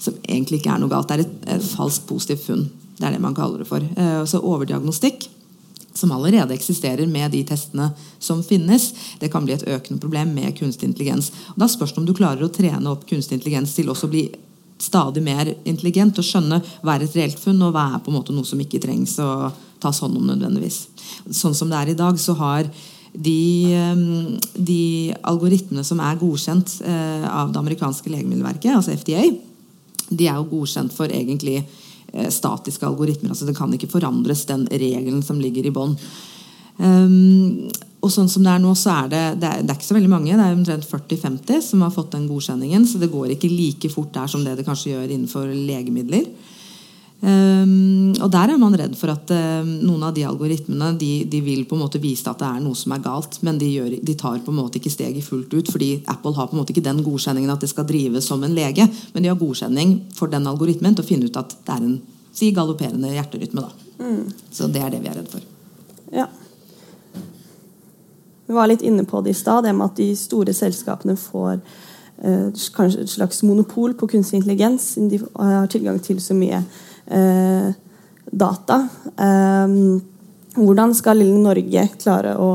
Som 0.03 0.17
egentlig 0.27 0.59
ikke 0.59 0.73
er 0.75 0.81
noe 0.83 0.91
galt. 0.91 1.09
Det 1.09 1.19
er 1.19 1.27
et, 1.27 1.35
et 1.57 1.69
falskt 1.75 2.09
positivt 2.09 2.47
funn. 2.49 2.65
Det 2.97 3.07
er 3.07 3.15
det 3.15 3.23
man 3.23 3.35
kaller 3.37 3.63
det 3.63 3.69
for. 3.69 3.81
Eh, 3.81 4.23
så 4.29 4.41
overdiagnostikk, 4.41 5.27
som 5.93 6.11
allerede 6.11 6.55
eksisterer 6.55 7.07
med 7.07 7.31
de 7.31 7.43
testene 7.45 7.91
som 8.19 8.41
finnes, 8.43 8.93
det 9.19 9.29
kan 9.31 9.45
bli 9.45 9.53
et 9.53 9.67
økende 9.67 10.01
problem 10.01 10.33
med 10.33 10.55
kunstig 10.57 10.89
intelligens. 10.89 11.31
Og 11.53 11.61
da 11.61 11.69
spørs 11.69 11.93
det 11.93 12.01
om 12.01 12.07
du 12.07 12.15
klarer 12.17 12.45
å 12.45 12.53
trene 12.53 12.89
opp 12.89 13.05
kunstig 13.09 13.37
intelligens 13.37 13.75
til 13.77 13.91
også 13.93 14.09
å 14.09 14.13
bli 14.13 14.23
stadig 14.81 15.21
mer 15.23 15.53
intelligent 15.69 16.17
og 16.19 16.25
skjønne 16.27 16.59
hva 16.81 16.95
er 16.95 17.05
et 17.05 17.15
reelt 17.17 17.39
funn, 17.39 17.61
og 17.61 17.75
hva 17.75 17.91
er 17.93 18.01
på 18.03 18.11
en 18.11 18.17
måte 18.17 18.35
noe 18.35 18.47
som 18.47 18.59
ikke 18.61 18.81
trengs 18.83 19.15
å 19.21 19.51
tas 19.83 20.01
hånd 20.03 20.17
om 20.17 20.27
nødvendigvis. 20.31 20.87
Sånn 21.29 21.55
som 21.55 21.71
det 21.71 21.79
er 21.79 21.93
i 21.93 21.99
dag, 21.99 22.17
så 22.19 22.35
har 22.39 22.67
de, 23.13 23.73
eh, 23.73 24.03
de 24.57 25.13
algoritmene 25.21 25.85
som 25.85 26.01
er 26.01 26.19
godkjent 26.19 26.79
eh, 26.81 27.25
av 27.29 27.53
det 27.53 27.61
amerikanske 27.61 28.09
legemiddelverket, 28.09 28.73
altså 28.73 28.97
FDA, 28.97 29.27
de 30.09 30.27
er 30.27 30.37
jo 30.39 30.49
godkjent 30.57 30.93
for 30.93 31.07
egentlig 31.07 31.61
statiske 32.29 32.85
algoritmer. 32.85 33.33
altså 33.33 33.45
Det 33.45 33.57
kan 33.57 33.73
ikke 33.73 33.91
forandres, 33.91 34.45
den 34.45 34.67
regelen 34.69 35.23
som 35.25 35.41
ligger 35.41 35.65
i 35.65 35.73
bånn. 35.73 35.97
Um, 36.77 37.69
og 38.03 38.11
sånn 38.11 38.27
som 38.27 38.43
Det 38.43 38.51
er 38.51 38.59
nå, 38.59 38.73
så 38.75 38.91
er 39.03 39.11
det, 39.11 39.21
det 39.39 39.47
er, 39.49 39.61
det 39.63 39.71
er 39.71 39.77
ikke 39.77 39.87
så 39.87 39.95
veldig 39.95 40.11
mange. 40.11 40.33
Det 40.35 40.45
er 40.45 40.57
omtrent 40.57 40.89
40-50 40.89 41.61
som 41.69 41.85
har 41.85 41.93
fått 41.95 42.11
den 42.17 42.27
godkjenningen. 42.27 42.87
Så 42.89 42.99
det 42.99 43.11
går 43.13 43.35
ikke 43.35 43.51
like 43.51 43.91
fort 43.93 44.11
der 44.15 44.27
som 44.31 44.43
det 44.43 44.57
det 44.59 44.65
kanskje 44.67 44.91
gjør 44.91 45.07
innenfor 45.07 45.53
legemidler. 45.53 46.27
Um, 47.23 48.11
og 48.19 48.27
der 48.33 48.51
er 48.51 48.57
man 48.59 48.73
redd 48.75 48.97
for 48.99 49.13
at 49.13 49.29
uh, 49.31 49.63
noen 49.63 50.01
av 50.03 50.11
de 50.11 50.25
algoritmene 50.27 50.89
de, 50.99 51.11
de, 51.31 51.39
vil 51.45 51.61
på 51.63 51.77
en 51.77 51.83
måte 51.85 52.01
vise 52.03 52.27
at 52.27 52.41
det 52.41 52.49
er 52.49 52.59
noe 52.59 52.75
som 52.75 52.91
er 52.91 53.05
galt, 53.05 53.37
men 53.47 53.61
de, 53.61 53.69
gjør, 53.77 53.93
de, 53.95 54.15
tar 54.19 54.41
på 54.43 54.51
en 54.51 54.59
måte 54.59 54.81
ikke 54.81 54.91
steget 54.91 55.23
fullt 55.23 55.55
ut. 55.55 55.71
Fordi 55.71 55.93
Apple 56.11 56.35
har 56.35 56.49
på 56.51 56.57
en 56.57 56.59
måte 56.59 56.75
ikke 56.75 56.83
den 56.83 56.99
godkjenningen 57.05 57.53
at 57.55 57.63
det 57.63 57.71
skal 57.71 57.87
drives 57.87 58.27
som 58.27 58.43
en 58.43 58.57
lege, 58.57 58.89
men 59.15 59.23
de 59.23 59.31
har 59.31 59.39
godkjenning 59.39 59.95
for 60.17 60.35
den 60.35 60.51
algoritmen 60.51 60.97
til 60.97 61.05
å 61.05 61.11
finne 61.13 61.31
ut 61.31 61.39
at 61.39 61.55
det 61.63 61.77
er 61.77 61.87
en 61.87 61.97
si 62.35 62.51
galopperende 62.51 63.15
hjerterytme. 63.15 63.65
Mm. 64.03 64.21
Så 64.51 64.67
det 64.67 64.83
er 64.83 64.91
det 64.91 65.03
vi 65.05 65.13
er 65.13 65.19
redd 65.21 65.31
for. 65.31 65.49
Ja. 66.11 66.27
Vi 68.51 68.59
var 68.59 68.67
litt 68.67 68.83
inne 68.83 69.07
på 69.07 69.23
det 69.23 69.31
i 69.31 69.41
stad, 69.45 69.63
det 69.63 69.71
med 69.71 69.93
at 69.93 69.99
de 70.01 70.11
store 70.19 70.51
selskapene 70.51 71.15
får 71.15 71.53
eh, 71.55 72.49
kanskje 72.75 73.05
et 73.05 73.15
slags 73.15 73.45
monopol 73.47 73.95
på 73.95 74.11
kunstig 74.11 74.43
intelligens. 74.43 74.97
De 74.99 75.23
har 75.39 75.71
tilgang 75.71 76.03
til 76.03 76.19
så 76.19 76.35
mye 76.35 76.65
data. 78.33 78.77
Um, 79.17 80.01
hvordan 80.53 80.93
skal 80.95 81.17
lille 81.21 81.39
Norge 81.41 81.87
klare 82.01 82.35
å 82.37 82.49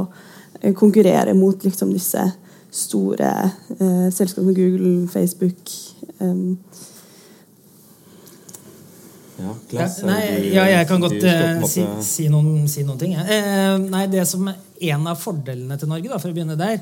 eh, 0.61 0.75
konkurrere 0.77 1.35
mot 1.35 1.65
liksom, 1.65 1.91
disse 1.95 2.23
store 2.71 3.33
eh, 3.79 4.07
selskapene 4.15 4.55
Google, 4.55 5.09
Facebook 5.11 5.73
um. 6.23 6.59
ja, 9.39 9.55
klasse, 9.71 10.05
ja, 10.05 10.13
nei, 10.13 10.23
ja, 10.53 10.69
jeg 10.77 10.89
kan 10.91 11.03
godt 11.03 11.19
uh, 11.25 11.67
si, 11.67 11.87
si, 12.07 12.29
noen, 12.31 12.69
si, 12.71 12.87
noen, 12.87 13.01
ting. 13.01 13.17
Eh, 13.19 13.75
nei, 13.89 14.07
det 14.13 14.27
som 14.31 14.49
er 14.51 14.65
En 14.79 15.09
av 15.11 15.19
fordelene 15.19 15.75
til 15.75 15.89
Norge, 15.91 16.07
da, 16.07 16.21
for 16.23 16.31
å 16.31 16.35
begynne 16.37 16.55
der, 16.55 16.77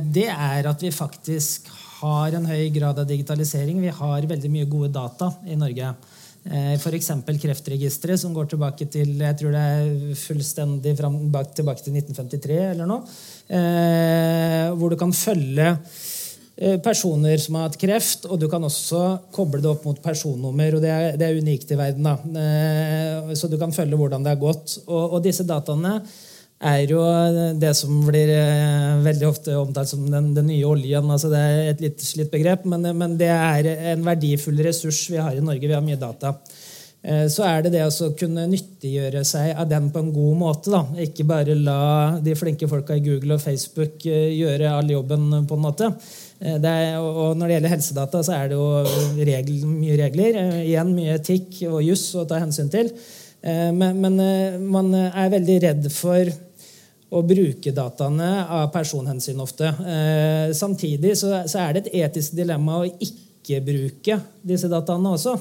det 0.00 0.30
er 0.32 0.64
at 0.64 0.80
vi 0.80 0.88
faktisk 0.88 1.66
har 1.98 2.32
en 2.38 2.46
høy 2.48 2.70
grad 2.72 2.96
av 3.02 3.04
digitalisering. 3.04 3.82
Vi 3.84 3.92
har 3.92 4.28
veldig 4.30 4.48
mye 4.48 4.68
gode 4.72 4.88
data 4.94 5.28
i 5.44 5.58
Norge. 5.60 5.90
F.eks. 6.44 7.08
Kreftregisteret, 7.40 8.20
som 8.20 8.34
går 8.36 8.50
tilbake 8.52 8.84
til 8.92 9.14
jeg 9.16 9.36
tror 9.40 9.54
det 9.54 9.62
er 9.64 10.18
fullstendig 10.20 10.92
fram, 10.98 11.16
tilbake 11.56 11.80
til 11.86 11.96
1953 11.96 12.58
eller 12.74 12.90
noe. 12.90 13.00
hvor 14.76 14.92
du 14.92 14.96
kan 15.00 15.12
følge 15.16 15.70
Eh, 16.56 16.76
personer 16.78 17.40
som 17.42 17.56
har 17.58 17.66
hatt 17.66 17.80
kreft, 17.80 18.28
og 18.30 18.38
du 18.38 18.46
kan 18.46 18.62
også 18.62 19.00
koble 19.34 19.58
det 19.58 19.72
opp 19.72 19.88
mot 19.88 19.98
personnummer. 19.98 20.76
og 20.76 20.84
Det 20.84 20.90
er, 20.90 21.16
det 21.18 21.26
er 21.26 21.40
unikt 21.42 21.70
i 21.70 21.78
verden. 21.78 22.06
da. 22.06 22.14
Eh, 22.14 23.34
så 23.34 23.50
du 23.50 23.58
kan 23.58 23.72
følge 23.74 23.98
hvordan 23.98 24.22
det 24.22 24.36
har 24.36 24.38
gått. 24.38 24.78
Og, 24.86 25.16
og, 25.16 25.22
disse 25.22 25.42
dataene 25.42 26.00
er 26.62 26.90
jo 26.90 27.00
det 27.60 27.72
som 27.76 27.96
blir 28.06 28.30
eh, 28.32 29.00
veldig 29.04 29.26
ofte 29.28 29.56
omtalt 29.58 29.90
som 29.90 30.04
den, 30.10 30.32
den 30.36 30.48
nye 30.48 30.66
oljen. 30.68 31.10
altså 31.10 31.30
Det 31.32 31.40
er 31.40 31.72
et 31.72 31.82
litt 31.84 32.04
slitt 32.04 32.30
begrep, 32.32 32.64
men, 32.70 32.86
men, 32.96 33.18
det 33.20 33.32
er 33.32 33.68
en 33.94 34.04
verdifull 34.06 34.62
ressurs 34.64 35.06
vi 35.10 35.20
har 35.20 35.34
i 35.34 35.44
Norge. 35.44 35.66
Vi 35.66 35.74
har 35.74 35.84
mye 35.84 36.00
data. 36.00 36.36
Så 37.04 37.42
er 37.44 37.66
det 37.66 37.74
det 37.74 37.82
å 37.84 38.06
kunne 38.16 38.46
nyttiggjøre 38.48 39.20
seg 39.28 39.50
av 39.60 39.66
den 39.68 39.90
på 39.92 40.00
en 40.00 40.06
god 40.14 40.38
måte. 40.40 40.70
da. 40.72 40.86
Ikke 41.04 41.26
bare 41.28 41.52
la 41.52 42.16
de 42.24 42.32
flinke 42.32 42.64
folka 42.64 42.96
i 42.96 43.02
Google 43.04 43.36
og 43.36 43.42
Facebook 43.42 44.06
gjøre 44.08 44.72
all 44.72 44.88
jobben. 44.88 45.44
på 45.44 45.58
en 45.58 45.66
måte. 45.66 45.90
Eh, 46.44 46.58
er, 46.60 46.98
og 47.00 47.36
når 47.38 47.46
det 47.46 47.56
gjelder 47.56 47.72
helsedata, 47.72 48.22
så 48.26 48.34
er 48.36 48.50
det 48.50 48.58
jo 48.58 48.66
regel, 49.24 49.66
mye 49.70 49.98
regler. 50.00 50.40
Eh, 50.40 50.62
igjen 50.70 50.94
mye 50.96 51.18
etikk 51.20 51.62
og 51.70 51.84
juss 51.86 52.08
å 52.18 52.26
ta 52.28 52.40
hensyn 52.42 52.70
til. 52.72 52.90
Eh, 53.44 53.70
men, 53.76 54.00
men, 54.00 54.16
man 54.72 54.90
er 54.96 55.32
veldig 55.34 55.58
redd 55.66 55.90
for 55.92 56.32
å 57.14 57.20
bruke 57.22 57.70
dataene 57.74 58.30
av 58.56 58.72
personhensyn 58.74 59.38
ofte. 59.44 59.68
Samtidig 60.56 61.12
så, 61.20 61.28
så 61.46 61.60
er 61.62 61.76
det 61.76 61.82
et 61.84 62.08
etisk 62.08 62.34
dilemma 62.34 62.80
å 62.80 62.88
ikke 62.88 63.60
bruke 63.62 64.16
disse 64.42 64.70
dataene 64.72 65.12
også. 65.14 65.36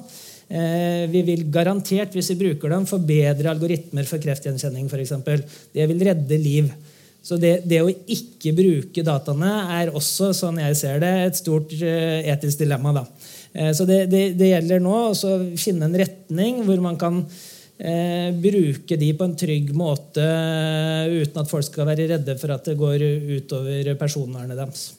Vi 1.10 1.24
vil 1.26 1.48
garantert, 1.50 2.13
hvis 2.13 2.30
vi 2.30 2.38
bruker 2.44 2.70
dem, 2.70 2.86
forbedre 2.86 3.50
algoritmer 3.50 4.06
for 4.06 4.22
kreftgjenkjenning 4.22 4.86
f.eks. 4.86 5.16
Det 5.74 5.88
vil 5.89 6.06
redde 6.12 6.38
liv. 6.38 6.70
Så 7.24 7.39
det, 7.39 7.63
det, 7.72 7.80
å 7.80 7.89
ikke 7.89 8.52
bruke 8.54 9.06
dataene 9.08 9.52
er 9.78 9.94
også, 9.96 10.34
sånn 10.36 10.60
jeg 10.60 10.76
ser 10.76 11.00
det, 11.02 11.12
et 11.24 11.39
stort 11.39 11.72
etisk 11.72 12.60
dilemma. 12.60 12.92
Da. 13.00 13.06
Så 13.74 13.88
det, 13.88 14.04
det, 14.12 14.24
det, 14.36 14.50
gjelder 14.52 14.84
nå 14.84 14.98
å 15.08 15.34
finne 15.56 15.88
en 15.88 16.00
retning 16.04 16.62
hvor 16.68 16.84
man 16.84 17.00
kan 17.00 17.24
uh, 17.81 18.29
bruke 18.43 18.99
de 18.99 19.12
på 19.17 19.27
en 19.27 19.38
trygg 19.39 19.73
måte 19.77 20.25
uten 21.09 21.43
at 21.43 21.51
folk 21.51 21.67
skal 21.67 21.89
være 21.89 22.09
redde 22.13 22.38
for 22.41 22.55
at 22.55 22.69
det 22.69 22.79
går 22.79 23.05
utover 23.39 23.93
personvernet 23.99 24.59
deres. 24.59 24.91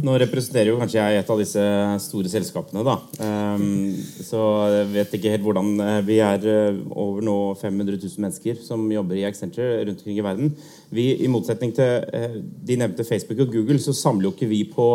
Nå 0.00 0.14
representerer 0.22 0.70
jo 0.70 0.78
kanskje 0.80 1.02
jeg 1.02 1.20
et 1.20 1.30
av 1.34 1.40
disse 1.40 1.62
store 2.06 2.30
selskapene. 2.32 2.80
da. 2.86 2.94
Um, 3.20 3.92
så 4.24 4.40
jeg 4.72 4.86
vet 4.94 5.16
ikke 5.18 5.32
helt 5.34 5.44
hvordan 5.44 5.68
eh, 5.84 5.98
Vi 6.06 6.16
er 6.24 6.46
eh, 6.48 6.78
over 6.88 7.20
nå 7.20 7.34
500 7.60 7.98
000 8.00 8.24
mennesker 8.24 8.62
som 8.64 8.86
jobber 8.88 9.20
i 9.20 9.26
Accenture 9.28 9.82
rundt 9.84 10.00
omkring 10.00 10.16
i 10.16 10.24
verden. 10.24 10.54
Vi, 10.88 11.10
I 11.20 11.28
motsetning 11.28 11.74
til 11.76 12.06
de 12.64 12.78
nevnte 12.80 13.04
Facebook 13.04 13.44
og 13.44 13.52
Google, 13.52 13.76
så 13.82 13.92
samler 13.92 14.30
jo 14.30 14.32
ikke 14.32 14.48
vi 14.48 14.62
på 14.70 14.88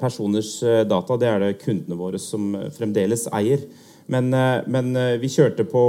personers 0.00 0.60
data. 0.86 1.16
Det 1.18 1.28
er 1.28 1.40
det 1.42 1.58
kundene 1.58 1.96
våre 1.98 2.20
som 2.22 2.52
fremdeles 2.76 3.24
eier. 3.34 3.64
Men, 4.12 4.28
uh, 4.34 4.62
men 4.70 4.92
vi 5.22 5.30
kjørte 5.32 5.64
på, 5.66 5.84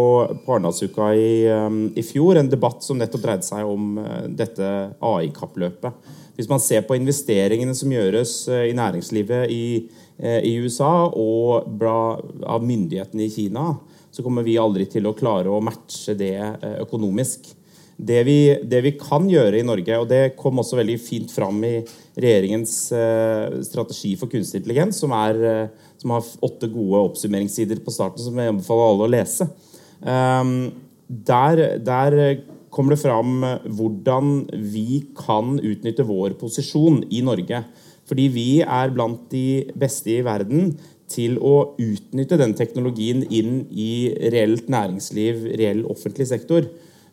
på 0.45 0.53
Arendalsuka 0.55 1.11
i, 1.13 1.31
um, 1.53 1.83
i, 1.93 2.05
fjor 2.05 2.39
en 2.39 2.49
debatt 2.49 2.81
som 2.85 2.97
nettopp 2.97 3.25
dreide 3.25 3.45
seg 3.45 3.67
om 3.67 3.99
dette 4.33 4.71
AI-kappløpet. 4.97 6.15
Hvis 6.37 6.49
man 6.49 6.61
ser 6.61 6.83
på 6.85 6.93
investeringene 6.93 7.73
som 7.75 7.91
gjøres 7.91 8.33
eh, 8.53 8.67
i 8.69 8.75
næringslivet 8.77 9.49
i, 9.49 9.87
eh, 10.21 10.43
i 10.45 10.53
USA 10.61 11.07
og 11.09 11.81
av 11.81 12.65
myndighetene 12.65 13.25
i 13.25 13.31
Kina, 13.33 13.71
så 14.13 14.21
kommer 14.25 14.45
vi 14.45 14.59
aldri 14.61 14.85
til 14.89 15.09
å 15.09 15.15
klare 15.17 15.49
å 15.49 15.63
matche 15.65 16.13
det 16.17 16.35
eh, 16.37 16.75
økonomisk. 16.83 17.49
Det 17.97 18.19
vi, 18.27 18.37
det 18.61 18.83
vi, 18.85 18.93
kan 19.01 19.25
gjøre 19.25 19.57
i 19.57 19.65
Norge, 19.65 19.97
og 19.97 20.05
det 20.11 20.35
kom 20.37 20.61
også 20.61 20.77
veldig 20.77 20.99
fint 21.01 21.33
fram 21.33 21.57
i 21.65 21.79
regjeringens 22.13 22.75
strategi 23.65 24.11
for 24.21 24.29
kunstig 24.29 24.61
intelligens, 24.61 24.99
som, 25.01 25.15
er, 25.17 25.71
som 25.97 26.13
har 26.15 26.27
åtte 26.45 26.69
gode 26.71 27.03
oppsummeringssider 27.09 27.81
på 27.83 27.93
starten, 27.93 28.23
som 28.23 28.37
jeg 28.37 28.53
anbefaler 28.53 28.91
alle 28.91 29.07
å 29.07 29.11
lese. 29.15 29.47
Der, 31.07 31.61
der 31.81 32.17
kommer 32.73 32.93
det 32.93 33.01
fram 33.01 33.41
hvordan 33.65 34.35
vi 34.71 35.01
kan 35.17 35.57
utnytte 35.57 36.05
vår 36.05 36.37
posisjon 36.37 37.01
i 37.09 37.23
Norge. 37.25 37.63
Fordi 38.07 38.27
vi 38.31 38.49
er 38.61 38.93
blant 38.95 39.25
de 39.31 39.67
beste 39.75 40.13
i 40.13 40.23
verden 40.25 40.75
til 41.11 41.37
å 41.39 41.73
utnytte 41.79 42.39
den 42.39 42.53
teknologien 42.57 43.23
inn 43.31 43.61
i 43.71 44.11
reelt 44.33 44.67
næringsliv, 44.71 45.45
reell 45.59 45.85
offentlig 45.91 46.27
sektor. 46.29 46.67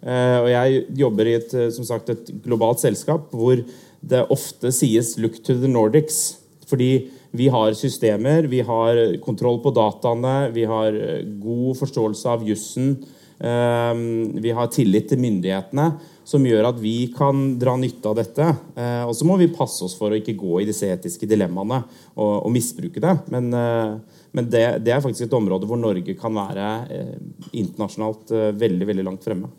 Eh, 0.04 0.38
og 0.42 0.48
jeg 0.50 0.84
jobber 1.00 1.30
i 1.30 1.36
et, 1.38 1.54
som 1.74 1.86
sagt, 1.86 2.10
et 2.10 2.32
globalt 2.44 2.82
selskap 2.82 3.30
hvor 3.34 3.62
det 4.04 4.26
ofte 4.34 4.72
sies 4.74 5.14
'look 5.16 5.40
to 5.42 5.54
the 5.54 5.70
Nordics'. 5.70 6.36
Fordi 6.66 7.10
vi 7.34 7.50
har 7.50 7.74
systemer, 7.74 8.46
vi 8.50 8.62
har 8.62 9.00
kontroll 9.24 9.58
på 9.62 9.72
dataene, 9.74 10.52
vi 10.54 10.64
har 10.70 10.96
god 11.42 11.78
forståelse 11.80 12.30
av 12.30 12.46
jussen. 12.46 12.94
Ehm, 13.38 14.40
vi 14.40 14.52
har 14.54 14.70
tillit 14.70 15.08
til 15.10 15.18
myndighetene, 15.18 15.88
som 16.24 16.44
gjør 16.46 16.70
at 16.70 16.78
vi 16.80 17.08
kan 17.16 17.56
dra 17.60 17.74
nytte 17.76 18.08
av 18.08 18.16
dette. 18.20 18.46
Eh, 18.78 19.02
og 19.04 19.14
så 19.16 19.26
må 19.28 19.36
vi 19.40 19.50
passe 19.52 19.82
oss 19.84 19.96
for 19.98 20.12
å 20.14 20.18
ikke 20.18 20.36
gå 20.38 20.62
i 20.62 20.68
disse 20.68 20.88
etiske 20.88 21.28
dilemmaene 21.28 21.82
og, 22.14 22.46
og 22.46 22.54
misbruke 22.54 23.02
det. 23.02 23.16
Men, 23.34 23.50
eh, 23.58 24.22
men 24.34 24.48
det, 24.50 24.64
det, 24.86 24.94
er 24.94 25.04
faktisk 25.04 25.26
et 25.26 25.36
område 25.36 25.68
hvor 25.68 25.80
Norge 25.80 26.16
kan 26.18 26.34
være 26.36 26.70
eh, 26.94 27.12
internasjonalt 27.60 28.32
veldig, 28.56 28.90
veldig 28.92 29.06
langt 29.10 29.26
fremme. 29.26 29.50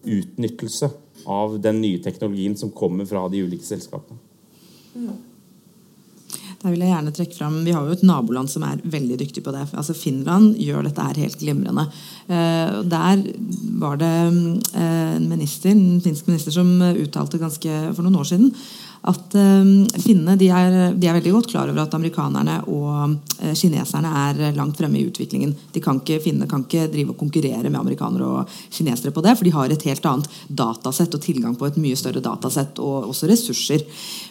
Utnyttelse 0.00 0.90
av 1.30 1.58
den 1.60 1.82
nye 1.84 2.00
teknologien 2.02 2.56
som 2.56 2.72
kommer 2.72 3.06
fra 3.06 3.28
de 3.30 3.44
ulike 3.44 3.68
selskapene. 3.68 4.18
Mm. 4.96 5.18
Der 6.60 6.74
vil 6.74 6.82
jeg 6.84 6.92
gjerne 6.92 7.12
trekke 7.16 7.36
frem, 7.38 7.54
Vi 7.64 7.72
har 7.72 7.86
jo 7.86 7.94
et 7.96 8.02
naboland 8.04 8.50
som 8.52 8.66
er 8.68 8.82
veldig 8.84 9.16
dyktig 9.22 9.42
på 9.46 9.54
det. 9.54 9.64
Altså 9.72 9.96
Finland 9.96 10.58
gjør 10.60 10.84
dette 10.84 11.06
her 11.06 11.22
helt 11.22 11.38
glimrende. 11.40 11.86
Uh, 12.28 12.82
der 12.84 13.22
var 13.80 13.96
det 13.96 14.12
uh, 14.74 15.16
en 15.16 15.28
minister, 15.30 15.72
en 15.72 16.02
finsk 16.04 16.28
minister 16.28 16.52
som 16.52 16.68
uttalte 16.90 17.40
ganske 17.40 17.80
for 17.94 18.04
noen 18.04 18.20
år 18.20 18.28
siden 18.28 18.52
at 19.08 19.36
uh, 19.38 19.68
finnene 19.96 20.36
de 20.40 20.50
er, 20.52 20.74
de 20.92 21.08
er, 21.08 21.16
veldig 21.16 21.32
godt 21.32 21.48
klar 21.52 21.70
over 21.70 21.84
at 21.84 21.94
amerikanerne 21.96 22.58
og 22.68 23.14
uh, 23.14 23.54
kineserne 23.56 24.10
er 24.26 24.58
langt 24.58 24.76
fremme 24.80 25.00
i 25.00 25.06
utviklingen. 25.08 25.54
De 25.72 25.80
kan 25.84 26.02
ikke, 26.02 26.20
Finnene 26.20 26.48
kan 26.50 26.66
ikke 26.66 26.88
drive 26.92 27.14
og 27.14 27.20
konkurrere 27.22 27.70
med 27.70 27.80
amerikanere 27.80 28.28
og 28.28 28.60
kinesere 28.68 29.14
på 29.14 29.24
det, 29.24 29.36
for 29.38 29.48
de 29.48 29.54
har 29.56 29.72
et 29.72 29.88
helt 29.88 30.10
annet 30.10 30.28
datasett 30.48 31.16
og 31.16 31.24
tilgang 31.24 31.56
på 31.56 31.70
et 31.70 31.80
mye 31.80 31.96
større 31.96 32.22
datasett 32.24 32.82
og 32.82 33.10
også 33.14 33.30
ressurser. 33.30 33.86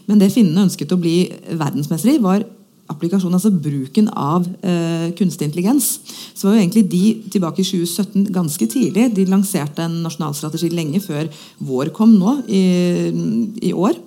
Men 0.06 0.22
det 0.22 0.32
finnene 0.36 0.68
ønsket 0.68 0.94
å 0.94 1.02
bli 1.02 1.18
verdensmester 1.50 2.14
i, 2.14 2.22
var 2.22 2.46
applikasjonen, 2.90 3.38
altså 3.38 3.52
bruken 3.54 4.10
av 4.18 4.48
eh, 4.66 5.10
kunstig 5.18 5.50
intelligens. 5.50 5.92
Så 6.34 6.48
var 6.48 6.58
jo 6.58 6.64
egentlig 6.64 6.86
de 6.90 7.04
tilbake 7.36 7.62
i 7.62 7.68
2017 7.68 8.32
ganske 8.34 8.70
tidlig. 8.72 9.10
De 9.16 9.28
lanserte 9.30 9.86
en 9.86 10.02
nasjonal 10.06 10.36
strategi 10.38 10.72
lenge 10.74 11.02
før 11.04 11.30
vår 11.70 11.94
kom 11.96 12.16
nå 12.18 12.40
i, 12.48 12.64
i 13.70 13.74
år. 13.78 13.98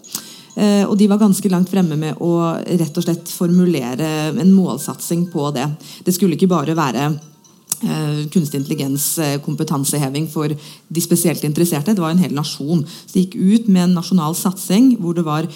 Eh, 0.55 0.85
og 0.85 0.97
de 1.01 1.09
var 1.09 1.21
ganske 1.21 1.49
langt 1.49 1.71
fremme 1.73 1.97
med 1.97 2.21
å 2.21 2.33
rett 2.61 2.97
og 2.99 3.05
slett 3.07 3.31
formulere 3.33 4.33
en 4.33 4.53
målsatsing 4.53 5.29
på 5.33 5.49
det. 5.57 5.69
Det 6.05 6.13
skulle 6.13 6.37
ikke 6.37 6.51
bare 6.53 6.77
være 6.77 7.07
eh, 7.09 8.25
kunstig 8.33 8.61
intelligens, 8.61 9.07
eh, 9.19 9.39
kompetanseheving 9.45 10.29
for 10.33 10.53
de 10.53 11.05
spesielt 11.05 11.45
interesserte. 11.49 11.95
Det 11.95 12.05
var 12.05 12.13
en 12.13 12.23
hel 12.23 12.37
nasjon. 12.37 12.85
Så 12.85 13.15
de 13.15 13.25
gikk 13.25 13.39
ut 13.41 13.71
med 13.73 13.89
en 13.89 13.97
nasjonal 14.01 14.37
satsing 14.37 14.97
hvor 15.01 15.17
det 15.17 15.25
var 15.27 15.49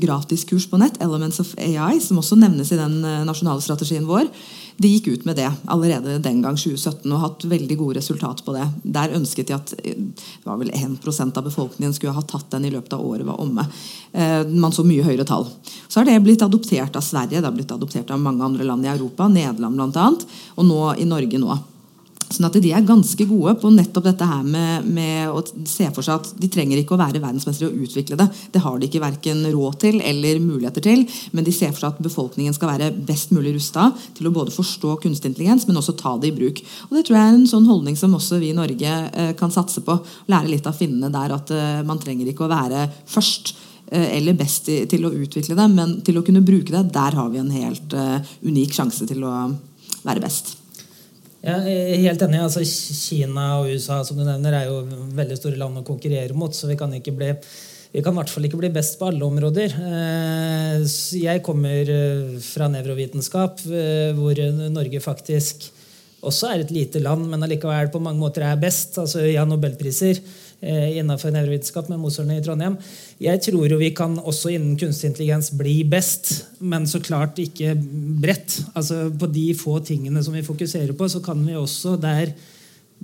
gratiskurs 0.00 0.64
på 0.70 0.78
nett, 0.80 0.96
Elements 1.04 1.40
of 1.42 1.52
AI, 1.60 2.00
som 2.02 2.18
også 2.18 2.38
nevnes 2.40 2.72
i 2.72 2.78
den 2.80 3.00
nasjonale 3.28 3.62
strategien 3.62 4.06
vår. 4.08 4.30
De 4.76 4.88
gikk 4.90 5.06
ut 5.08 5.24
med 5.24 5.36
det 5.38 5.50
allerede 5.70 6.18
den 6.18 6.40
gang 6.42 6.56
2017 6.58 7.12
og 7.12 7.20
hatt 7.22 7.44
veldig 7.46 7.76
gode 7.78 8.00
resultat 8.00 8.42
på 8.44 8.54
det. 8.56 8.64
Der 8.82 9.14
ønsket 9.14 9.50
de 9.50 9.54
at 9.56 9.74
eh, 9.78 9.94
det 9.94 10.48
var 10.48 10.58
vel 10.58 10.72
1% 10.74 11.38
av 11.38 11.46
befolkningen 11.46 11.94
skulle 11.94 12.16
ha 12.16 12.24
tatt 12.26 12.50
den 12.56 12.66
i 12.66 12.72
løpet 12.74 12.96
av 12.96 13.04
året 13.06 13.26
var 13.28 13.40
omme. 13.42 13.66
Eh, 14.12 14.40
man 14.50 14.74
så 14.74 14.86
mye 14.86 15.04
høyere 15.06 15.26
tall. 15.28 15.46
Så 15.86 16.00
har 16.00 16.08
det 16.08 16.18
blitt 16.24 16.42
adoptert 16.42 16.96
av 16.98 17.06
Sverige, 17.06 17.38
det 17.38 17.46
har 17.46 17.54
blitt 17.54 17.74
adoptert 17.74 18.10
av 18.10 18.22
mange 18.22 18.42
andre 18.44 18.66
land 18.66 18.86
i 18.86 18.90
Europa, 18.90 19.28
Nederland 19.30 19.78
bl.a., 19.78 20.10
og 20.58 20.66
nå 20.66 20.80
i 20.98 21.06
Norge 21.06 21.38
nå. 21.38 21.58
Sånn 22.34 22.48
at 22.48 22.56
De 22.58 22.72
er 22.74 22.86
ganske 22.86 23.26
gode 23.28 23.54
på 23.60 23.70
nettopp 23.70 24.08
dette 24.08 24.26
her 24.26 24.42
med, 24.42 24.86
med, 24.90 25.30
å 25.30 25.42
se 25.68 25.86
for 25.94 26.04
seg 26.04 26.18
at 26.18 26.30
de 26.40 26.48
trenger 26.50 26.80
ikke 26.80 26.96
å 26.96 27.00
være 27.00 27.20
verdensmestere 27.22 27.70
og 27.70 27.84
utvikle 27.86 28.18
det. 28.18 28.26
Det 28.54 28.62
har 28.64 28.80
de 28.80 28.88
ikke 28.88 29.02
verken 29.02 29.44
råd 29.52 29.78
til 29.84 30.00
eller 30.02 30.40
muligheter 30.42 30.84
til. 30.84 31.04
Men 31.36 31.46
de 31.46 31.54
ser 31.54 31.72
for 31.72 31.84
seg 31.84 31.94
at 31.94 32.02
befolkningen 32.04 32.56
skal 32.56 32.72
være 32.72 32.90
best 33.06 33.34
mulig 33.34 33.54
rusta 33.56 33.90
til 34.16 34.28
å 34.28 34.34
både 34.34 34.54
forstå 34.54 34.96
kunstig 35.04 35.30
intelligens, 35.30 35.68
men 35.68 35.78
også 35.78 35.96
ta 36.00 36.16
det 36.20 36.32
i 36.32 36.36
bruk. 36.36 36.62
Og 36.88 36.96
Det 36.96 37.04
tror 37.06 37.18
jeg 37.18 37.28
er 37.28 37.36
en 37.36 37.52
sånn 37.54 37.68
holdning 37.70 37.98
som 37.98 38.16
også 38.18 38.40
vi 38.42 38.50
i 38.50 38.56
Norge 38.56 38.96
eh, 39.12 39.34
kan 39.38 39.54
satse 39.54 39.84
på. 39.86 39.98
Lære 40.32 40.50
litt 40.50 40.66
av 40.70 40.78
finnene 40.78 41.12
der 41.14 41.36
at 41.36 41.54
eh, 41.54 41.84
man 41.86 42.02
trenger 42.02 42.30
ikke 42.30 42.48
å 42.48 42.52
være 42.52 42.88
først 43.10 43.54
eh, 43.92 44.10
eller 44.18 44.38
best 44.38 44.72
til 44.90 45.06
å 45.06 45.14
utvikle 45.14 45.58
det, 45.58 45.70
men 45.70 46.00
til 46.06 46.18
å 46.18 46.26
kunne 46.26 46.44
bruke 46.44 46.74
det. 46.74 46.88
Der 46.94 47.20
har 47.20 47.30
vi 47.30 47.42
en 47.42 47.54
helt 47.54 47.96
unik 48.42 48.74
sjanse 48.74 49.06
til 49.08 49.22
å 49.26 49.36
være 50.04 50.22
best. 50.24 50.63
Er 51.44 51.60
helt 52.00 52.22
enig. 52.24 52.40
altså 52.40 52.64
Kina 52.64 53.58
og 53.60 53.68
USA 53.68 54.00
som 54.06 54.16
du 54.16 54.24
nevner, 54.24 54.56
er 54.56 54.70
jo 54.70 54.80
veldig 55.14 55.36
store 55.36 55.60
land 55.60 55.82
å 55.82 55.86
konkurrere 55.86 56.32
mot. 56.32 56.54
så 56.54 56.70
vi 56.70 56.78
kan 56.80 56.92
ikke 56.96 57.16
bli 57.16 57.32
vi 57.94 58.02
kan 58.02 58.10
i 58.10 58.18
hvert 58.18 58.30
fall 58.32 58.46
ikke 58.48 58.58
bli 58.58 58.72
best 58.74 58.96
på 58.98 59.06
alle 59.06 59.22
områder. 59.22 59.70
Eh, 59.70 60.80
jeg 61.14 61.42
kommer 61.46 61.90
eh, 61.94 62.32
fra 62.42 62.66
nevrovitenskap, 62.66 63.60
eh, 63.70 64.10
hvor 64.16 64.40
Norge 64.74 64.98
faktisk 64.98 65.68
også 66.26 66.48
er 66.50 66.64
et 66.64 66.72
lite 66.74 66.98
land, 66.98 67.28
men 67.30 67.46
allikevel 67.46 67.92
på 67.92 68.00
mange 68.02 68.18
måter 68.18 68.48
er 68.48 68.58
best. 68.58 68.98
Altså, 68.98 69.22
Vi 69.22 69.36
har 69.38 69.46
nobelpriser 69.46 70.18
innenfor 70.62 71.32
nevrovitenskap 71.34 71.90
med 71.92 72.00
Mosorene 72.00 72.38
i 72.38 72.44
Trondheim. 72.44 72.78
Jeg 73.22 73.42
tror 73.44 73.68
jo 73.68 73.80
vi 73.80 73.90
kan 73.96 74.16
også 74.18 74.54
innen 74.54 74.78
kunstig 74.80 75.10
intelligens 75.10 75.50
bli 75.56 75.82
best, 75.88 76.32
men 76.60 76.86
så 76.88 77.02
klart 77.04 77.40
ikke 77.42 77.74
bredt. 78.22 78.60
Altså 78.74 79.10
På 79.18 79.28
de 79.30 79.50
få 79.58 79.78
tingene 79.84 80.22
som 80.24 80.36
vi 80.36 80.46
fokuserer 80.46 80.94
på, 80.96 81.08
så 81.08 81.20
kan 81.24 81.44
vi 81.46 81.56
også 81.58 81.96
der 82.00 82.32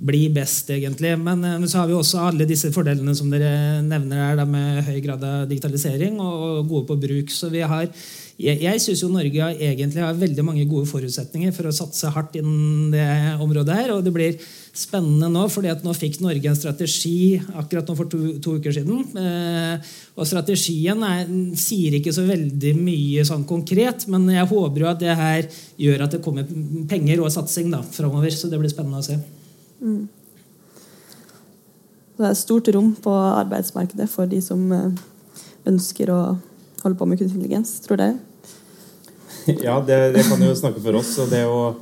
bli 0.01 0.23
best, 0.33 0.69
egentlig. 0.73 1.13
Men, 1.19 1.43
men 1.43 1.69
så 1.69 1.81
har 1.81 1.89
vi 1.89 1.93
også 1.93 2.23
alle 2.25 2.47
disse 2.49 2.71
fordelene 2.73 3.13
som 3.17 3.29
dere 3.29 3.81
nevner 3.85 4.23
her, 4.31 4.43
med 4.49 4.81
høy 4.87 4.97
grad 5.03 5.23
av 5.27 5.45
digitalisering 5.49 6.17
og 6.23 6.65
gode 6.69 6.87
på 6.89 6.99
bruk. 7.03 7.33
Så 7.33 7.51
vi 7.53 7.61
har 7.61 7.89
jeg, 8.41 8.57
jeg 8.63 8.81
syns 8.81 9.03
Norge 9.11 9.47
egentlig 9.53 10.01
har 10.01 10.17
veldig 10.17 10.43
mange 10.45 10.65
gode 10.69 10.89
forutsetninger 10.89 11.53
for 11.55 11.69
å 11.69 11.73
satse 11.75 12.09
hardt 12.13 12.37
innen 12.39 12.89
det 12.93 13.05
området. 13.41 13.75
her, 13.77 13.91
og 13.93 14.03
Det 14.03 14.13
blir 14.15 14.37
spennende 14.73 15.29
nå, 15.31 15.43
fordi 15.51 15.71
at 15.71 15.83
nå 15.83 15.93
fikk 15.95 16.19
Norge 16.23 16.49
en 16.49 16.57
strategi 16.57 17.41
akkurat 17.59 17.87
nå 17.87 17.95
for 17.97 18.09
to, 18.11 18.19
to 18.43 18.55
uker 18.57 18.75
siden. 18.75 19.03
Eh, 19.19 19.91
og 20.15 20.27
Strategien 20.27 21.03
er, 21.05 21.27
sier 21.59 21.99
ikke 21.99 22.13
så 22.15 22.25
veldig 22.27 22.73
mye 22.79 23.25
sånn 23.27 23.45
konkret, 23.49 24.07
men 24.11 24.29
jeg 24.31 24.49
håper 24.53 24.85
jo 24.85 24.89
at 24.91 25.03
det 25.03 25.17
her 25.19 25.45
gjør 25.81 26.07
at 26.07 26.15
det 26.15 26.23
kommer 26.25 26.49
penger 26.89 27.21
og 27.21 27.31
satsing 27.33 27.69
da, 27.73 27.83
framover. 27.83 28.33
Så 28.33 28.49
det 28.51 28.61
blir 28.61 28.71
spennende 28.71 29.03
å 29.03 29.05
se. 29.05 29.19
Mm. 29.81 30.09
Det 32.21 32.27
er 32.29 32.37
stort 32.37 32.67
rom 32.73 32.91
på 33.01 33.11
arbeidsmarkedet 33.11 34.09
for 34.11 34.29
de 34.29 34.41
som 34.45 34.65
eh, 34.75 34.91
ønsker 35.69 36.11
å 36.13 36.21
holde 36.81 36.97
på 36.97 37.07
med 37.07 37.19
kunstig 37.19 37.39
intelligens, 37.39 37.79
tror 37.85 37.99
dere? 38.01 38.19
Ja, 39.65 39.79
det, 39.81 39.97
det, 40.15 40.23
kan 40.29 40.41
jo 40.43 40.53
snakke 40.57 40.81
for 40.83 40.99
oss. 40.99 41.15
og 41.21 41.31
det 41.31 41.41
å, 41.49 41.73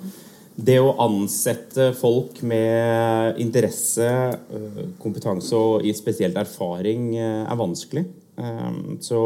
det 0.55 0.79
å 0.81 0.95
ansette 1.03 1.91
folk 1.97 2.41
med 2.47 3.39
interesse, 3.41 4.07
øh, 4.55 4.81
kompetanse 5.01 5.55
og 5.55 5.85
i 5.87 5.93
spesielt 5.95 6.39
erfaring 6.39 7.13
øh, 7.17 7.43
er 7.45 7.59
vanskelig. 7.59 8.05
Ehm, 8.39 8.97
så, 9.03 9.21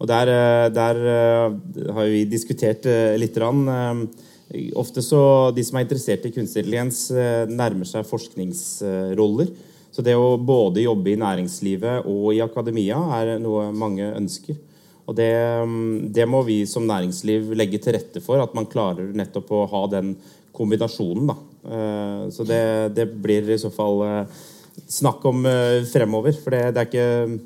og 0.00 0.08
der, 0.08 0.32
øh, 0.34 0.66
der 0.74 1.00
har 1.96 2.12
vi 2.12 2.24
diskutert 2.28 2.88
litt. 3.20 3.34
grann. 3.34 4.08
ofte 4.74 5.02
så 5.02 5.52
De 5.54 5.62
som 5.62 5.76
er 5.78 5.84
interessert 5.84 6.24
i 6.26 6.32
kunstig 6.34 6.64
intelligens, 6.64 7.10
nærmer 7.48 7.86
seg 7.86 8.06
forskningsroller. 8.06 9.52
Så 9.90 10.02
det 10.02 10.14
å 10.14 10.36
både 10.38 10.82
jobbe 10.82 11.12
i 11.12 11.18
næringslivet 11.18 12.06
og 12.06 12.34
i 12.34 12.40
akademia 12.42 12.98
er 13.20 13.38
noe 13.38 13.70
mange 13.72 14.06
ønsker. 14.16 14.56
Og 15.10 15.16
det, 15.18 15.32
mm, 15.66 16.12
det, 16.14 16.26
må 16.30 16.44
vi 16.46 16.62
som 16.70 16.86
næringsliv 16.86 17.50
legge 17.58 17.80
til 17.82 17.96
rette 17.96 18.22
for, 18.22 18.38
at 18.38 18.54
man 18.54 18.68
klarer 18.70 19.10
nettopp 19.16 19.50
å 19.50 19.66
ha 19.72 19.82
den 19.90 20.14
kombinasjonen. 20.54 21.32
Da. 21.32 21.36
Eh, 21.66 22.24
så 22.30 22.46
det, 22.46 22.62
det 22.94 23.08
blir 23.18 23.50
i 23.50 23.58
så 23.58 23.72
fall 23.74 24.04
eh, 24.06 24.40
snakk 24.86 25.26
om 25.26 25.42
eh, 25.50 25.82
fremover. 25.90 26.36
For 26.38 26.54
det, 26.54 26.62
det, 26.76 26.84
er 26.84 26.90
ikke, 26.92 27.40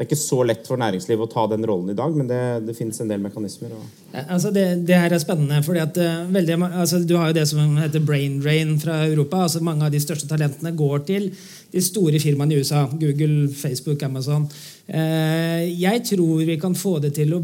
det, 0.00 0.06
er 0.06 0.08
ikke 0.08 0.16
så 0.16 0.40
lett 0.48 0.64
for 0.64 0.80
næringslivet 0.80 1.26
å 1.26 1.28
ta 1.28 1.42
den 1.52 1.66
rollen 1.68 1.92
i 1.92 1.96
dag, 1.98 2.14
men 2.16 2.28
det, 2.30 2.40
det 2.64 2.74
finnes 2.78 2.96
en 3.04 3.10
del 3.12 3.20
mekanismer. 3.20 3.74
Altså 4.22 4.48
det, 4.54 4.64
her 4.88 5.12
er 5.12 5.20
spennende. 5.20 5.60
fordi 5.66 5.82
at 5.84 6.00
veldig, 6.32 6.56
altså 6.70 7.02
Du 7.04 7.18
har 7.20 7.28
jo 7.28 7.36
det 7.36 7.44
som 7.50 7.76
heter 7.76 8.00
brain 8.00 8.40
drain 8.40 8.78
fra 8.80 9.02
Europa. 9.04 9.44
altså 9.44 9.60
Mange 9.60 9.84
av 9.84 9.92
de 9.92 10.00
største 10.00 10.28
talentene 10.30 10.72
går 10.72 11.04
til 11.10 11.30
de 11.70 11.82
store 11.84 12.18
firmaene 12.18 12.56
i 12.56 12.64
USA. 12.64 12.86
Google, 12.90 13.50
Facebook, 13.54 14.02
Amazon. 14.02 14.48
Uh, 14.90 15.62
jeg 15.68 16.02
tror 16.08 16.40
vi 16.48 16.56
kan 16.58 16.74
få 16.74 16.96
det 16.98 17.12
til 17.20 17.36
å 17.36 17.42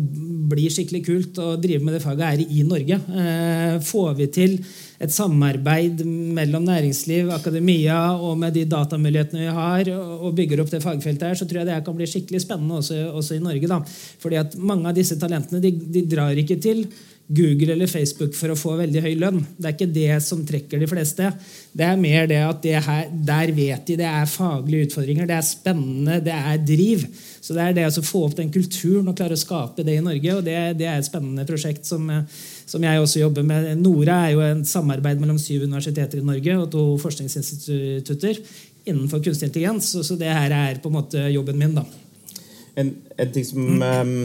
bli 0.50 0.66
skikkelig 0.72 1.02
kult 1.06 1.40
å 1.42 1.54
drive 1.60 1.84
med 1.84 1.96
det 1.96 2.02
faget 2.04 2.26
her 2.26 2.42
i 2.42 2.64
Norge. 2.66 2.98
Eh, 3.22 3.76
får 3.84 4.12
vi 4.18 4.28
til 4.32 4.56
et 5.02 5.12
samarbeid 5.12 6.00
mellom 6.06 6.64
næringsliv, 6.64 7.28
akademia 7.34 7.98
og 8.16 8.38
med 8.40 8.56
de 8.56 8.64
datamulighetene 8.70 9.44
vi 9.44 9.56
har, 9.58 9.90
og 9.96 10.36
bygger 10.38 10.62
opp 10.62 10.72
det 10.72 10.82
fagfeltet 10.84 11.28
her, 11.28 11.36
så 11.38 11.48
tror 11.48 11.62
jeg 11.62 11.70
det 11.70 11.82
kan 11.84 11.98
bli 11.98 12.08
skikkelig 12.08 12.44
spennende 12.46 12.80
også, 12.80 13.02
også 13.12 13.36
i 13.36 13.44
Norge. 13.44 13.68
Da. 13.70 13.82
Fordi 14.22 14.40
at 14.40 14.56
mange 14.56 14.88
av 14.88 14.96
disse 14.96 15.18
talentene 15.20 15.60
de, 15.64 15.74
de 15.98 16.06
drar 16.08 16.38
ikke 16.40 16.58
til 16.62 16.86
Google 17.26 17.72
eller 17.74 17.90
Facebook 17.90 18.36
for 18.38 18.52
å 18.52 18.58
få 18.58 18.76
veldig 18.78 19.00
høy 19.02 19.14
lønn. 19.18 19.40
Det 19.58 19.66
er 19.66 19.74
ikke 19.74 19.88
det 19.90 20.18
som 20.22 20.44
trekker 20.46 20.78
de 20.78 20.86
fleste. 20.86 21.30
Det 21.74 21.86
er 21.86 21.98
mer 21.98 22.28
det 22.30 22.38
at 22.38 22.60
det 22.62 22.76
her, 22.86 23.08
der 23.10 23.50
vet 23.56 23.88
de 23.88 23.96
det 23.98 24.06
er 24.06 24.30
faglige 24.30 24.86
utfordringer, 24.86 25.26
det 25.26 25.34
er 25.34 25.48
spennende, 25.48 26.20
det 26.22 26.36
er 26.36 26.62
driv. 26.62 27.02
Så 27.42 27.56
det 27.56 27.64
er 27.64 27.74
det 27.74 27.88
å 27.88 28.06
få 28.06 28.24
opp 28.28 28.38
den 28.38 28.52
kulturen 28.54 29.10
og 29.10 29.18
klare 29.18 29.34
å 29.34 29.42
skape 29.42 29.82
det 29.86 29.98
i 29.98 30.04
Norge. 30.06 30.36
og 30.36 30.46
Det, 30.46 30.56
det 30.78 30.86
er 30.86 31.00
et 31.00 31.08
spennende 31.08 31.46
prosjekt 31.48 31.86
som, 31.88 32.06
som, 32.62 32.86
jeg 32.86 33.02
også 33.02 33.24
jobber 33.24 33.46
med. 33.46 33.72
Nora 33.82 34.22
er 34.28 34.36
jo 34.36 34.46
en 34.46 34.64
samarbeid 34.66 35.22
mellom 35.22 35.38
syv 35.42 35.66
universiteter 35.66 36.22
i 36.22 36.26
Norge 36.26 36.58
og 36.62 36.70
to 36.74 36.88
forskningsinstitutter 37.02 38.42
innenfor 38.86 39.22
kunstig 39.22 39.50
intelligens. 39.50 39.90
Så, 39.96 40.06
så 40.06 40.18
det 40.18 40.30
her 40.30 40.54
er 40.54 40.82
på 40.82 40.92
en 40.92 41.00
måte 41.00 41.26
jobben 41.34 41.58
min. 41.58 41.74
da. 41.74 41.86
En, 42.78 42.94
en 43.18 43.32
ting 43.34 43.46
som 43.48 43.66
mm. 43.66 43.82
um, 43.82 44.20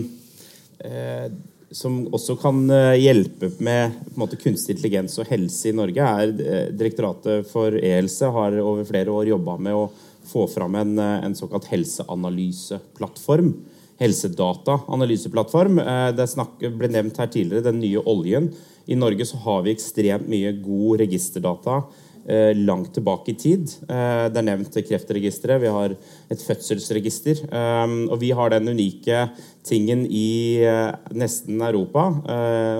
eh, 0.85 1.31
som 1.72 2.03
også 2.11 2.36
kan 2.41 2.63
eh, 2.72 2.99
hjelpe 2.99 3.51
med 3.63 3.95
måte, 4.19 4.38
kunstig 4.39 4.76
intelligens 4.76 5.17
og 5.22 5.30
helse 5.32 5.69
i 5.69 5.76
Norge, 5.76 6.03
er 6.03 6.34
eh, 6.43 6.72
Direktoratet 6.76 7.47
for 7.51 7.76
e-helse 7.80 8.28
har 8.36 8.57
over 8.59 8.88
flere 8.88 9.13
år 9.13 9.32
jobba 9.32 9.57
med 9.57 9.78
å 9.78 9.86
få 10.32 10.45
fram 10.51 10.76
en, 10.82 10.97
eh, 10.99 11.19
en 11.26 11.38
såkalt 11.38 11.69
helseanalyseplattform. 11.72 13.53
Helsedataanalyseplattform. 14.01 15.78
Det 16.17 16.72
ble 16.74 16.88
nevnt 16.89 17.19
her 17.22 17.30
tidligere 17.30 17.67
den 17.69 17.84
nye 17.84 18.01
oljen. 18.09 18.47
I 18.89 18.97
Norge 18.97 19.28
så 19.30 19.38
har 19.43 19.61
vi 19.61 19.76
ekstremt 19.76 20.26
mye 20.32 20.55
god 20.57 21.03
registerdata 21.03 21.84
langt 22.55 22.93
tilbake 22.93 23.32
i 23.32 23.38
tid. 23.38 23.72
Eh, 23.89 24.28
det 24.32 24.39
er 24.39 24.45
nevnt 24.45 24.78
Kreftregisteret. 24.88 25.61
Vi 25.63 25.72
har 25.74 25.95
et 26.32 26.45
fødselsregister. 26.45 27.43
Eh, 27.49 27.95
og 28.07 28.19
vi 28.22 28.32
har 28.32 28.53
den 28.53 28.72
unike 28.72 29.28
tingen 29.63 30.05
i 30.09 30.61
nesten 31.13 31.61
Europa 31.61 32.07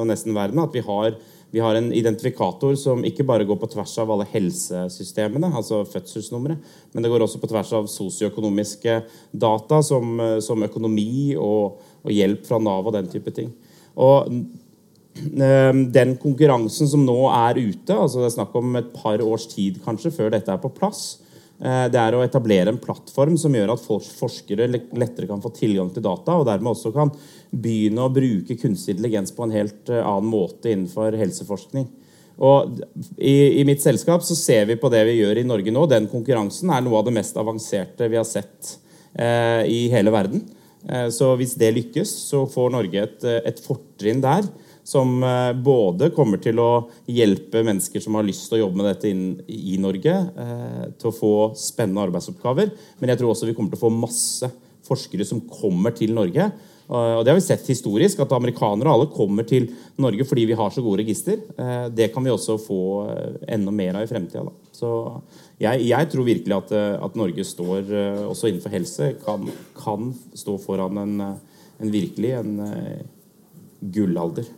og 0.02 0.08
nesten 0.10 0.34
verden 0.34 0.64
at 0.64 0.74
vi 0.74 0.82
har, 0.82 1.14
vi 1.54 1.62
har 1.62 1.78
en 1.78 1.92
identifikator 1.94 2.74
som 2.80 3.04
ikke 3.06 3.26
bare 3.28 3.46
går 3.46 3.60
på 3.62 3.70
tvers 3.70 3.94
av 4.02 4.10
alle 4.10 4.26
helsesystemene, 4.32 5.52
altså 5.54 5.84
fødselsnummeret, 5.86 6.58
men 6.94 7.06
det 7.06 7.12
går 7.14 7.22
også 7.22 7.38
på 7.38 7.52
tvers 7.52 7.70
av 7.78 7.86
sosioøkonomiske 7.92 8.98
data 9.30 9.84
som, 9.86 10.18
som 10.42 10.66
økonomi 10.66 11.36
og, 11.38 11.78
og 12.02 12.18
hjelp 12.18 12.50
fra 12.50 12.58
Nav 12.58 12.90
og 12.90 12.98
den 12.98 13.14
type 13.14 13.30
ting. 13.38 13.54
Og 13.94 14.34
den 15.22 16.16
konkurransen 16.22 16.90
som 16.90 17.04
nå 17.06 17.18
er 17.30 17.60
ute, 17.60 17.94
altså 17.94 18.22
det 18.22 18.30
er 18.30 18.38
snakk 18.38 18.56
om 18.58 18.78
et 18.80 18.94
par 18.96 19.22
års 19.22 19.48
tid 19.52 19.82
kanskje 19.86 20.14
før 20.16 20.32
dette 20.34 20.54
er 20.54 20.62
på 20.62 20.72
plass, 20.74 21.20
eh, 21.62 21.86
det 21.94 22.00
er 22.02 22.18
å 22.18 22.24
etablere 22.26 22.74
en 22.74 22.82
plattform 22.82 23.38
som 23.38 23.54
gjør 23.56 23.76
at 23.76 23.86
forskere 23.86 24.70
lettere 24.72 25.30
kan 25.30 25.44
få 25.44 25.54
tilgang 25.56 25.92
til 25.94 26.06
data, 26.06 26.40
og 26.40 26.48
dermed 26.50 26.74
også 26.74 26.94
kan 26.96 27.14
begynne 27.52 28.06
å 28.06 28.14
bruke 28.14 28.58
kunstig 28.60 28.96
intelligens 28.96 29.34
på 29.36 29.46
en 29.46 29.56
helt 29.56 29.92
eh, 29.92 30.02
annen 30.02 30.32
måte 30.32 30.72
innenfor 30.72 31.18
helseforskning. 31.20 31.90
Og 32.42 32.80
i, 33.18 33.60
i, 33.60 33.66
mitt 33.68 33.84
selskap 33.84 34.24
så 34.26 34.38
ser 34.38 34.66
vi 34.70 34.80
på 34.80 34.90
det 34.90 35.04
vi 35.10 35.20
gjør 35.20 35.42
i 35.42 35.46
Norge 35.46 35.74
nå. 35.74 35.86
Den 35.90 36.08
konkurransen 36.10 36.72
er 36.74 36.82
noe 36.82 36.98
av 37.02 37.06
det 37.06 37.14
mest 37.14 37.38
avanserte 37.38 38.08
vi 38.10 38.18
har 38.18 38.26
sett 38.26 38.78
eh, 39.14 39.68
i 39.70 39.84
hele 39.94 40.14
verden. 40.14 40.42
Eh, 40.90 41.08
så 41.14 41.36
hvis 41.38 41.54
det 41.60 41.74
lykkes, 41.76 42.14
så 42.32 42.48
får 42.50 42.74
Norge 42.74 43.06
et, 43.06 43.28
et 43.46 43.62
fortrinn 43.62 44.24
der 44.24 44.48
som 44.84 45.24
eh, 45.24 45.52
både 45.54 46.12
kommer 46.16 46.42
til 46.42 46.60
å 46.62 46.70
hjelpe 47.10 47.64
mennesker 47.66 48.04
som 48.04 48.18
har 48.18 48.26
lyst 48.28 48.48
til 48.50 48.60
å 48.60 48.64
jobbe 48.66 48.82
med 48.82 48.90
dette 48.90 49.12
i 49.12 49.78
Norge, 49.82 50.18
eh, 50.46 50.90
til 50.98 51.12
å 51.12 51.16
få 51.16 51.34
spennende 51.60 52.08
arbeidsoppgaver. 52.08 52.74
Men 53.00 53.14
jeg 53.14 53.22
tror 53.22 53.34
også 53.34 53.50
vi 53.50 53.56
kommer 53.58 53.74
til 53.74 53.82
å 53.82 53.86
få 53.86 53.94
masse 53.94 54.52
forskere 54.88 55.28
som 55.28 55.44
kommer 55.46 55.94
til 55.96 56.14
Norge 56.18 56.50
Og 56.92 57.22
det 57.24 57.32
har 57.32 57.38
vi 57.38 57.44
sett 57.46 57.70
historisk, 57.70 58.20
at 58.20 58.34
amerikanere 58.36 58.90
og 58.90 58.98
alle 58.98 59.12
kommer 59.14 59.46
til 59.48 59.70
Norge 60.02 60.26
fordi 60.28 60.44
vi 60.50 60.58
har 60.60 60.74
så 60.76 60.82
gode 60.84 61.00
register. 61.00 61.38
Eh, 61.56 61.86
det 61.88 62.10
kan 62.12 62.26
vi 62.26 62.34
også 62.34 62.58
få 62.60 62.82
enda 63.48 63.72
mer 63.72 63.96
av 63.96 64.04
i 64.04 64.10
fremtida. 64.10 64.52
Så 64.76 64.90
jeg, 65.62 65.86
jeg, 65.88 66.10
tror 66.12 66.28
virkelig 66.28 66.58
at, 66.58 66.74
at, 67.06 67.16
Norge 67.16 67.46
står, 67.48 67.94
også 68.28 68.50
innenfor 68.50 68.76
helse, 68.76 69.12
kan, 69.24 69.48
kan 69.78 70.12
stå 70.36 70.58
foran 70.60 71.00
en, 71.00 71.16
en 71.80 71.94
virkelig 71.94 72.34
en 72.42 72.52
gullalder. 73.80 74.52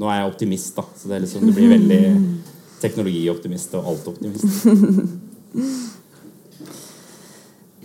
Nå 0.00 0.08
er 0.08 0.22
jeg 0.22 0.30
optimist, 0.30 0.72
da, 0.78 0.86
så 0.96 1.10
det, 1.10 1.22
liksom, 1.26 1.44
det 1.48 1.56
blir 1.56 1.74
veldig 1.74 2.02
teknologioptimist 2.80 3.74
og 3.78 3.94
altoptimist. 3.94 4.46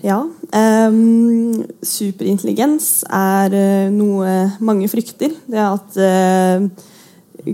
Ja. 0.06 0.20
Um, 0.54 1.64
superintelligens 1.82 3.04
er 3.10 3.56
uh, 3.56 3.94
noe 3.94 4.34
mange 4.62 4.86
frykter. 4.92 5.34
Det 5.50 5.58
er 5.58 5.72
at 5.72 5.98
uh, 5.98 6.68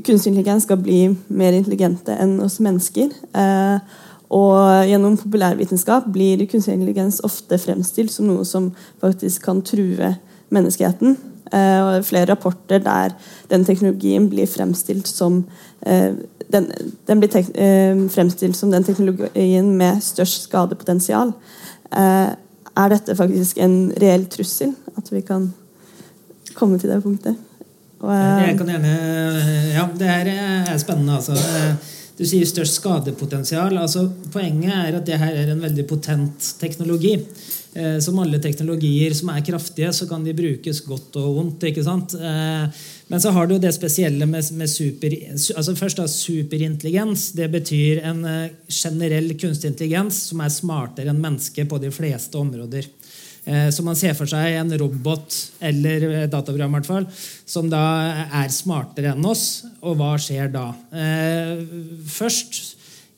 kunstig 0.03 0.33
intelligens 0.33 0.67
skal 0.67 0.81
bli 0.83 1.05
mer 1.31 1.55
intelligente 1.55 2.15
enn 2.19 2.39
oss 2.43 2.59
mennesker. 2.63 3.13
Uh, 3.31 3.79
og 4.31 4.87
gjennom 4.87 5.17
populærvitenskap 5.19 6.07
blir 6.11 6.43
kunstig 6.51 6.75
intelligens 6.75 7.19
ofte 7.27 7.59
fremstilt 7.59 8.11
som 8.11 8.27
noe 8.27 8.43
som 8.47 8.71
faktisk 9.03 9.47
kan 9.47 9.63
true 9.63 10.13
menneskeheten. 10.51 11.17
Og 11.51 12.05
flere 12.07 12.29
rapporter 12.29 12.79
der 12.79 13.11
den 13.51 13.65
teknologien 13.67 14.29
blir 14.31 14.47
fremstilt 14.47 15.09
som 15.09 15.41
den, 15.81 16.67
den 17.07 17.19
blir 17.19 18.07
fremstilt 18.11 18.55
som 18.55 18.71
den 18.71 18.85
teknologien 18.87 19.73
med 19.77 19.99
størst 20.05 20.47
skadepotensial. 20.47 21.33
Eh, 21.91 22.31
er 22.71 22.91
dette 22.93 23.15
faktisk 23.19 23.59
en 23.59 23.91
reell 23.99 24.25
trussel? 24.31 24.75
At 24.97 25.09
vi 25.11 25.21
kan 25.27 25.49
komme 26.55 26.79
til 26.79 26.91
det 26.91 27.01
punktet? 27.03 27.35
Og, 28.01 28.11
eh, 28.13 28.47
jeg 28.47 28.57
kan 28.57 28.69
gjerne 28.71 28.93
Ja, 29.73 29.87
det 29.97 30.07
her 30.07 30.29
er 30.71 30.77
spennende, 30.77 31.17
altså. 31.19 31.33
Eh, 31.33 31.75
du 32.17 32.25
sier 32.25 32.45
størst 32.45 32.79
skadepotensial. 32.79 33.77
altså 33.77 34.09
Poenget 34.31 34.73
er 34.73 34.97
at 34.97 35.05
det 35.05 35.19
her 35.19 35.35
er 35.35 35.51
en 35.51 35.61
veldig 35.61 35.87
potent 35.87 36.55
teknologi. 36.59 37.17
Eh, 37.73 37.99
som 38.03 38.17
alle 38.19 38.39
teknologier 38.43 39.13
som 39.15 39.29
er 39.31 39.43
kraftige, 39.47 39.93
så 39.95 40.07
kan 40.07 40.25
de 40.25 40.35
brukes 40.35 40.81
godt 40.83 41.15
og 41.21 41.35
vondt. 41.37 41.63
ikke 41.69 41.83
sant? 41.85 42.13
Eh, 42.19 42.81
men 43.07 43.21
så 43.23 43.31
har 43.31 43.47
du 43.47 43.57
det 43.59 43.71
spesielle 43.75 44.27
med, 44.27 44.43
med 44.59 44.69
super, 44.69 45.15
altså 45.55 45.75
først 45.79 46.01
da, 46.01 46.07
superintelligens. 46.07 47.29
Det 47.37 47.47
betyr 47.51 48.03
en 48.09 48.25
eh, 48.27 48.49
generell 48.67 49.31
kunstig 49.39 49.71
intelligens 49.71 50.19
som 50.27 50.43
er 50.43 50.51
smartere 50.51 51.13
enn 51.13 51.23
mennesket 51.23 51.69
på 51.71 51.79
de 51.79 51.93
fleste 51.95 52.37
områder. 52.37 52.89
Så 53.41 53.81
man 53.81 53.97
ser 53.97 54.13
for 54.13 54.29
seg 54.29 54.53
en 54.53 54.69
robot 54.77 55.33
eller 55.65 56.27
dataprogram 56.29 56.75
hvert 56.75 56.85
fall, 56.85 57.07
som 57.49 57.71
da 57.71 57.79
er 58.37 58.51
smartere 58.53 59.15
enn 59.15 59.25
oss. 59.25 59.63
Og 59.81 59.95
hva 59.97 60.11
skjer 60.21 60.51
da? 60.53 60.67
Først 62.05 62.59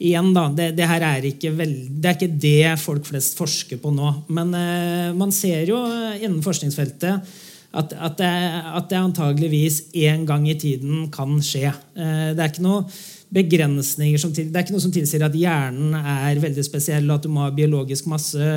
igjen, 0.02 0.34
da, 0.36 0.48
det, 0.54 0.72
det, 0.78 0.90
her 0.90 1.06
er 1.08 1.26
ikke, 1.28 1.54
veld, 1.58 1.80
det 2.02 2.10
er 2.10 2.18
ikke 2.18 2.42
det 2.46 2.76
folk 2.82 3.08
flest 3.08 3.38
forsker 3.40 3.80
på 3.82 3.94
nå. 3.94 4.12
Men 4.34 4.54
eh, 4.58 5.10
man 5.18 5.34
ser 5.36 5.68
jo 5.70 5.80
innen 6.20 6.42
forskningsfeltet 6.46 7.34
at, 7.74 7.94
at, 7.94 8.20
det, 8.20 8.30
at 8.78 8.88
det 8.92 9.00
antageligvis 9.00 9.82
en 10.06 10.28
gang 10.30 10.46
i 10.50 10.58
tiden 10.60 11.08
kan 11.14 11.40
skje. 11.44 11.70
Eh, 11.70 12.32
det 12.34 12.40
er 12.40 12.52
ikke 12.52 12.66
noe 12.66 12.86
begrensninger 13.34 14.22
som 14.22 14.30
Det 14.30 14.44
er 14.46 14.62
ikke 14.62 14.76
noe 14.76 14.84
som 14.84 14.92
tilsier 14.94 15.24
at 15.26 15.34
hjernen 15.34 15.96
er 15.98 16.38
veldig 16.38 16.66
spesiell, 16.68 17.08
og 17.08 17.16
at 17.16 17.24
du 17.26 17.32
må 17.34 17.48
ha 17.48 17.54
biologisk 17.56 18.06
masse 18.12 18.50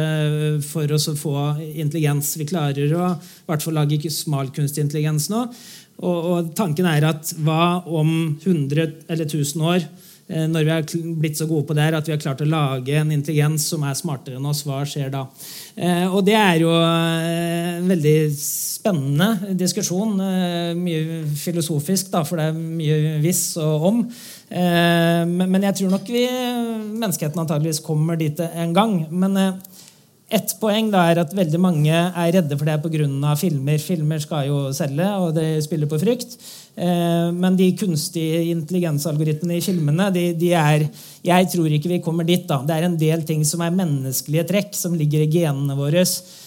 for 0.68 0.92
å 0.92 0.98
få 1.16 1.36
intelligens. 1.72 2.34
Vi 2.36 2.48
klarer 2.50 2.92
å 2.92 3.06
i 3.14 3.48
hvert 3.48 3.64
fall 3.64 3.78
lage 3.78 4.12
smal 4.12 4.52
kunstig 4.52 4.84
intelligens 4.84 5.30
nå. 5.32 5.46
Og, 5.96 6.18
og 6.28 6.50
tanken 6.58 6.84
er 6.90 7.08
at 7.08 7.32
hva 7.40 7.86
om 7.88 8.10
100 8.42 9.08
eller 9.08 9.24
1000 9.24 9.64
år 9.64 9.86
Eh, 9.86 10.05
når 10.26 10.64
vi 10.66 10.72
har 10.72 10.86
blitt 11.20 11.38
så 11.38 11.46
gode 11.46 11.68
på 11.68 11.74
det 11.76 11.84
her 11.86 11.96
at 11.98 12.08
vi 12.08 12.14
har 12.14 12.22
klart 12.22 12.40
å 12.42 12.48
lage 12.50 12.96
en 12.98 13.12
intelligens 13.14 13.68
som 13.70 13.84
er 13.86 13.94
smartere 13.94 14.40
enn 14.40 14.48
oss, 14.50 14.64
hva 14.66 14.80
skjer 14.88 15.12
da? 15.12 15.22
Eh, 15.76 16.06
og 16.10 16.24
det 16.26 16.34
er 16.34 16.62
jo 16.64 16.72
en 16.74 17.28
eh, 17.30 17.84
veldig 17.86 18.16
spennende 18.34 19.54
diskusjon. 19.58 20.16
Mye 20.78 21.22
filosofisk, 21.38 22.10
da, 22.12 22.24
for 22.26 22.38
det 22.38 22.50
er 22.50 22.58
mye 22.58 23.16
viss 23.22 23.56
og 23.62 23.86
om. 23.90 24.02
Men 24.46 25.64
jeg 25.66 25.74
tror 25.80 25.90
nok 25.96 26.10
vi, 26.14 26.22
menneskeheten 26.94 27.42
antageligvis 27.42 27.82
kommer 27.82 28.18
dit 28.20 28.38
en 28.46 28.76
gang. 28.76 28.94
Men 29.10 29.58
ett 30.26 30.56
poeng 30.58 30.88
da 30.90 31.04
er 31.06 31.20
at 31.22 31.34
veldig 31.36 31.58
mange 31.62 31.94
er 31.94 32.32
redde 32.34 32.56
for 32.58 32.66
det 32.66 32.80
pga. 32.82 33.34
filmer. 33.38 33.78
Filmer 33.78 34.18
skal 34.18 34.48
jo 34.48 34.72
selge, 34.74 35.06
og 35.22 35.34
det 35.34 35.62
spiller 35.64 35.86
på 35.86 36.00
frykt. 36.02 36.36
Eh, 36.76 37.30
men 37.32 37.56
de 37.56 37.70
kunstige 37.78 38.50
intelligensalgoritmene 38.50 39.56
i 39.56 39.62
filmene 39.64 40.10
de, 40.12 40.32
de, 40.34 40.52
er 40.52 40.88
Jeg 41.24 41.48
tror 41.48 41.70
ikke 41.72 41.88
vi 41.88 42.02
kommer 42.02 42.24
dit. 42.24 42.46
da. 42.46 42.58
Det 42.66 42.74
er 42.74 42.82
en 42.84 42.98
del 42.98 43.22
ting 43.22 43.44
som 43.44 43.60
er 43.60 43.70
menneskelige 43.70 44.46
trekk, 44.50 44.74
som 44.74 44.94
ligger 44.94 45.22
i 45.22 45.30
genene 45.30 45.76
våre, 45.78 46.04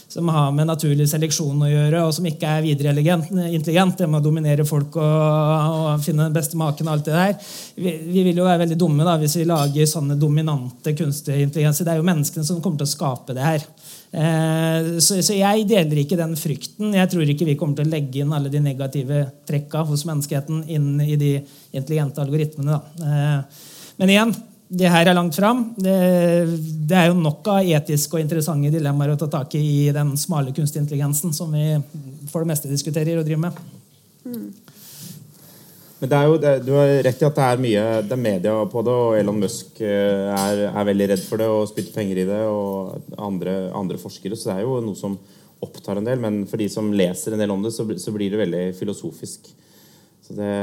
som 0.10 0.30
har 0.34 0.52
med 0.58 0.66
naturlig 0.66 1.06
seleksjon 1.10 1.62
å 1.62 1.70
gjøre, 1.70 2.02
og 2.08 2.14
som 2.18 2.26
ikke 2.26 2.50
er 2.58 2.64
videre 2.66 2.94
intelligent. 2.94 3.98
Det 4.00 4.08
med 4.08 4.20
å 4.20 4.26
dominere 4.26 4.66
folk 4.66 4.98
og, 4.98 5.76
og 5.76 6.02
finne 6.02 6.26
den 6.26 6.34
beste 6.34 6.58
maken 6.58 6.90
og 6.90 6.96
alt 6.96 7.06
det 7.06 7.14
der. 7.14 7.52
Vi, 7.76 7.94
vi, 8.08 8.24
vil 8.26 8.42
jo 8.42 8.48
være 8.48 8.64
veldig 8.64 8.80
dumme 8.82 9.06
da, 9.06 9.20
hvis 9.22 9.38
vi 9.38 9.46
lager 9.50 9.90
sånne 9.90 10.18
dominante 10.20 10.96
kunstige 10.98 11.46
intelligenser. 11.46 11.86
Det 11.86 11.94
er 11.94 12.02
jo 12.02 12.10
menneskene 12.10 12.48
som 12.48 12.62
kommer 12.64 12.82
til 12.82 12.90
å 12.90 12.96
skape 12.96 13.38
det 13.38 13.46
her. 13.46 13.70
Eh, 14.10 14.92
så, 14.98 15.20
så, 15.22 15.38
jeg 15.38 15.68
deler 15.70 16.02
ikke 16.02 16.18
den 16.18 16.34
frykten. 16.40 16.96
Jeg 16.98 17.14
tror 17.14 17.30
ikke 17.30 17.52
vi 17.52 17.58
kommer 17.60 17.78
til 17.78 17.86
å 17.86 17.94
legge 17.94 18.24
inn 18.24 18.34
alle 18.34 18.50
de 18.50 18.64
negative 18.66 19.28
trekka 19.50 19.86
hos 19.86 20.08
menneskeheten 20.10 20.64
inn 20.74 20.96
i 21.06 21.20
de 21.22 21.36
intelligente 21.70 22.26
algoritmene. 22.26 22.82
Eh, 23.06 23.68
men 24.02 24.16
igjen, 24.16 24.34
det 24.70 24.90
her 24.94 25.10
er 25.10 25.18
langt 25.18 25.34
fram. 25.34 25.64
Det, 25.78 25.98
det, 26.86 26.96
er 26.96 27.10
jo 27.10 27.18
nok 27.18 27.48
av 27.50 27.66
etiske 27.66 28.18
og 28.18 28.22
interessante 28.22 28.70
dilemmaer 28.74 29.16
å 29.16 29.20
ta 29.20 29.30
tak 29.40 29.56
i 29.58 29.64
i 29.88 29.94
den 29.96 30.14
smale 30.20 30.54
kunstig 30.54 30.84
intelligensen 30.84 31.34
som 31.34 31.50
vi 31.54 31.74
for 32.30 32.44
det 32.44 32.52
meste 32.52 32.70
diskuterer 32.70 33.18
og 33.18 33.26
driver 33.26 33.48
med. 33.48 33.64
Mm. 34.30 34.50
Men 36.00 36.12
det 36.12 36.20
er 36.20 36.30
jo, 36.30 36.38
det, 36.40 36.54
Du 36.64 36.72
har 36.78 36.94
rett 37.08 37.24
i 37.24 37.28
at 37.28 37.40
det 37.40 37.48
er 37.48 37.64
mye 37.66 37.86
det 38.06 38.16
er 38.16 38.22
media 38.22 38.54
på 38.72 38.84
det, 38.86 38.94
og 38.94 39.18
Elon 39.20 39.42
Musk 39.42 39.82
eh, 39.82 40.30
er, 40.38 40.64
er 40.70 40.90
veldig 40.92 41.10
redd 41.12 41.26
for 41.26 41.42
det 41.42 41.50
og 41.52 41.68
spytter 41.72 41.96
penger 41.98 42.22
i 42.22 42.30
det, 42.30 42.40
og 42.48 43.18
andre, 43.18 43.58
andre, 43.76 44.00
forskere. 44.00 44.38
Så 44.38 44.52
det 44.52 44.60
er 44.60 44.68
jo 44.68 44.80
noe 44.86 45.00
som 45.00 45.18
opptar 45.66 46.00
en 46.00 46.08
del. 46.08 46.22
Men 46.22 46.44
for 46.48 46.62
de 46.62 46.70
som 46.72 46.94
leser 46.94 47.36
en 47.36 47.42
del 47.42 47.52
om 47.52 47.66
det, 47.66 47.74
så, 47.76 47.88
så 48.00 48.14
blir 48.16 48.32
det 48.32 48.44
veldig 48.46 48.64
filosofisk. 48.80 49.50
Så 50.24 50.38
det, 50.38 50.54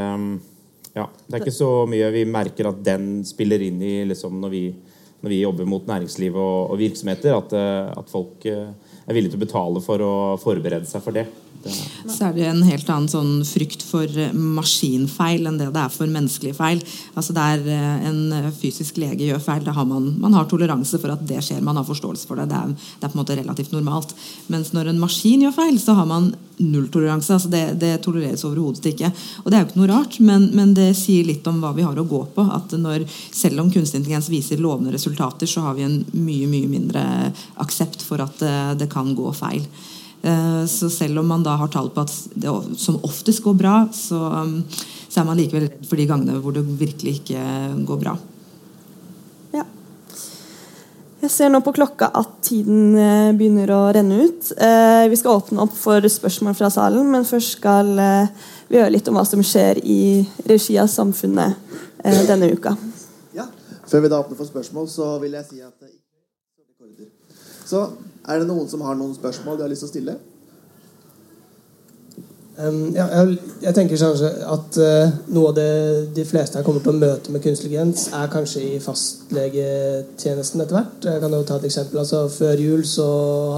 ja, 0.97 1.07
det 1.27 1.37
er 1.37 1.45
ikke 1.45 1.53
så 1.53 1.71
mye 1.89 2.09
vi 2.15 2.25
merker 2.29 2.71
at 2.71 2.79
den 2.85 3.21
spiller 3.29 3.61
inn 3.67 3.83
i 3.85 3.99
liksom, 4.09 4.39
når, 4.41 4.53
vi, 4.53 4.63
når 5.21 5.33
vi 5.35 5.41
jobber 5.43 5.69
mot 5.69 5.89
næringsliv 5.89 6.37
og, 6.41 6.71
og 6.73 6.81
virksomheter, 6.81 7.37
at, 7.37 7.53
eh, 7.57 7.91
at 8.01 8.13
folk 8.13 8.47
eh, 8.49 8.71
er 9.05 9.17
villige 9.17 9.35
til 9.35 9.43
å 9.43 9.45
betale 9.45 9.83
for 9.85 10.05
å 10.05 10.15
forberede 10.41 10.89
seg 10.89 11.05
for 11.05 11.17
det. 11.17 11.27
Så 12.07 12.29
er 12.29 12.35
det 12.37 12.47
en 12.49 12.63
helt 12.67 12.89
annen 12.93 13.11
sånn 13.11 13.33
frykt 13.47 13.83
for 13.87 14.07
eh, 14.07 14.33
maskinfeil 14.33 15.49
enn 15.49 15.59
det 15.61 15.69
det 15.75 15.83
er 15.83 15.93
for 15.93 16.11
menneskelige 16.11 16.57
feil. 16.57 16.83
Altså 17.15 17.35
Der 17.37 17.63
eh, 17.67 18.07
en 18.09 18.21
eh, 18.35 18.51
fysisk 18.57 19.01
lege 19.03 19.27
gjør 19.27 19.43
feil, 19.43 19.67
har 19.67 19.89
man, 19.89 20.13
man 20.23 20.37
har 20.37 20.49
toleranse 20.51 21.01
for 21.03 21.13
at 21.15 21.25
det 21.27 21.43
skjer. 21.45 21.63
Man 21.65 21.79
har 21.79 21.87
forståelse 21.89 22.29
for 22.29 22.41
det. 22.41 22.49
Det 22.53 22.59
er, 22.59 22.75
det 22.77 23.09
er 23.09 23.13
på 23.13 23.19
en 23.19 23.23
måte 23.23 23.39
relativt 23.39 23.75
normalt. 23.75 24.15
Mens 24.53 24.73
når 24.77 24.93
en 24.93 25.03
maskin 25.03 25.47
gjør 25.47 25.57
feil, 25.57 25.81
så 25.83 25.97
har 25.99 26.09
man 26.11 26.31
nulltoleranse. 26.57 27.35
Altså 27.35 27.51
det, 27.53 27.65
det 27.83 27.93
tolereres 28.05 28.47
overhodet 28.49 28.93
ikke. 28.93 29.11
Og 29.45 29.51
det 29.51 29.59
er 29.59 29.65
jo 29.65 29.71
ikke 29.71 29.83
noe 29.83 29.91
rart, 29.93 30.21
men, 30.21 30.49
men, 30.57 30.73
det 30.77 30.93
sier 30.99 31.27
litt 31.27 31.47
om 31.51 31.61
hva 31.63 31.75
vi 31.77 31.85
har 31.87 31.99
å 31.99 32.07
gå 32.07 32.23
på. 32.37 32.47
At 32.57 32.73
når, 32.79 33.05
selv 33.35 33.65
om 33.65 33.73
kunstig 33.73 34.01
intelligens 34.01 34.31
viser 34.33 34.63
lovende 34.63 34.95
resultater, 34.95 35.51
så 35.51 35.67
har 35.67 35.77
vi 35.77 35.87
en 35.89 36.01
mye, 36.15 36.49
mye 36.51 36.71
mindre 36.71 37.05
aksept 37.63 38.05
for 38.07 38.23
at 38.25 38.41
det 38.79 38.91
kan 38.93 39.15
gå 39.17 39.33
feil. 39.37 39.67
Eh, 40.23 40.67
så 40.67 40.91
selv 40.91 41.19
om 41.19 41.27
man 41.27 41.43
da 41.43 41.57
har 41.61 41.69
tall 41.71 41.91
på 41.95 42.03
at 42.03 42.13
det 42.35 42.53
som 42.81 42.99
oftest 43.07 43.43
går 43.45 43.55
bra, 43.59 43.75
så, 43.95 44.19
um, 44.43 44.63
så 45.09 45.21
er 45.21 45.29
man 45.29 45.39
likevel 45.39 45.69
redd 45.69 45.85
for 45.87 46.01
de 46.01 46.07
gangene 46.09 46.41
hvor 46.43 46.57
det 46.57 46.65
virkelig 46.67 47.21
ikke 47.21 47.43
går 47.87 48.01
bra. 48.01 48.15
Ja. 49.55 49.67
Jeg 51.23 51.31
ser 51.35 51.53
nå 51.53 51.61
på 51.63 51.75
klokka 51.77 52.09
at 52.11 52.33
tiden 52.49 52.97
eh, 52.99 53.31
begynner 53.37 53.71
å 53.77 53.83
renne 53.95 54.25
ut. 54.25 54.51
Eh, 54.57 55.05
vi 55.13 55.21
skal 55.21 55.39
åpne 55.39 55.63
opp 55.67 55.77
for 55.79 56.03
spørsmål 56.17 56.59
fra 56.59 56.73
salen, 56.75 57.07
men 57.13 57.29
først 57.29 57.61
skal 57.61 57.93
vi 58.67 58.81
høre 58.81 58.91
litt 58.97 59.07
om 59.11 59.21
hva 59.21 59.27
som 59.29 59.45
skjer 59.47 59.79
i 59.85 60.01
regi 60.49 60.79
av 60.83 60.91
Samfunnet 60.91 61.63
denne 62.27 62.51
uka. 62.55 62.75
Ja, 63.35 63.47
Før 63.87 64.03
vi 64.05 64.11
da 64.11 64.19
åpner 64.23 64.39
for 64.39 64.49
spørsmål, 64.49 64.91
så 64.91 65.17
vil 65.23 65.39
jeg 65.39 65.47
si 65.49 65.63
at 65.63 65.75
Så 67.67 67.81
er 68.27 68.41
det 68.41 68.49
noen 68.49 68.69
som 68.71 68.83
har 68.87 68.97
noen 68.99 69.15
spørsmål 69.15 69.59
de 69.59 69.67
har 69.67 69.73
lyst 69.73 69.87
til 69.87 69.91
å 69.91 69.95
stille? 69.95 70.17
Um, 72.57 72.95
ja, 72.97 73.05
jeg, 73.13 73.35
jeg, 73.61 73.75
tenker 73.77 73.99
kanskje 74.01 74.29
at 74.49 74.77
uh, 74.81 75.17
noe 75.37 75.51
av 75.51 75.57
det 75.59 75.73
de 76.17 76.23
fleste 76.25 76.57
her 76.57 76.65
kommer 76.65 76.81
til 76.81 76.95
å 76.95 76.97
møte 76.97 77.33
med 77.35 77.43
kunstig 77.45 77.69
intelligens, 77.69 78.07
er 78.17 78.31
kanskje 78.33 78.63
i 78.65 78.79
fastlegetjenesten 78.81 80.65
etter 80.65 80.79
hvert. 80.79 81.05
Jeg 81.05 81.21
kan 81.21 81.37
jo 81.37 81.43
ta 81.45 81.59
et 81.61 81.67
eksempel. 81.69 82.01
Altså, 82.01 82.23
før 82.33 82.63
jul 82.65 82.87
så 82.89 83.09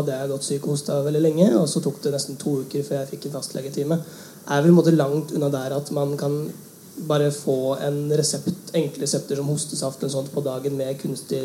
hadde 0.00 0.16
jeg 0.16 0.32
gått 0.32 0.48
syk 0.48 0.66
og 0.66 0.74
hosta 0.74 0.98
veldig 1.06 1.22
lenge, 1.22 1.52
og 1.60 1.68
så 1.70 1.82
tok 1.84 2.00
det 2.02 2.14
nesten 2.16 2.40
to 2.42 2.56
uker 2.64 2.82
før 2.88 2.98
jeg 3.04 3.10
fikk 3.12 3.28
en 3.28 3.36
fastlegetime. 3.36 4.00
Er 4.50 4.66
vi 4.66 4.74
måte 4.74 4.96
langt 4.96 5.30
unna 5.36 5.52
der 5.52 5.76
at 5.78 5.94
man 5.94 6.16
kan 6.18 6.40
bare 7.06 7.30
få 7.30 7.76
en 7.86 8.08
resept, 8.18 8.74
enkle 8.74 9.06
resepter 9.06 9.38
som 9.38 9.52
hostesaft 9.52 10.02
eller 10.02 10.16
sånt 10.16 10.34
på 10.34 10.42
dagen 10.42 10.74
med 10.74 10.98
kunstig, 10.98 11.44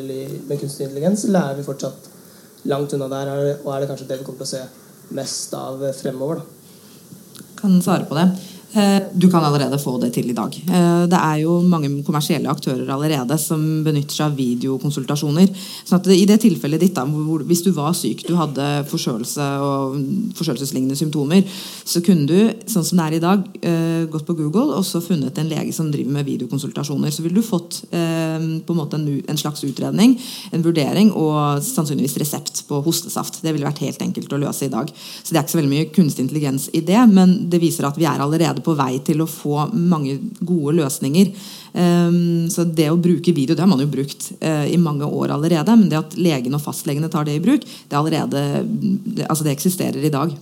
med 0.49 0.57
kunstig 0.57 0.87
intelligens, 0.87 1.27
eller 1.29 1.51
er 1.51 1.61
vi 1.61 1.69
fortsatt 1.69 2.09
langt 2.69 2.93
unna 2.95 3.09
der? 3.11 3.31
Og 3.63 3.69
er 3.73 3.83
det 3.83 3.91
kanskje 3.91 4.09
det 4.09 4.19
vi 4.21 4.27
kommer 4.27 4.43
til 4.43 4.49
å 4.49 4.53
se 4.55 5.13
mest 5.13 5.55
av 5.57 5.81
fremover? 5.99 6.41
da? 6.41 6.59
kan 7.63 7.81
svare 7.81 8.03
på 8.09 8.17
det. 8.17 8.27
Eh, 8.73 9.03
du 9.13 9.29
kan 9.31 9.43
allerede 9.45 9.77
få 9.77 9.99
det 10.01 10.09
til 10.15 10.29
i 10.31 10.33
dag. 10.33 10.55
Eh, 10.65 11.03
det 11.05 11.17
er 11.19 11.41
jo 11.43 11.59
mange 11.61 11.91
kommersielle 12.05 12.49
aktører 12.49 12.89
allerede 12.89 13.37
som 13.37 13.61
benytter 13.85 14.15
seg 14.15 14.31
av 14.31 14.37
videokonsultasjoner. 14.37 15.51
sånn 15.85 15.99
at 15.99 16.07
I 16.09 16.25
det 16.25 16.39
tilfellet 16.41 16.81
ditt, 16.81 16.95
da, 16.95 17.05
hvis 17.05 17.61
du 17.61 17.71
var 17.71 17.93
syk, 17.93 18.25
du 18.25 18.33
hadde 18.35 18.85
forkjølelse 18.89 19.49
og 19.61 19.99
forkjølelseslignende 20.39 20.97
symptomer, 20.97 21.43
så 21.85 22.01
kunne 22.01 22.25
du, 22.25 22.49
sånn 22.65 22.85
som 22.85 22.97
det 22.97 23.05
er 23.05 23.13
i 23.13 23.21
dag, 23.21 23.43
eh, 23.61 24.05
gått 24.09 24.25
på 24.25 24.37
Google 24.41 24.73
og 24.73 24.83
så 24.83 25.01
funnet 25.01 25.37
en 25.37 25.49
lege 25.49 25.73
som 25.73 25.91
driver 25.91 26.11
med 26.11 26.25
videokonsultasjoner. 26.25 27.11
Så 27.11 27.21
ville 27.21 27.35
du 27.35 27.45
fått 27.45 27.83
på 27.93 28.73
en 28.73 28.77
måte 28.77 28.95
en, 28.95 29.37
slags 29.37 29.63
utredning, 29.63 30.19
en 30.51 30.63
vurdering 30.63 31.11
og 31.11 31.61
sannsynligvis 31.61 32.17
resept 32.17 32.63
på 32.67 32.81
hostesaft. 32.81 33.41
Det 33.41 33.53
ville 33.53 33.67
vært 33.67 33.83
helt 33.85 34.01
enkelt 34.01 34.33
å 34.33 34.39
løse 34.41 34.65
i 34.65 34.69
dag. 34.69 34.89
Så 34.89 35.29
det 35.29 35.37
er 35.37 35.43
ikke 35.43 35.53
så 35.53 35.61
veldig 35.61 35.73
mye 35.73 35.91
kunstig 35.93 36.25
intelligens 36.25 36.69
i 36.73 36.81
det, 36.81 36.99
men 37.11 37.49
det 37.49 37.61
viser 37.61 37.85
at 37.85 37.97
vi 37.97 38.05
er 38.05 38.23
allerede 38.23 38.62
på 38.63 38.75
vei 38.77 38.97
til 39.05 39.23
å 39.23 39.29
få 39.29 39.67
mange 39.73 40.17
gode 40.41 40.77
løsninger. 40.79 41.33
Um, 41.73 42.49
så 42.53 42.65
det 42.67 42.91
å 42.91 42.99
bruke 43.01 43.33
video 43.33 43.55
det 43.55 43.63
har 43.63 43.71
man 43.71 43.81
jo 43.81 43.89
brukt 43.89 44.29
uh, 44.43 44.65
i 44.69 44.77
mange 44.81 45.07
år 45.07 45.33
allerede. 45.35 45.77
Men 45.79 45.89
det 45.91 45.99
at 45.99 46.15
legene 46.19 46.59
og 46.59 46.65
fastlegene 46.65 47.09
tar 47.11 47.27
det 47.27 47.37
i 47.39 47.43
bruk, 47.43 47.65
det, 47.65 47.97
allerede, 47.97 48.45
altså 49.27 49.47
det 49.47 49.55
eksisterer 49.55 50.03
i 50.03 50.13
dag. 50.13 50.35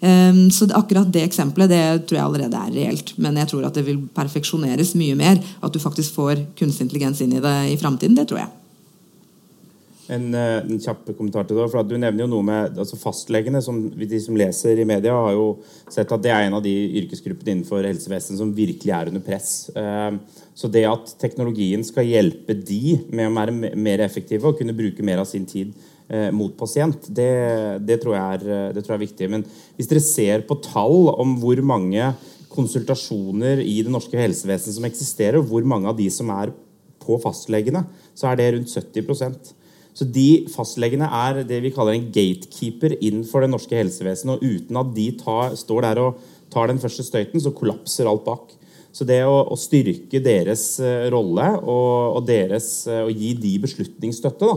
Um, 0.00 0.46
så 0.52 0.68
akkurat 0.76 1.08
det 1.12 1.24
eksempelet 1.24 1.72
det 1.72 1.84
tror 2.04 2.20
jeg 2.20 2.26
allerede 2.26 2.60
er 2.60 2.76
reelt. 2.76 3.14
Men 3.16 3.40
jeg 3.40 3.52
tror 3.52 3.66
at 3.68 3.78
det 3.78 3.86
vil 3.88 4.04
perfeksjoneres 4.16 4.94
mye 5.00 5.16
mer. 5.18 5.40
At 5.64 5.72
du 5.72 5.82
faktisk 5.82 6.18
får 6.18 6.46
kunstig 6.58 6.88
intelligens 6.88 7.24
inn 7.24 7.36
i 7.36 7.42
det 7.42 7.58
i 7.72 7.80
framtiden, 7.80 8.18
det 8.18 8.28
tror 8.30 8.44
jeg. 8.44 8.54
En, 10.12 10.26
eh, 10.34 10.58
en, 10.62 10.78
kjapp 10.78 11.08
kommentar 11.16 11.46
til 11.46 11.58
det. 11.58 11.66
for 11.72 11.86
Du 11.86 11.96
nevner 11.98 12.24
jo 12.24 12.30
noe 12.30 12.46
med 12.46 12.78
altså 12.78 12.98
Fastlegene, 13.00 13.62
som 13.62 13.80
de 13.90 14.20
som 14.22 14.38
leser 14.38 14.78
i 14.78 14.86
media, 14.86 15.14
har 15.14 15.34
jo 15.34 15.48
sett 15.90 16.12
at 16.12 16.22
det 16.22 16.30
er 16.30 16.46
en 16.46 16.58
av 16.58 16.62
de 16.62 16.74
yrkesgruppene 17.02 17.56
innenfor 17.56 17.86
helsevesenet 17.86 18.38
som 18.38 18.54
virkelig 18.54 18.94
er 18.94 19.10
under 19.10 19.24
press. 19.24 19.68
Eh, 19.74 20.12
så 20.56 20.70
det 20.72 20.86
at 20.88 21.16
teknologien 21.20 21.82
skal 21.84 22.06
hjelpe 22.06 22.54
de 22.54 23.00
med 23.10 23.28
å 23.28 23.34
være 23.34 23.74
mer 23.74 24.04
effektive 24.06 24.46
og 24.48 24.60
kunne 24.60 24.76
bruke 24.76 25.04
mer 25.04 25.24
av 25.24 25.28
sin 25.28 25.44
tid 25.48 25.74
eh, 26.08 26.30
mot 26.30 26.54
pasient, 26.56 27.10
det, 27.10 27.82
det, 27.82 27.98
tror 28.02 28.16
er, 28.20 28.46
det, 28.76 28.84
tror 28.84 28.94
jeg 28.94 29.00
er, 29.00 29.06
viktig. 29.08 29.30
Men 29.34 29.44
hvis 29.76 29.90
dere 29.90 30.06
ser 30.06 30.46
på 30.46 30.60
tall 30.64 31.10
om 31.16 31.34
hvor 31.42 31.60
mange 31.66 32.14
konsultasjoner 32.54 33.60
i 33.60 33.80
det 33.84 33.92
norske 33.92 34.16
helsevesenet 34.16 34.78
som 34.78 34.86
eksisterer, 34.88 35.42
og 35.42 35.50
hvor 35.50 35.66
mange 35.66 35.90
av 35.90 35.98
de 35.98 36.06
som 36.14 36.30
er 36.32 36.54
på 37.02 37.18
fastlegene, 37.22 37.84
så 38.16 38.30
er 38.30 38.38
det 38.38 38.52
rundt 38.54 38.72
70 38.72 39.04
så 39.96 40.04
de 40.12 40.44
fastlegene 40.52 41.08
er 41.08 41.40
det 41.48 41.62
vi 41.64 41.72
kaller 41.72 41.96
en 41.96 42.10
gatekeeper 42.12 42.98
innenfor 42.98 43.44
det 43.44 43.52
norske 43.54 43.78
helsevesenet. 43.78 44.36
Og 44.36 44.44
uten 44.44 44.80
at 44.82 44.90
de 44.92 45.06
tar, 45.16 45.54
står 45.56 45.86
der 45.86 46.00
og 46.02 46.18
tar 46.52 46.68
den 46.68 46.80
første 46.82 47.04
støyten, 47.06 47.40
så 47.40 47.54
kollapser 47.56 48.08
alt 48.10 48.26
bak. 48.26 48.52
Så 48.92 49.06
det 49.08 49.22
å, 49.28 49.38
å 49.52 49.56
styrke 49.60 50.20
deres 50.24 50.66
uh, 50.84 51.08
rolle 51.12 51.48
og, 51.62 52.18
og, 52.18 52.20
deres, 52.28 52.68
uh, 52.88 53.06
og, 53.06 53.12
gi 53.12 53.32
de 53.40 53.54
beslutningsstøtte 53.64 54.48
da, 54.48 54.56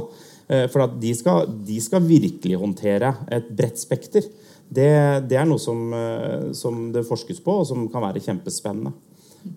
uh, 0.51 0.65
For 0.71 0.83
at 0.85 0.99
de 0.99 1.11
skal, 1.15 1.47
de 1.67 1.79
skal, 1.83 2.03
virkelig 2.07 2.59
håndtere 2.59 3.13
et 3.35 3.47
bredt 3.55 3.79
spekter. 3.79 4.27
Det, 4.69 4.91
det 5.27 5.39
er 5.39 5.47
noe 5.49 5.59
som, 5.59 5.79
som, 6.53 6.89
det 6.93 7.07
forskes 7.07 7.39
på, 7.41 7.55
og 7.63 7.65
som 7.65 7.87
kan 7.89 8.03
være 8.05 8.21
kjempespennende. 8.21 8.91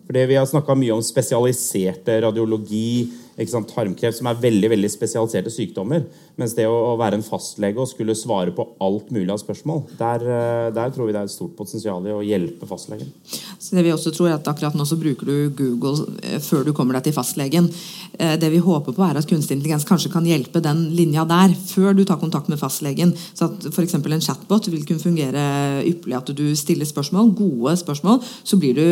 Fordi 0.07 0.22
Vi 0.30 0.39
har 0.39 0.47
snakka 0.49 0.76
mye 0.78 0.95
om 0.95 1.03
spesialiserte 1.05 2.16
radiologi, 2.24 3.11
tarmkreft, 3.37 4.18
som 4.18 4.26
er 4.28 4.41
veldig 4.41 4.70
veldig 4.70 4.91
spesialiserte 4.91 5.51
sykdommer. 5.51 6.05
Mens 6.37 6.55
det 6.57 6.66
å, 6.66 6.72
å, 6.93 6.97
være 7.01 7.18
en 7.18 7.24
fastlege 7.24 7.80
og 7.80 7.89
skulle 7.91 8.16
svare 8.16 8.53
på 8.55 8.64
alt 8.80 9.11
mulig 9.12 9.30
av 9.33 9.41
spørsmål, 9.41 9.83
der, 9.99 10.22
eh, 10.24 10.68
der 10.72 10.93
tror 10.93 11.09
vi 11.09 11.12
det 11.12 11.20
er 11.20 11.28
et 11.28 11.35
stort 11.35 11.57
potensial 11.57 12.05
i 12.07 12.14
å 12.14 12.22
hjelpe 12.24 12.68
fastlegen. 12.68 13.11
Så 13.59 13.76
det 13.76 13.85
vi 13.85 13.93
også 13.93 14.12
tror 14.14 14.30
er 14.30 14.39
at 14.39 14.49
Akkurat 14.53 14.74
nå 14.76 14.85
så 14.85 14.99
bruker 15.01 15.28
du 15.28 15.53
Google 15.57 16.07
eh, 16.22 16.39
før 16.43 16.64
du 16.64 16.72
kommer 16.76 16.97
deg 16.97 17.09
til 17.09 17.16
fastlegen. 17.16 17.68
Eh, 18.18 18.37
det 18.41 18.51
vi 18.53 18.62
håper 18.64 18.97
på 18.97 19.05
er 19.05 19.20
at 19.20 19.28
kunstig 19.28 19.59
intelligens 19.59 19.87
kanskje 19.89 20.12
kan 20.12 20.26
hjelpe 20.28 20.61
den 20.64 20.87
linja 20.97 21.24
der 21.28 21.55
før 21.57 21.97
du 21.97 22.05
tar 22.09 22.20
kontakt 22.20 22.51
med 22.53 22.61
fastlegen. 22.61 23.14
Så 23.33 23.49
at 23.51 23.68
f.eks. 23.72 23.97
en 23.97 24.24
chatbot 24.24 24.68
vil 24.72 24.87
kunne 24.89 25.03
fungere 25.03 25.45
ypperlig. 25.89 26.18
At 26.18 26.33
du 26.37 26.45
stiller 26.59 26.89
spørsmål, 26.89 27.33
gode 27.37 27.76
spørsmål, 27.80 28.20
så 28.45 28.59
blir 28.61 28.76
du 28.76 28.85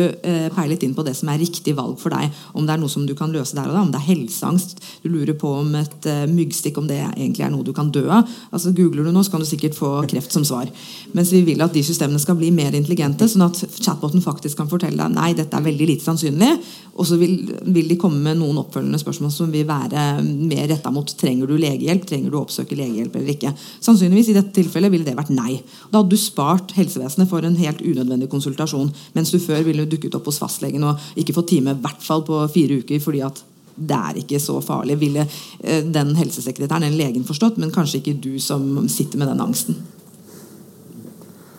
peilet 0.55 0.81
inn 0.85 0.95
på 0.97 1.05
det 1.05 1.13
som 1.17 1.29
er 1.31 1.41
riktig 1.41 1.75
valg 1.77 1.99
for 2.01 2.13
deg. 2.13 2.33
Om 2.57 2.65
det 2.65 2.75
er 2.75 2.81
noe 2.81 2.91
som 2.91 3.05
du 3.07 3.13
kan 3.17 3.33
løse 3.33 3.57
der 3.57 3.69
og 3.69 3.77
da, 3.77 3.85
om 3.85 3.93
det 3.93 4.01
er 4.01 4.09
helseangst, 4.31 4.79
du 5.03 5.09
lurer 5.11 5.35
på 5.37 5.51
om 5.59 5.75
et 5.75 6.07
myggstikk 6.31 6.79
om 6.79 6.87
det 6.87 6.99
egentlig 7.03 7.45
er 7.45 7.51
noe 7.53 7.65
du 7.67 7.73
kan 7.75 7.91
dø 7.91 8.05
av. 8.09 8.29
Altså 8.51 8.71
Googler 8.75 9.07
du 9.07 9.11
nå, 9.11 9.23
så 9.23 9.35
kan 9.35 9.43
du 9.43 9.49
sikkert 9.49 9.75
få 9.77 9.91
kreft 10.09 10.31
som 10.33 10.45
svar. 10.47 10.71
Mens 11.15 11.31
vi 11.35 11.43
vil 11.45 11.61
at 11.63 11.73
de 11.75 11.83
systemene 11.83 12.21
skal 12.21 12.37
bli 12.39 12.51
mer 12.55 12.75
intelligente, 12.77 13.27
sånn 13.27 13.45
at 13.45 13.59
chatboten 13.81 14.23
faktisk 14.23 14.61
kan 14.61 14.69
fortelle 14.71 14.99
deg 15.01 15.15
nei, 15.15 15.33
dette 15.37 15.57
er 15.57 15.65
veldig 15.65 15.89
lite 15.89 16.07
sannsynlig. 16.07 16.53
Og 16.99 17.07
så 17.07 17.17
vil, 17.19 17.35
vil, 17.71 17.87
de 17.87 17.97
komme 17.99 18.19
med 18.21 18.39
noen 18.41 18.59
oppfølgende 18.61 18.99
spørsmål 19.01 19.31
som 19.33 19.51
vil 19.53 19.67
være 19.67 20.21
mer 20.23 20.67
retta 20.69 20.91
mot 20.93 21.07
trenger 21.17 21.49
du 21.49 21.55
legehjelp, 21.59 22.03
trenger 22.07 22.31
du 22.31 22.37
å 22.37 22.43
oppsøke 22.43 22.77
legehjelp 22.77 23.15
eller 23.17 23.33
ikke. 23.35 23.53
Sannsynligvis 23.83 24.31
i 24.33 24.37
dette 24.37 24.53
tilfellet 24.57 24.91
ville 24.93 25.07
det 25.07 25.15
vært 25.17 25.31
nei. 25.35 25.59
Da 25.89 26.01
hadde 26.01 26.11
du 26.11 26.19
spart 26.19 26.75
helsevesenet 26.77 27.31
for 27.31 27.47
en 27.47 27.57
helt 27.59 27.83
unødvendig 27.83 28.29
konsultasjon, 28.31 28.91
mens 29.15 29.31
du 29.31 29.39
før 29.41 29.63
ville 29.67 29.87
dukket 29.89 30.19
opp 30.19 30.27
hos 30.29 30.41
fastlegen 30.41 30.85
og 30.87 31.21
ikke 31.21 31.37
fått 31.37 31.53
time 31.55 31.75
i 31.75 31.81
hvert 31.85 32.03
fall 32.03 32.25
på 32.27 32.43
fire 32.51 32.81
uker 32.83 33.01
fordi 33.03 33.23
at 33.25 33.41
det 33.89 33.97
er 33.97 34.21
ikke 34.21 34.39
så 34.39 34.59
farlig, 34.61 34.99
ville 35.01 35.25
eh, 35.63 35.81
den 35.93 36.15
helsesekretæren 36.15 36.83
eller 36.83 37.05
legen 37.05 37.25
forstått, 37.25 37.57
men 37.57 37.73
kanskje 37.73 38.01
ikke 38.01 38.19
du 38.23 38.39
som 38.39 38.87
sitter 38.89 39.21
med 39.21 39.31
den 39.31 39.41
angsten. 39.41 39.77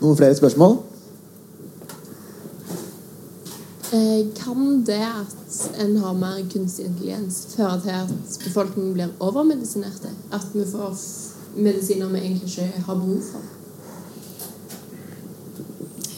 Noen 0.03 0.18
flere 0.18 0.35
spørsmål? 0.35 0.79
Eh, 3.93 4.27
kan 4.39 4.85
det 4.87 5.03
at 5.05 5.81
en 5.85 5.97
har 5.97 6.12
mer 6.16 6.43
kunstig 6.53 6.87
intelligens, 6.89 7.47
føre 7.57 7.81
til 7.81 7.91
at 7.91 8.39
befolkningen 8.45 8.95
blir 8.95 9.16
overmedisinerte? 9.20 10.14
At 10.33 10.47
vi 10.55 10.64
får 10.73 10.97
medisiner 11.57 12.09
vi 12.09 12.18
egentlig 12.18 12.49
ikke 12.49 12.87
har 12.87 12.95
behov 12.95 13.20
for? 13.33 13.61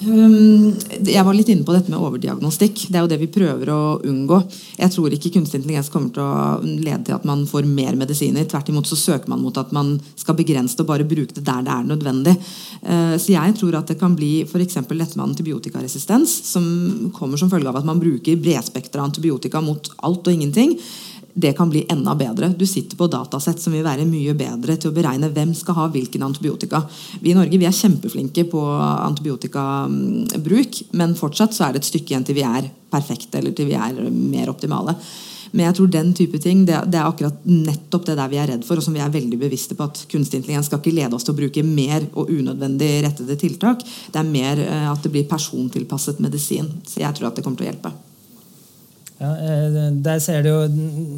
Um, 0.06 0.74
jeg 1.06 1.24
var 1.24 1.36
litt 1.36 1.48
inne 1.52 1.64
på 1.64 1.74
dette 1.74 1.92
med 1.92 2.00
overdiagnostikk. 2.02 2.86
Det 2.90 2.98
er 2.98 3.04
jo 3.04 3.10
det 3.10 3.18
vi 3.22 3.28
prøver 3.32 3.70
å 3.72 3.80
unngå. 4.04 4.40
Jeg 4.78 4.92
tror 4.94 5.14
ikke 5.14 5.32
kunstig 5.36 5.60
intelligens 5.60 5.90
kommer 5.92 6.12
til 6.14 6.24
å 6.24 6.58
lede 6.64 7.02
til 7.08 7.16
at 7.16 7.26
man 7.28 7.44
får 7.48 7.68
mer 7.68 7.96
medisiner. 8.00 8.46
Tvert 8.48 8.70
imot 8.72 8.90
så 8.90 8.98
søker 8.98 9.32
man 9.32 9.42
mot 9.44 9.56
at 9.60 9.72
man 9.76 9.94
skal 10.20 10.36
begrense 10.38 10.76
det 10.76 10.84
og 10.84 10.90
bare 10.92 11.08
bruke 11.08 11.36
det 11.36 11.44
der 11.46 11.64
det 11.64 11.72
er 11.72 11.88
nødvendig. 11.88 12.36
Uh, 12.82 13.16
så 13.20 13.36
jeg 13.36 13.56
tror 13.60 13.78
at 13.80 13.92
det 13.92 13.98
kan 14.00 14.16
bli 14.18 14.32
f.eks. 14.44 14.80
dette 14.82 15.16
med 15.16 15.26
antibiotikaresistens, 15.28 16.36
som 16.52 17.10
kommer 17.16 17.40
som 17.40 17.52
følge 17.52 17.70
av 17.70 17.80
at 17.80 17.88
man 17.88 18.02
bruker 18.02 18.40
bredspektra 18.40 19.04
antibiotika 19.06 19.62
mot 19.64 19.92
alt 20.04 20.26
og 20.26 20.32
ingenting 20.34 20.78
det 21.34 21.52
kan 21.58 21.70
bli 21.70 21.82
enda 21.90 22.14
bedre. 22.14 22.52
Du 22.58 22.66
sitter 22.66 22.96
på 22.96 23.08
datasett 23.10 23.60
som 23.60 23.74
vil 23.74 23.84
være 23.84 24.06
mye 24.06 24.34
bedre 24.38 24.76
til 24.78 24.92
å 24.92 24.94
beregne 24.94 25.32
hvem 25.34 25.54
skal 25.58 25.78
ha 25.80 25.88
hvilken 25.90 26.22
antibiotika. 26.22 26.84
Vi 27.20 27.32
i 27.32 27.36
Norge 27.36 27.58
vi 27.58 27.66
er 27.66 27.74
kjempeflinke 27.74 28.46
på 28.52 28.62
antibiotikabruk, 28.78 30.82
men 30.94 31.16
fortsatt 31.18 31.56
så 31.56 31.66
er 31.66 31.74
det 31.74 31.82
et 31.82 31.90
stykke 31.90 32.14
igjen 32.14 32.26
til 32.28 32.38
vi 32.38 32.46
er 32.46 32.70
perfekte 32.94 33.40
eller 33.40 33.56
til 33.56 33.72
vi 33.72 33.78
er 33.78 33.98
mer 34.14 34.52
optimale. 34.54 34.94
Men 35.54 35.68
jeg 35.68 35.76
tror 35.78 35.90
den 35.90 36.08
type 36.18 36.38
ting, 36.42 36.64
det, 36.66 36.80
er 36.82 37.04
akkurat 37.06 37.44
nettopp 37.46 38.08
det 38.08 38.16
der 38.18 38.30
vi 38.30 38.40
er 38.42 38.48
redd 38.50 38.64
for, 38.66 38.78
og 38.78 38.86
som 38.86 38.94
vi 38.94 39.02
er 39.02 39.12
veldig 39.14 39.38
bevisste 39.38 39.76
på 39.78 39.86
at 39.86 40.00
kunstig 40.10 40.40
intelligens 40.40 40.70
skal 40.70 40.82
ikke 40.82 40.96
lede 40.96 41.14
oss 41.14 41.26
til 41.26 41.34
å 41.34 41.38
bruke 41.38 41.62
mer 41.66 42.08
og 42.10 42.32
unødvendig 42.34 42.90
rettede 43.06 43.38
tiltak. 43.38 43.84
Det 43.84 44.18
er 44.18 44.26
mer 44.26 44.64
eh, 44.64 44.88
at 44.90 45.06
det 45.06 45.14
blir 45.14 45.30
persontilpasset 45.30 46.18
medisin. 46.22 46.72
Så 46.82 47.04
jeg 47.04 47.14
tror 47.14 47.30
at 47.30 47.38
det 47.38 47.46
kommer 47.46 47.62
til 47.62 47.68
å 47.68 47.70
hjelpe. 47.70 47.94
Ja, 49.14 49.28
eh, 49.38 49.92
der 50.02 50.18
ser 50.18 50.42
du 50.42 50.48
jo 50.48 50.62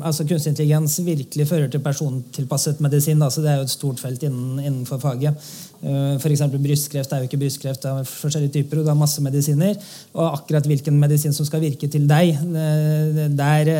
altså 0.04 0.26
Kunstig 0.28 0.50
intelligens 0.52 0.98
virkelig 1.00 1.46
fører 1.48 1.70
til 1.72 1.80
persontilpasset 1.80 2.80
medisin. 2.84 3.18
Da, 3.22 3.30
så 3.30 3.40
Det 3.40 3.50
er 3.50 3.56
jo 3.56 3.64
et 3.64 3.72
stort 3.72 4.00
felt 4.00 4.22
innen, 4.22 4.58
innenfor 4.60 4.98
faget. 5.00 5.34
Eh, 5.80 6.16
F.eks. 6.20 6.42
brystkreft 6.60 7.12
er 7.12 7.22
jo 7.22 7.28
ikke 7.28 7.40
brystkreft. 7.40 7.82
Det 7.82 7.90
er 7.90 8.10
forskjellige 8.10 8.52
typer, 8.58 8.78
og 8.78 8.84
det 8.84 8.92
er 8.92 9.00
masse 9.00 9.22
medisiner. 9.24 9.78
Og 10.14 10.26
akkurat 10.28 10.68
hvilken 10.68 10.98
medisin 11.00 11.32
som 11.32 11.48
skal 11.48 11.64
virke 11.64 11.88
til 11.88 12.04
deg, 12.08 12.34
eh, 12.36 13.22
der, 13.32 13.70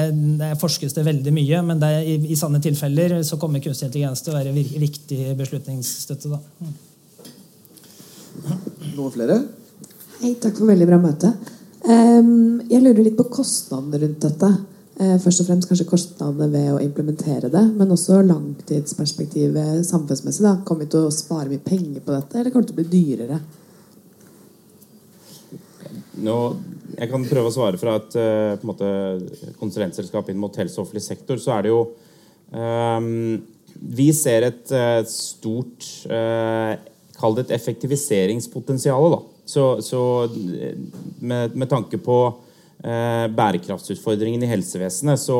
der 0.41 0.57
forskes 0.61 0.97
det 0.97 1.05
veldig 1.05 1.35
mye. 1.37 1.61
Men 1.69 1.83
der, 1.83 2.01
i, 2.01 2.17
i 2.33 2.39
sanne 2.41 2.61
tilfeller 2.65 3.19
så 3.23 3.37
kommer 3.37 3.61
kunstig 3.61 3.91
intelligens 3.91 4.25
til 4.25 4.33
å 4.33 4.39
være 4.39 4.55
viktig 4.57 5.37
beslutningsstøtte. 5.37 6.33
Da. 6.33 6.41
Noen 8.97 9.13
flere? 9.13 9.43
Hei, 10.23 10.33
takk 10.41 10.57
for 10.57 10.73
veldig 10.73 10.89
bra 10.89 11.01
møte. 11.05 11.35
Um, 11.87 12.65
jeg 12.67 12.83
lurer 12.83 13.05
litt 13.05 13.19
på 13.19 13.29
kostnadene 13.31 14.01
rundt 14.03 14.25
dette. 14.25 14.49
Uh, 14.97 15.19
først 15.23 15.43
og 15.43 15.47
fremst 15.47 15.69
kanskje 15.71 15.87
kostnadene 15.87 16.49
ved 16.51 16.71
å 16.73 16.81
implementere 16.83 17.51
det, 17.53 17.63
men 17.77 17.93
også 17.95 18.25
langtidsperspektivet 18.27 19.85
samfunnsmessig. 19.87 20.43
da. 20.43 20.57
Kommer 20.67 20.87
vi 20.87 20.95
til 20.97 21.07
å 21.07 21.15
spare 21.15 21.53
mye 21.53 21.63
penger 21.63 22.03
på 22.03 22.15
dette, 22.17 22.41
eller 22.41 22.51
kommer 22.51 22.67
det 22.67 22.73
til 22.73 22.79
å 22.79 22.81
bli 22.81 22.91
dyrere? 22.97 23.39
Nå, 26.27 26.37
jeg 26.97 27.11
kan 27.13 27.29
prøve 27.29 27.53
å 27.53 27.55
svare 27.55 27.79
fra 27.79 27.99
et 28.01 28.19
uh, 28.19 28.57
på 28.59 28.67
en 28.67 28.73
måte, 28.73 28.91
konsulentselskap 29.61 30.33
inn 30.33 30.43
mot 30.43 30.59
helse 30.59 30.81
og 30.81 30.89
offentlig 30.89 31.05
sektor. 31.07 31.39
Så 31.39 31.55
er 31.55 31.67
det 31.67 31.75
jo 31.75 31.85
um, 32.51 33.39
Vi 33.77 34.11
ser 34.17 34.49
et 34.49 34.75
et 34.75 35.11
stort 35.13 35.87
uh, 36.11 36.75
Kall 37.17 37.37
det 37.37 37.47
et 37.47 37.57
effektiviseringspotensial. 37.57 39.13
Da. 39.15 39.36
Så, 39.47 39.79
så 39.85 40.01
med, 41.21 41.55
med, 41.55 41.69
tanke 41.71 42.01
på 42.03 42.19
bærekraftsutfordringen 42.83 44.43
i 44.43 44.49
helsevesenet, 44.51 45.21
så, 45.23 45.39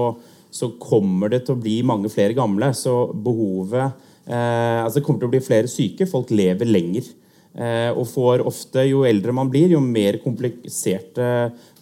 så, 0.51 0.71
kommer 0.81 1.31
det 1.31 1.43
til 1.47 1.57
å 1.57 1.61
bli 1.61 1.75
mange 1.87 2.11
flere 2.11 2.37
gamle. 2.39 2.71
Så 2.75 2.95
behovet 3.13 4.03
Altså 4.27 4.99
det 4.99 5.05
kommer 5.07 5.21
til 5.23 5.29
å 5.29 5.35
bli 5.35 5.43
flere 5.45 5.71
syke. 5.71 6.09
Folk 6.11 6.33
lever 6.35 6.67
lenger. 6.67 7.11
Eh, 7.57 7.89
og 7.97 8.05
får 8.11 8.43
ofte, 8.45 8.83
jo 8.85 9.07
eldre 9.09 9.33
man 9.33 9.49
blir, 9.49 9.71
jo 9.73 9.81
mer 9.81 10.19
kompliserte 10.21 11.29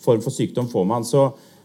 form 0.04 0.22
for 0.22 0.34
sykdom 0.34 0.68
får 0.70 0.84
man. 0.86 1.06
Så 1.06 1.24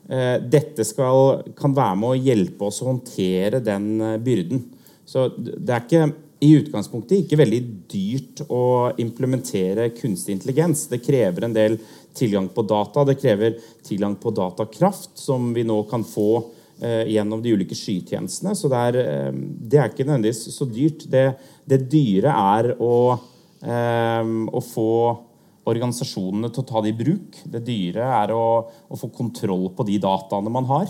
eh, 0.09 0.39
dette 0.41 0.85
skal, 0.87 1.43
kan 1.57 1.75
være 1.77 1.99
med 2.01 2.09
å 2.09 2.17
hjelpe 2.17 2.69
oss 2.71 2.81
å 2.81 2.89
håndtere 2.89 3.61
den 3.61 3.91
eh, 4.01 4.17
byrden. 4.25 4.63
Så 5.05 5.27
det 5.37 5.75
er 5.75 5.85
ikke 5.85 6.09
i 6.39 6.53
utgangspunktet 6.55 7.23
ikke 7.23 7.39
veldig 7.41 7.61
dyrt 7.91 8.43
å 8.47 8.91
implementere 9.01 9.89
kunstig 9.97 10.37
intelligens. 10.37 10.85
Det 10.91 11.01
krever 11.03 11.47
en 11.47 11.55
del 11.55 11.79
tilgang 12.15 12.47
på 12.53 12.63
data. 12.67 13.03
Det 13.07 13.17
krever 13.19 13.57
tilgang 13.85 14.15
på 14.19 14.31
datakraft, 14.35 15.17
som 15.19 15.51
vi 15.55 15.65
nå 15.67 15.81
kan 15.91 16.05
få 16.07 16.29
eh, 16.81 17.11
gjennom 17.11 17.43
de 17.43 17.55
ulike 17.57 17.75
skytjenestene. 17.75 18.55
Så 18.55 18.71
det 18.71 18.85
er, 18.91 19.01
eh, 19.03 19.33
det 19.35 19.81
er 19.81 19.91
ikke 19.91 20.07
nødvendigvis 20.07 20.47
så 20.55 20.69
dyrt. 20.69 21.03
Det, 21.11 21.25
det 21.67 21.83
dyre 21.91 22.37
er 22.55 22.73
å 22.79 22.95
Ehm, 23.59 24.47
å 24.55 24.61
få 24.63 24.91
organisasjonene 25.69 26.49
til 26.53 26.63
å 26.63 26.67
ta 26.69 26.81
det 26.83 26.93
i 26.93 26.97
bruk. 26.97 27.41
Det 27.43 27.61
dyre 27.65 28.07
er 28.21 28.33
å, 28.33 28.45
å 28.65 28.99
få 28.99 29.11
kontroll 29.13 29.67
på 29.75 29.85
de 29.87 29.99
dataene 30.01 30.53
man 30.53 30.67
har. 30.69 30.87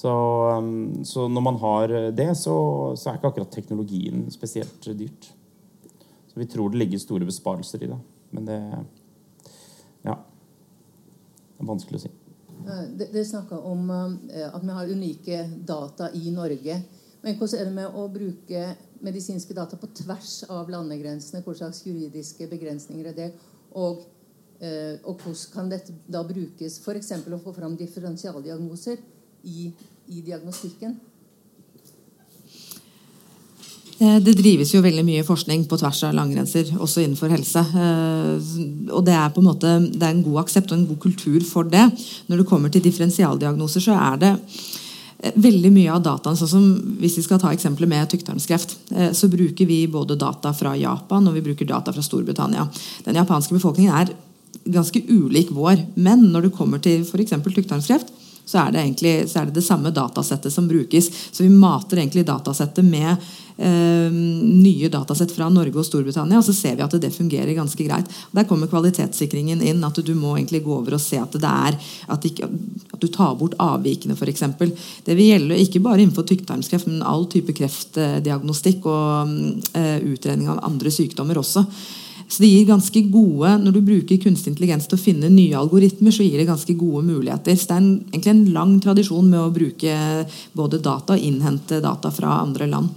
Så, 0.00 0.12
ehm, 0.54 1.04
så 1.04 1.26
når 1.28 1.44
man 1.44 1.58
har 1.60 1.92
det, 2.16 2.30
så, 2.38 2.54
så, 2.96 3.10
er 3.10 3.18
ikke 3.18 3.32
akkurat 3.34 3.52
teknologien 3.52 4.24
spesielt 4.32 4.88
dyrt. 4.96 5.28
Så 6.30 6.40
vi 6.40 6.46
tror 6.48 6.72
det 6.72 6.80
ligger 6.80 7.02
store 7.02 7.28
besparelser 7.28 7.84
i 7.84 7.90
det. 7.90 7.98
Men 8.30 8.46
det 8.48 8.60
ja, 10.06 10.16
det 10.16 11.64
er 11.64 11.68
vanskelig 11.68 12.00
å 12.00 12.04
si. 12.06 12.12
Dere 13.00 13.24
snakka 13.24 13.58
om 13.68 13.90
eh, 13.90 14.46
at 14.46 14.62
vi 14.64 14.76
har 14.76 14.94
unike 14.94 15.42
data 15.68 16.10
i 16.16 16.32
Norge. 16.32 16.78
Men 17.20 17.36
hvordan 17.36 17.60
er 17.60 17.68
det 17.68 17.76
med 17.76 17.98
å 18.00 18.06
bruke 18.12 18.64
medisinske 19.04 19.56
data 19.56 19.76
på 19.80 19.90
tvers 19.96 20.38
av 20.48 20.70
landegrensene? 20.72 21.42
Hva 21.44 21.56
slags 21.56 21.82
juridiske 21.84 22.48
begrensninger 22.48 23.10
er 23.12 23.16
det? 23.16 23.30
Og, 23.76 24.04
eh, 24.60 24.96
og 25.04 25.20
hvordan 25.20 25.46
kan 25.54 25.72
dette 25.72 25.96
da 26.08 26.24
brukes 26.24 26.80
f.eks. 26.80 27.12
å 27.20 27.42
få 27.44 27.56
fram 27.56 27.76
differensialdiagnoser 27.80 29.00
i, 29.44 29.70
i 30.08 30.20
diagnostikken? 30.26 30.96
Eh, 34.00 34.16
det 34.24 34.32
drives 34.38 34.72
jo 34.72 34.80
veldig 34.80 35.04
mye 35.04 35.24
forskning 35.26 35.66
på 35.68 35.76
tvers 35.80 35.98
av 36.08 36.14
landegrenser, 36.16 36.72
også 36.80 37.02
innenfor 37.04 37.32
helse. 37.34 37.60
Eh, 37.60 38.52
og 38.96 39.04
det 39.04 39.16
er 39.16 39.32
på 39.34 39.42
en 39.42 39.50
måte 39.50 39.74
det 39.92 40.06
er 40.06 40.14
en 40.14 40.24
god 40.24 40.46
aksept 40.46 40.72
og 40.72 40.78
en 40.78 40.86
god 40.88 41.00
kultur 41.04 41.40
for 41.44 41.68
det. 41.68 41.84
Når 42.30 42.40
det 42.40 42.48
kommer 42.48 42.72
til 42.72 42.84
differensialdiagnoser, 42.86 43.84
så 43.84 43.98
er 43.98 44.22
det 44.24 44.36
Eh, 45.20 45.34
veldig 45.36 45.68
mye 45.68 45.92
av 45.92 46.00
dataen, 46.00 46.36
sånn 46.36 46.48
som 46.48 46.96
Hvis 46.96 47.18
vi 47.18 47.22
skal 47.26 47.36
ta 47.42 47.50
eksempelet 47.52 47.90
med 47.90 48.08
tykktarmskreft, 48.08 48.70
så 49.12 49.28
bruker 49.28 49.66
vi 49.66 49.86
både 49.86 50.16
data 50.16 50.52
fra 50.56 50.72
Japan 50.76 51.28
og 51.28 51.34
vi 51.34 51.42
bruker 51.44 51.66
data 51.68 51.92
fra 51.92 52.00
Storbritannia. 52.00 52.66
Den 53.04 53.18
japanske 53.20 53.52
befolkningen 53.52 53.92
er 53.92 54.14
ganske 54.64 55.02
ulik 55.08 55.50
vår. 55.52 55.76
Men 55.96 56.32
når 56.32 56.48
det 56.48 56.56
kommer 56.56 56.78
til 56.78 57.04
f.eks. 57.04 57.36
tykktarmskreft, 57.36 58.08
så 58.44 58.64
er, 58.64 58.72
det 58.72 58.80
egentlig, 58.82 59.12
er 59.36 59.46
det 59.46 59.58
det 59.60 59.66
samme 59.66 59.92
datasettet 59.94 60.52
som 60.52 60.68
brukes. 60.68 61.10
Så 61.30 61.44
vi 61.44 61.52
mater 61.52 62.00
egentlig 62.00 62.26
datasettet 62.26 62.84
med 62.84 63.12
eh, 63.12 64.10
nye 64.10 64.88
datasett 64.90 65.32
fra 65.32 65.48
Norge 65.52 65.78
og 65.78 65.86
Storbritannia, 65.86 66.40
og 66.40 66.46
så 66.46 66.54
ser 66.56 66.74
vi 66.78 66.84
at 66.86 66.96
det 67.02 67.12
fungerer 67.14 67.54
ganske 67.54 67.86
greit. 67.86 68.10
Der 68.34 68.48
kommer 68.50 68.70
kvalitetssikringen 68.70 69.62
inn. 69.62 69.84
At 69.86 70.02
du 70.02 70.12
må 70.18 70.34
egentlig 70.36 70.64
gå 70.66 70.74
over 70.80 70.98
og 70.98 71.04
se 71.04 71.20
at 71.20 71.36
det 71.38 71.54
er 71.70 71.78
at, 72.10 72.26
ikke, 72.26 72.50
at 72.90 73.00
du 73.00 73.08
tar 73.12 73.38
bort 73.38 73.56
avvikene, 73.62 74.18
f.eks. 74.18 74.44
Det 75.06 75.16
vil 75.16 75.32
gjelde 75.34 75.62
ikke 75.62 75.84
bare 75.84 76.02
innenfor 76.02 76.26
tykktarmskreft, 76.28 76.90
men 76.90 77.06
all 77.06 77.28
type 77.30 77.54
kreftdiagnostikk 77.56 78.86
og 78.90 79.34
eh, 79.78 79.98
utredning 80.10 80.50
av 80.50 80.64
andre 80.66 80.92
sykdommer 80.94 81.38
også. 81.38 81.66
Så 82.30 82.44
det 82.44 82.52
gir 82.52 82.68
ganske 82.68 83.00
gode, 83.10 83.56
Når 83.58 83.72
du 83.74 83.80
bruker 83.82 84.22
kunstig 84.22 84.52
intelligens 84.52 84.86
til 84.86 84.98
å 84.98 85.02
finne 85.02 85.28
nye 85.32 85.58
algoritmer, 85.58 86.14
så 86.14 86.22
gir 86.22 86.38
det 86.38 86.46
ganske 86.46 86.74
gode 86.78 87.02
muligheter. 87.08 87.56
Så 87.58 87.66
det 87.66 87.74
er 87.74 87.82
en, 87.82 87.92
egentlig 88.12 88.30
en 88.30 88.44
lang 88.54 88.74
tradisjon 88.80 89.26
med 89.26 89.40
å 89.40 89.50
bruke 89.50 89.96
både 90.54 90.78
data 90.78 91.16
og 91.16 91.26
innhente 91.26 91.80
data 91.82 92.12
fra 92.14 92.38
andre 92.44 92.70
land. 92.70 92.94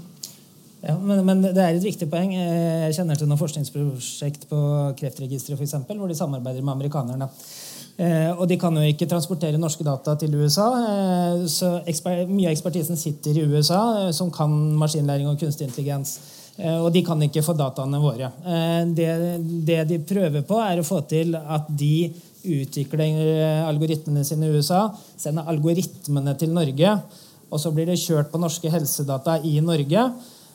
Ja, 0.84 0.98
men, 1.00 1.26
men, 1.26 1.42
det 1.42 1.58
er 1.58 1.74
et 1.74 1.86
viktig 1.86 2.10
poeng. 2.12 2.34
Jeg 2.36 2.96
kjenner 2.98 3.18
til 3.18 3.30
noen 3.30 3.40
forskningsprosjekt 3.40 4.50
på 4.50 4.60
Kreftregisteret 5.00 5.58
for 5.58 5.66
eksempel, 5.66 5.98
hvor 5.98 6.12
de 6.12 6.18
samarbeider 6.20 6.62
med 6.62 6.76
amerikanerne. 6.76 7.30
Eh, 7.94 8.32
og 8.34 8.48
de 8.50 8.58
kan 8.58 8.74
jo 8.74 8.84
ikke 8.90 9.08
transportere 9.10 9.60
norske 9.62 9.86
data 9.86 10.16
til 10.20 10.34
USA. 10.36 10.68
Eh, 10.82 11.44
så 11.50 11.76
eksper, 11.90 12.26
mye 12.28 12.50
av 12.50 12.56
ekspertisen 12.56 13.00
sitter 13.00 13.38
i 13.38 13.46
USA, 13.46 13.82
eh, 14.02 14.12
som 14.12 14.32
kan 14.34 14.52
maskinlæring 14.82 15.30
og 15.30 15.38
kunstig 15.40 15.70
intelligens. 15.70 16.18
Eh, 16.58 16.78
og 16.78 16.92
de 16.94 17.02
kan 17.06 17.22
ikke 17.26 17.44
få 17.46 17.56
dataene 17.58 18.02
våre. 18.02 18.30
Eh, 18.46 18.84
det, 18.94 19.10
det, 19.66 19.80
de 19.90 20.00
prøver 20.06 20.46
på, 20.46 20.60
er 20.62 20.80
å 20.80 20.86
få 20.86 21.02
til 21.10 21.34
at 21.38 21.70
de 21.70 22.12
utvikler 22.44 23.22
eh, 23.24 23.64
algoritmene 23.66 24.26
sine 24.28 24.50
i 24.50 24.54
USA, 24.58 24.86
sender 25.18 25.50
algoritmene 25.50 26.36
til 26.38 26.54
Norge, 26.54 26.98
og 27.54 27.62
så 27.62 27.72
blir 27.74 27.90
det 27.90 28.02
kjørt 28.02 28.32
på 28.32 28.42
norske 28.42 28.70
helsedata 28.74 29.40
i 29.46 29.60
Norge. 29.66 30.08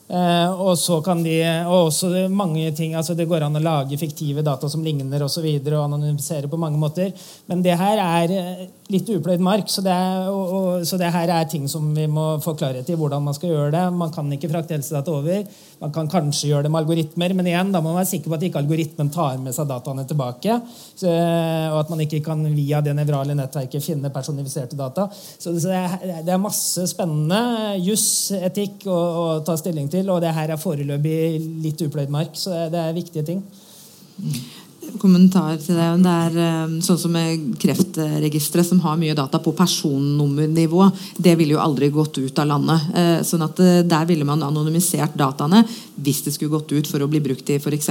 Eh, 0.09 0.61
og 0.61 0.73
så 0.81 0.95
kan 1.05 1.19
de, 1.21 1.35
og 1.69 1.91
også 1.91 2.25
mange 2.33 2.71
ting, 2.73 2.95
altså 2.97 3.13
Det 3.13 3.27
går 3.29 3.43
an 3.45 3.59
å 3.59 3.61
lage 3.61 3.97
fiktive 4.01 4.41
data 4.41 4.65
som 4.69 4.81
ligner 4.81 5.21
og, 5.21 5.29
så 5.29 5.43
videre, 5.45 5.77
og 5.77 5.85
anonymisere 5.85 6.49
på 6.49 6.57
mange 6.57 6.81
måter. 6.81 7.11
Men 7.45 7.61
det 7.61 7.75
her 7.77 8.01
er 8.01 8.33
eh, 8.33 8.63
litt 8.89 9.09
upløyd 9.13 9.43
mark, 9.45 9.69
så 9.69 9.83
det, 9.85 9.93
er, 9.93 10.31
og, 10.33 10.53
og, 10.57 10.87
så 10.89 10.97
det 10.97 11.11
her 11.13 11.29
er 11.29 11.45
ting 11.49 11.67
som 11.69 11.91
vi 11.93 12.07
må 12.09 12.39
få 12.41 12.55
klarhet 12.57 12.89
i 12.89 12.97
hvordan 12.97 13.27
man 13.27 13.37
skal 13.37 13.53
gjøre 13.53 13.73
det. 13.75 13.83
Man 13.93 14.13
kan 14.15 14.31
ikke 14.33 14.49
frakte 14.49 14.73
helsedata 14.79 15.13
over. 15.13 15.43
Man 15.79 15.93
kan 15.93 16.09
kanskje 16.09 16.49
gjøre 16.49 16.65
det 16.65 16.73
med 16.73 16.81
algoritmer, 16.81 17.37
men 17.37 17.51
igjen, 17.51 17.69
da 17.75 17.83
må 17.83 17.93
man 17.93 18.01
være 18.01 18.09
sikker 18.15 18.33
på 18.33 18.39
at 18.39 18.47
ikke 18.49 18.63
algoritmen 18.63 19.13
tar 19.13 19.37
med 19.43 19.53
seg 19.53 19.69
dataene 19.69 20.07
tilbake. 20.09 20.57
Så, 20.97 21.05
og 21.05 21.77
at 21.83 21.93
man 21.93 22.01
ikke 22.07 22.23
kan 22.25 22.41
via 22.57 22.81
det 22.83 22.97
nevrale 22.97 23.37
nettverket 23.37 23.85
finne 23.85 24.09
personifiserte 24.13 24.79
data. 24.79 25.05
Så 25.13 25.53
det 25.53 25.77
er, 25.77 25.95
det 26.25 26.33
er 26.33 26.41
masse 26.41 26.89
spennende 26.89 27.77
juss, 27.85 28.09
etikk, 28.33 28.89
å 28.89 29.39
ta 29.45 29.53
stilling 29.59 29.85
til 29.91 29.98
til, 29.99 30.09
og 30.09 30.23
det 30.23 30.33
her 30.35 30.55
er 30.55 30.61
foreløpig 30.61 31.19
litt 31.63 31.83
upløyd 31.85 32.11
mark, 32.13 32.33
så 32.39 32.65
det 32.71 32.81
er 32.81 32.97
viktige 32.97 33.27
ting. 33.27 33.43
Kommentar 34.97 35.57
til 35.61 35.77
det. 35.77 35.87
Det 36.03 36.13
er 36.25 36.37
eh, 36.43 36.73
sånn 36.85 36.99
som 37.01 37.17
Kreftregisteret, 37.59 38.67
som 38.67 38.81
har 38.83 38.97
mye 38.99 39.15
data 39.17 39.39
på 39.43 39.53
personnummernivå. 39.57 40.87
Det 41.17 41.35
ville 41.39 41.55
jo 41.55 41.61
aldri 41.63 41.91
gått 41.93 42.17
ut 42.17 42.41
av 42.41 42.49
landet. 42.49 42.89
Eh, 42.95 43.19
sånn 43.27 43.45
at 43.45 43.61
eh, 43.63 43.81
Der 43.89 44.07
ville 44.09 44.27
man 44.27 44.43
anonymisert 44.45 45.15
dataene 45.19 45.63
hvis 45.99 46.23
det 46.25 46.33
skulle 46.35 46.53
gått 46.53 46.71
ut 46.71 46.87
for 46.87 47.03
å 47.03 47.09
bli 47.11 47.19
brukt 47.21 47.49
i 47.51 47.57
f.eks. 47.59 47.89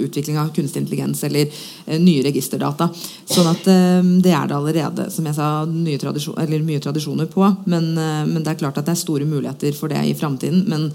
utvikling 0.00 0.38
av 0.38 0.52
kunstig 0.54 0.84
intelligens 0.84 1.24
eller 1.26 1.50
nye 1.98 2.22
registerdata. 2.22 2.86
Sånn 3.26 3.48
at 3.50 3.66
det 3.66 4.30
er 4.30 4.46
det 4.46 4.54
allerede, 4.54 5.08
som 5.10 5.26
jeg 5.26 5.34
sa, 5.34 5.48
tradisjon, 5.66 6.38
mye 6.68 6.82
tradisjoner 6.82 7.26
på. 7.32 7.42
Men, 7.66 7.90
men 7.98 8.44
det 8.44 8.52
er 8.52 8.60
klart 8.62 8.78
at 8.78 8.86
det 8.86 8.94
er 8.94 9.02
store 9.02 9.26
muligheter 9.26 9.74
for 9.74 9.90
det 9.90 10.04
i 10.06 10.14
framtiden. 10.14 10.62
Men 10.70 10.86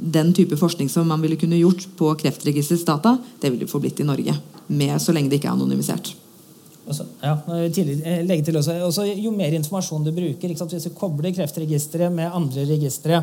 den 0.00 0.32
type 0.34 0.56
forskning 0.56 0.88
som 0.88 1.08
man 1.08 1.20
ville 1.20 1.36
kunne 1.36 1.58
gjort 1.60 1.84
på 1.96 2.14
Kreftregisterets 2.22 2.86
data, 2.88 3.18
det 3.40 3.52
ville 3.52 3.68
få 3.68 3.80
blitt 3.82 4.00
i 4.00 4.08
Norge. 4.08 4.34
Med, 4.66 4.96
så 5.02 5.12
lenge 5.12 5.30
det 5.30 5.40
ikke 5.40 5.50
er 5.50 5.58
anonymisert. 5.58 6.14
Også, 6.90 7.04
ja, 7.22 7.36
eh, 7.52 8.56
også, 8.56 8.74
også, 8.86 9.04
Jo 9.14 9.30
mer 9.30 9.52
informasjon 9.54 10.04
du 10.06 10.12
bruker, 10.14 10.54
hvis 10.54 10.86
du 10.88 10.90
kobler 10.96 11.34
Kreftregisteret 11.36 12.12
med 12.12 12.32
andre 12.32 12.64
registre, 12.66 13.20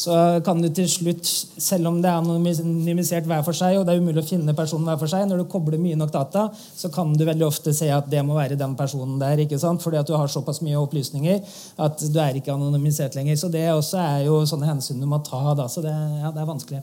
så 0.00 0.14
kan 0.44 0.62
du 0.62 0.68
til 0.72 0.86
slutt, 0.88 1.28
selv 1.60 1.90
om 1.90 1.98
det 2.00 2.08
er 2.08 2.22
anonymisert 2.22 3.26
hver 3.28 3.42
for 3.44 3.56
seg, 3.56 3.76
og 3.76 3.82
det 3.84 3.92
er 3.92 4.00
umulig 4.00 4.22
å 4.22 4.28
finne 4.30 4.54
personen 4.56 4.86
hver 4.88 4.96
for 5.02 5.12
seg, 5.12 5.26
når 5.28 5.42
du 5.42 5.48
kobler 5.52 5.80
mye 5.82 5.98
nok 6.00 6.12
data, 6.14 6.46
så 6.56 6.88
kan 6.94 7.10
du 7.12 7.26
veldig 7.28 7.44
ofte 7.44 7.74
se 7.76 7.90
at 7.92 8.08
det 8.08 8.22
må 8.24 8.38
være 8.38 8.56
den 8.60 8.76
personen 8.78 9.18
der. 9.20 9.42
ikke 9.44 9.58
sant? 9.60 9.82
Fordi 9.84 9.98
at 10.00 10.08
du 10.08 10.14
har 10.16 10.30
såpass 10.32 10.62
mye 10.64 10.78
opplysninger 10.80 11.42
at 11.84 12.00
du 12.00 12.16
er 12.22 12.38
ikke 12.40 12.54
anonymisert 12.54 13.18
lenger. 13.18 13.36
Så 13.36 13.52
det 13.52 13.66
også 13.74 14.00
er 14.00 14.24
jo 14.24 14.38
sånne 14.48 14.70
hensyn 14.70 15.02
du 15.02 15.08
må 15.10 15.20
ta. 15.26 15.42
da, 15.58 15.68
Så 15.68 15.84
det, 15.84 15.92
ja, 15.92 16.32
det 16.32 16.40
er 16.40 16.48
vanskelig. 16.48 16.80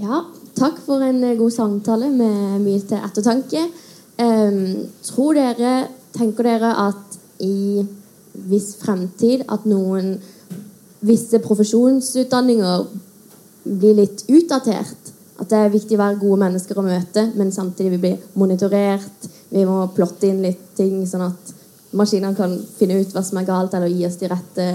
Ja, 0.00 0.22
takk 0.56 0.80
for 0.86 1.04
en 1.04 1.20
eh, 1.20 1.36
god 1.36 1.52
samtale 1.52 2.08
med 2.16 2.64
mye 2.64 2.80
til 2.80 2.96
ettertanke. 2.96 3.68
Um, 4.16 4.88
tror 5.04 5.36
dere, 5.36 5.76
tenker 6.16 6.48
dere 6.48 6.72
at 6.86 7.20
i 7.44 7.84
viss 8.50 8.76
fremtid 8.80 9.44
at 9.48 9.66
noen 9.68 10.16
visse 11.06 11.40
profesjonsutdanninger 11.44 12.86
blir 13.66 13.98
litt 14.00 14.24
utdatert? 14.28 15.12
At 15.36 15.50
det 15.50 15.58
er 15.58 15.74
viktig 15.74 15.98
å 15.98 16.00
være 16.00 16.20
gode 16.20 16.40
mennesker 16.46 16.78
å 16.80 16.86
møte, 16.86 17.26
men 17.36 17.52
samtidig 17.52 17.96
vi 17.96 18.02
blir 18.06 18.22
monitorert. 18.40 19.28
Vi 19.50 19.64
må 19.68 19.82
plotte 19.96 20.30
inn 20.30 20.40
litt 20.44 20.72
ting, 20.78 21.02
sånn 21.08 21.26
at 21.28 21.52
maskinene 21.96 22.36
kan 22.36 22.56
finne 22.78 23.00
ut 23.02 23.12
hva 23.12 23.22
som 23.24 23.40
er 23.40 23.48
galt, 23.48 23.76
eller 23.76 23.92
gi 23.92 24.06
oss 24.08 24.18
de 24.20 24.30
rette 24.32 24.66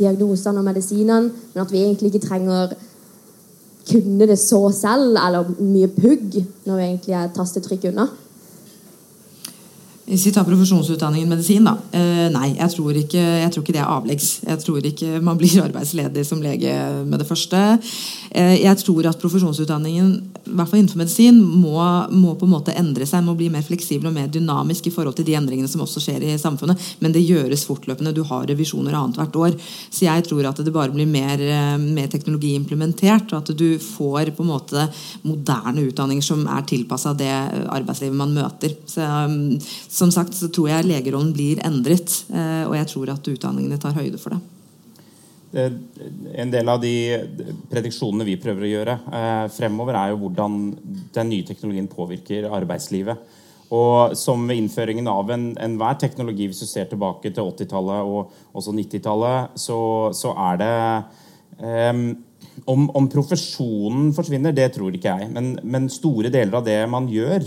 diagnosene 0.00 0.60
og 0.60 0.68
medisinene, 0.68 1.32
men 1.52 1.64
at 1.64 1.72
vi 1.72 1.84
egentlig 1.84 2.12
ikke 2.12 2.26
trenger 2.28 2.74
kunne 3.90 4.28
det 4.28 4.38
så 4.38 4.60
selv, 4.74 5.16
eller 5.18 5.48
mye 5.58 5.88
pugg, 5.92 6.36
når 6.66 6.76
vi 6.76 6.86
egentlig 6.86 7.16
er 7.16 7.32
tastetrykk 7.34 7.88
unna. 7.90 8.06
Hvis 10.10 10.24
vi 10.26 10.32
tar 10.34 10.42
profesjonsutdanningen 10.42 11.30
medisin, 11.30 11.66
da. 11.68 11.76
Eh, 11.94 12.24
nei, 12.34 12.48
jeg 12.56 12.72
tror, 12.72 12.96
ikke, 12.98 13.20
jeg 13.20 13.50
tror, 13.54 13.62
ikke, 13.62 13.74
det 13.76 13.82
er 13.82 13.90
avleggs. 13.94 14.30
Jeg 14.42 14.58
tror 14.64 14.86
ikke 14.88 15.20
man 15.22 15.38
blir 15.38 15.60
arbeidsledig 15.68 16.24
som 16.26 16.40
lege 16.42 16.72
med 17.06 17.22
det 17.22 17.28
første. 17.28 17.60
Eh, 18.34 18.56
jeg 18.58 18.80
tror 18.82 19.06
at 19.06 19.20
profesjonsutdanningen, 19.22 20.08
i 20.50 20.54
hvert 20.56 20.70
fall 20.72 20.80
innenfor 20.80 20.98
medisin, 20.98 21.38
må, 21.38 21.76
må, 22.10 22.32
på 22.34 22.48
en 22.48 22.54
måte 22.56 22.74
endre 22.74 23.06
seg. 23.06 23.22
Må 23.22 23.36
bli 23.38 23.52
mer 23.54 23.62
fleksibel 23.62 24.10
og 24.10 24.16
mer 24.16 24.26
dynamisk 24.34 24.88
i 24.90 24.92
forhold 24.96 25.14
til 25.20 25.28
de 25.28 25.36
endringene 25.38 25.70
som 25.70 25.84
også 25.86 26.02
skjer 26.02 26.26
i 26.26 26.34
samfunnet. 26.42 26.90
Men 26.98 27.14
det 27.14 27.22
gjøres 27.22 27.62
fortløpende. 27.70 28.14
Du 28.16 28.24
har 28.26 28.50
revisjoner 28.50 28.98
annethvert 28.98 29.38
år. 29.38 29.54
Så 29.62 30.08
jeg 30.08 30.26
tror 30.26 30.50
at 30.50 30.58
det 30.58 30.74
bare 30.74 30.90
blir 30.96 31.06
mer, 31.06 31.38
eh, 31.38 31.78
mer, 31.78 32.10
teknologi 32.10 32.56
implementert, 32.58 33.30
og 33.30 33.44
at 33.44 33.54
du 33.54 33.78
får 33.78 34.34
på 34.34 34.42
en 34.42 34.50
måte 34.50 34.88
moderne 35.22 35.86
utdanninger 35.86 36.26
som 36.32 36.42
er 36.50 36.66
tilpassa 36.66 37.14
det 37.14 37.30
arbeidslivet 37.70 38.18
man 38.18 38.34
møter. 38.34 38.74
Så, 38.90 39.06
som 40.00 40.12
sagt 40.14 40.36
så 40.36 40.48
tror 40.52 40.70
jeg 40.70 40.88
legerollen 40.88 41.34
blir 41.36 41.60
endret, 41.66 42.22
eh, 42.32 42.64
og 42.68 42.74
jeg 42.78 42.88
tror 42.94 43.12
at 43.14 43.30
utdanningene 43.34 43.80
tar 43.80 43.96
høyde 43.98 44.20
for 44.20 44.36
det. 44.36 44.40
En 45.50 46.50
del 46.52 46.68
av 46.70 46.78
de 46.78 46.94
prediksjonene 47.72 48.26
vi 48.28 48.38
prøver 48.38 48.66
å 48.66 48.70
gjøre 48.70 48.94
eh, 49.18 49.46
fremover, 49.50 49.98
er 49.98 50.12
jo 50.12 50.20
hvordan 50.22 50.58
den 51.16 51.30
nye 51.32 51.46
teknologien 51.46 51.90
påvirker 51.90 52.46
arbeidslivet. 52.54 53.38
Og 53.74 54.16
som 54.18 54.42
ved 54.50 54.58
innføringen 54.58 55.06
av 55.10 55.30
enhver 55.30 55.94
en 55.94 55.98
teknologi, 55.98 56.48
hvis 56.50 56.62
du 56.62 56.66
ser 56.70 56.88
tilbake 56.90 57.30
til 57.30 57.50
80-tallet 57.52 58.06
og 58.06 58.32
også 58.58 58.74
90-tallet, 58.74 59.58
så, 59.62 59.78
så, 60.16 60.32
er 60.50 60.58
det 60.58 60.72
um, 61.94 62.00
om, 62.66 63.06
profesjonen 63.10 64.10
forsvinner, 64.14 64.54
det 64.54 64.72
tror 64.74 64.94
ikke 64.94 65.14
jeg. 65.14 65.30
Men, 65.34 65.52
men 65.62 65.86
store 65.90 66.32
deler 66.34 66.58
av 66.58 66.66
det 66.66 66.80
man 66.90 67.06
gjør, 67.10 67.46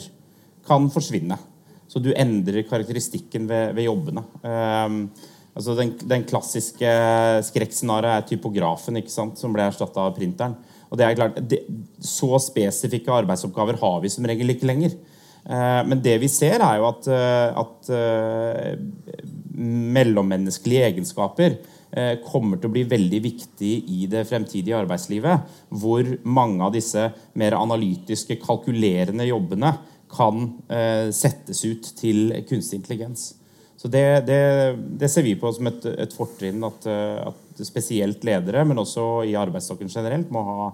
kan 0.68 0.88
forsvinne. 0.92 1.36
Så 1.94 2.02
du 2.02 2.10
endrer 2.18 2.66
karakteristikken 2.66 3.46
ved, 3.46 3.76
ved 3.78 3.86
jobbene. 3.86 4.24
Um, 4.42 4.96
altså 5.54 5.76
den, 5.78 5.92
den, 6.10 6.24
klassiske 6.26 6.94
skrekkscenarioet 7.52 8.16
er 8.16 8.30
typografen 8.32 8.98
sant, 9.06 9.38
som 9.38 9.54
ble 9.54 9.68
erstatta 9.70 10.08
av 10.08 10.16
printeren. 10.18 10.56
Og 10.90 10.98
det 10.98 11.06
er 11.06 11.20
klart, 11.20 11.38
det, 11.50 11.62
Så 12.02 12.32
spesifikke 12.42 13.14
arbeidsoppgaver 13.14 13.78
har 13.82 14.02
vi 14.02 14.10
som 14.10 14.26
regel 14.26 14.56
ikke 14.56 14.72
lenger. 14.72 14.98
Uh, 15.46 15.84
men 15.86 16.02
det 16.02 16.18
vi 16.24 16.32
ser, 16.34 16.66
er 16.66 16.82
jo 16.82 16.90
at, 16.90 17.12
uh, 17.14 17.62
at 17.62 17.94
uh, 17.94 19.38
mellommenneskelige 19.54 20.90
egenskaper 20.90 21.62
kommer 22.26 22.58
til 22.58 22.72
å 22.72 22.74
bli 22.74 22.82
veldig 22.90 23.20
viktig 23.22 23.74
i 23.94 24.08
det 24.10 24.24
fremtidige 24.26 24.80
arbeidslivet. 24.80 25.44
Hvor 25.78 26.08
mange 26.26 26.66
av 26.66 26.72
disse 26.74 27.04
mer 27.38 27.54
analytiske, 27.54 28.40
kalkulerende 28.42 29.28
jobbene 29.28 29.70
kan 30.14 30.44
eh, 30.70 31.10
settes 31.16 31.64
ut 31.66 31.90
til 31.98 32.34
kunstig 32.50 32.82
intelligens. 32.82 33.32
Så 33.78 33.90
det, 33.92 34.26
det, 34.30 34.42
det 35.00 35.10
ser 35.12 35.26
vi 35.26 35.36
på 35.36 35.50
som 35.52 35.68
et, 35.68 35.86
et 36.06 36.14
fortrinn 36.16 36.64
at, 36.64 36.86
eh, 36.88 37.18
at, 37.28 37.40
spesielt 37.68 38.24
ledere, 38.26 38.64
men 38.66 38.82
også 38.82 39.24
i 39.30 39.36
arbeidsstokken 39.38 39.92
generelt, 39.92 40.32
må 40.34 40.42
ha 40.48 40.68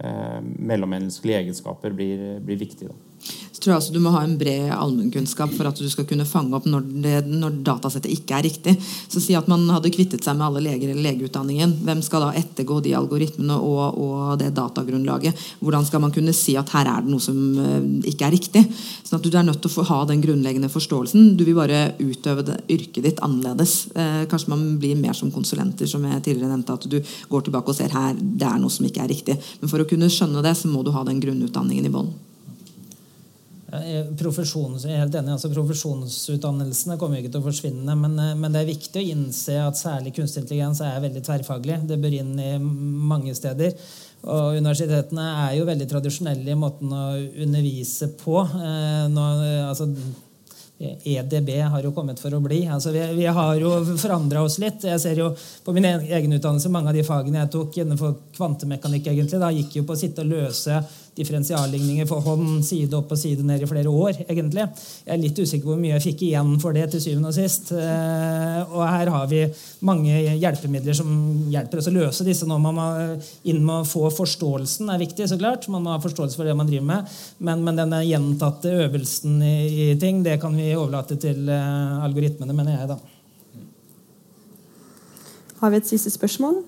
eh, 0.00 0.38
mellommenneskelige 0.40 1.42
egenskaper 1.42 1.96
blir, 1.96 2.22
blir 2.44 2.60
viktig. 2.60 2.88
Da 2.92 3.11
så 3.52 3.60
tror 3.60 3.72
jeg 3.72 3.80
også 3.82 3.94
du 3.94 4.00
må 4.02 4.10
ha 4.14 4.22
en 4.24 4.34
bred 4.40 4.70
allmennkunnskap 4.74 5.52
for 5.54 5.68
at 5.68 5.78
du 5.78 5.86
skal 5.90 6.06
kunne 6.08 6.26
fange 6.26 6.56
opp 6.56 6.64
når, 6.66 6.86
det, 7.04 7.14
når, 7.28 7.60
datasettet 7.62 8.10
ikke 8.10 8.38
er 8.38 8.46
riktig. 8.48 8.74
Så 8.82 9.22
Si 9.22 9.36
at 9.38 9.46
man 9.48 9.68
hadde 9.70 9.92
kvittet 9.94 10.24
seg 10.24 10.34
med 10.38 10.48
alle 10.48 10.62
leger 10.64 10.90
eller 10.90 11.04
legeutdanningen. 11.04 11.76
Hvem 11.86 12.00
skal 12.02 12.24
da 12.24 12.32
ettergå 12.40 12.80
de 12.82 12.96
algoritmene 12.98 13.54
og, 13.54 14.00
og, 14.02 14.16
det 14.40 14.50
datagrunnlaget? 14.56 15.44
Hvordan 15.60 15.86
skal 15.86 16.02
man 16.02 16.14
kunne 16.14 16.34
si 16.36 16.56
at 16.58 16.72
her 16.74 16.90
er 16.90 17.04
det 17.04 17.12
noe 17.12 17.22
som 17.22 17.38
uh, 17.58 18.08
ikke 18.08 18.26
er 18.26 18.34
riktig? 18.34 18.64
Sånn 19.04 19.20
at 19.20 19.28
Du 19.28 19.38
er 19.38 19.46
nødt 19.46 19.62
til 19.62 19.78
å 19.78 19.86
ha 19.92 20.00
den 20.08 20.24
grunnleggende 20.24 20.72
forståelsen. 20.72 21.36
Du 21.38 21.44
vil 21.46 21.56
bare 21.58 21.92
utøve 22.00 22.46
det, 22.48 22.58
yrket 22.72 23.06
ditt 23.06 23.22
annerledes. 23.24 23.76
Eh, 23.94 24.24
kanskje 24.30 24.50
man 24.52 24.64
blir 24.82 24.98
mer 24.98 25.16
som 25.16 25.30
konsulenter, 25.32 25.88
som 25.88 26.04
jeg 26.08 26.24
tidligere 26.24 26.50
nevnte. 26.50 26.74
At 26.74 26.88
du 26.90 26.98
går 27.30 27.46
tilbake 27.46 27.72
og 27.72 27.78
ser 27.78 27.94
her, 27.94 28.16
det 28.18 28.48
er 28.48 28.58
noe 28.60 28.72
som 28.72 28.88
ikke 28.88 29.04
er 29.04 29.12
riktig. 29.12 29.38
Men 29.62 29.72
for 29.72 29.82
å 29.82 29.88
kunne 29.88 30.10
skjønne 30.12 30.44
det, 30.44 30.56
så 30.58 30.70
må 30.72 30.84
du 30.84 30.92
ha 30.96 31.04
den 31.06 31.22
grunnutdanningen 31.22 31.88
i 31.88 31.94
bånn. 31.94 32.12
Profesjons, 34.20 34.82
altså 34.84 35.48
profesjonsutdannelsene 35.48 36.98
kommer 37.00 37.22
ikke 37.22 37.30
til 37.32 37.40
å 37.40 37.46
forsvinne, 37.46 37.94
men, 37.96 38.18
eh, 38.20 38.34
men, 38.36 38.52
det 38.52 38.60
er 38.60 38.68
viktig 38.68 39.00
å 39.00 39.12
innse 39.14 39.54
at 39.64 39.78
særlig 39.80 40.12
kunstig 40.18 40.42
intelligens 40.42 40.82
er 40.84 41.00
veldig 41.00 41.22
tverrfaglig. 41.24 41.78
Det 41.88 41.96
bør 42.02 42.18
inn 42.18 42.34
i 42.36 42.50
mange 42.60 43.32
steder. 43.34 43.72
Og 44.28 44.58
universitetene 44.58 45.24
er 45.46 45.54
jo 45.56 45.64
veldig 45.70 45.88
tradisjonelle 45.88 46.52
i 46.52 46.58
måten 46.58 46.92
å 46.92 47.06
undervise 47.46 48.10
på. 48.20 48.42
Eh, 48.44 49.06
nå, 49.08 49.24
altså, 49.70 49.88
EDB 50.82 51.50
har 51.62 51.82
jo 51.82 51.94
kommet 51.96 52.20
for 52.20 52.34
å 52.34 52.40
bli. 52.44 52.66
Altså, 52.66 52.92
vi, 52.92 53.06
vi 53.16 53.24
har 53.24 53.54
jo 53.56 53.72
forandra 53.96 54.42
oss 54.44 54.58
litt. 54.60 54.84
Jeg 54.84 55.00
ser 55.00 55.16
jo 55.16 55.30
På 55.64 55.72
min 55.72 55.86
egen 55.86 56.36
utdannelse, 56.36 56.68
mange 56.68 56.92
av 56.92 56.98
de 56.98 57.06
fagene 57.06 57.40
jeg 57.40 57.52
tok 57.56 57.80
innenfor 57.80 58.18
kvantemekanikk, 58.36 59.08
egentlig, 59.14 59.40
da 59.40 59.50
gikk 59.54 59.78
jo 59.78 59.86
på 59.88 59.96
å 59.96 60.02
sitte 60.02 60.26
og 60.26 60.32
løse 60.34 60.82
differensialligninger 61.18 62.06
for 62.08 62.24
hånd, 62.24 62.62
side 62.64 62.96
opp 62.96 63.12
og 63.12 63.18
side 63.20 63.44
ned 63.44 63.62
i 63.62 63.68
flere 63.68 63.90
år. 63.90 64.22
egentlig. 64.28 64.64
Jeg 65.04 65.12
er 65.12 65.20
litt 65.20 65.38
usikker 65.38 65.66
på 65.66 65.74
hvor 65.74 65.80
mye 65.82 65.92
jeg 65.94 66.04
fikk 66.06 66.24
igjen 66.28 66.54
for 66.62 66.72
det 66.76 66.86
til 66.92 67.02
syvende 67.04 67.28
og 67.28 67.36
sist. 67.36 67.72
Eh, 67.76 68.72
og 68.72 68.82
her 68.86 69.10
har 69.12 69.26
vi 69.28 69.42
mange 69.84 70.22
hjelpemidler 70.40 70.96
som 70.96 71.10
hjelper 71.52 71.82
oss 71.82 71.90
å 71.90 71.94
løse 71.94 72.26
disse 72.26 72.48
nå. 72.48 72.56
Man 72.62 72.78
må 72.78 72.86
inn 73.44 73.60
med 73.60 73.82
å 73.82 73.88
få 73.88 74.08
forståelsen 74.14 74.88
er 74.92 75.02
viktig, 75.02 75.28
så 75.28 75.40
klart. 75.40 75.68
Man 75.72 75.84
må 75.84 75.92
ha 75.92 76.00
forståelse 76.02 76.38
for 76.38 76.48
det 76.48 76.56
man 76.56 76.70
driver 76.70 76.88
med. 76.88 77.12
Men, 77.44 77.64
men 77.66 77.82
denne 77.82 78.00
gjentatte 78.06 78.72
øvelsen 78.86 79.36
i, 79.44 79.56
i, 79.68 79.90
ting, 80.00 80.24
det 80.24 80.38
kan 80.40 80.56
vi 80.56 80.72
overlate 80.72 81.20
til 81.20 81.44
uh, 81.50 82.00
algoritmene, 82.06 82.56
mener 82.56 82.78
jeg, 82.78 82.94
da. 82.94 82.98
Har 85.60 85.70
vi 85.70 85.78
et 85.78 85.92
siste 85.92 86.10
spørsmål? 86.10 86.62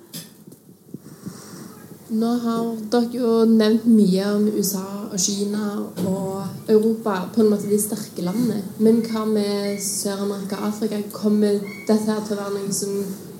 Nå 2.13 2.31
har 2.37 2.65
dere 2.93 3.17
jo 3.17 3.29
nevnt 3.49 3.87
mye 3.89 4.25
om 4.35 4.43
USA 4.53 4.85
og 5.07 5.17
Kina 5.21 5.71
og 6.05 6.69
Europa, 6.69 7.15
på 7.33 7.41
en 7.41 7.49
måte 7.49 7.71
de 7.71 7.79
sterke 7.81 8.21
landene. 8.27 8.59
Men 8.77 9.01
hva 9.07 9.23
med 9.25 9.81
Sør-Amerika 9.81 10.59
og 10.61 10.67
Afrika? 10.69 11.01
Kommer 11.15 11.57
dette 11.89 11.97
her 12.05 12.21
til 12.27 12.37
å 12.37 12.43
være 12.43 12.59
noe 12.59 12.77
som 12.77 12.93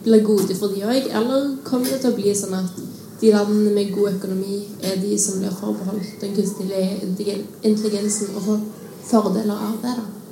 blir 0.07 0.25
gode 0.25 0.57
for 0.57 0.73
de 0.73 0.81
òg? 0.81 1.11
Eller 1.13 1.51
kommer 1.67 1.93
det 1.93 2.01
til 2.01 2.15
å 2.15 2.17
bli 2.17 2.33
sånn 2.33 2.57
at 2.57 2.81
de 3.21 3.35
landene 3.37 3.75
med 3.77 3.93
god 3.93 4.17
økonomi 4.17 4.63
er 4.81 4.97
de 5.03 5.13
som 5.21 5.43
blir 5.43 5.53
forbeholdt 5.61 6.17
den 6.25 6.33
kunstige 6.33 7.37
intelligensen 7.61 8.33
og 8.33 8.49
får 8.49 8.67
fordeler 9.11 9.61
av 9.61 9.77
det? 9.85 9.93
da? 10.01 10.24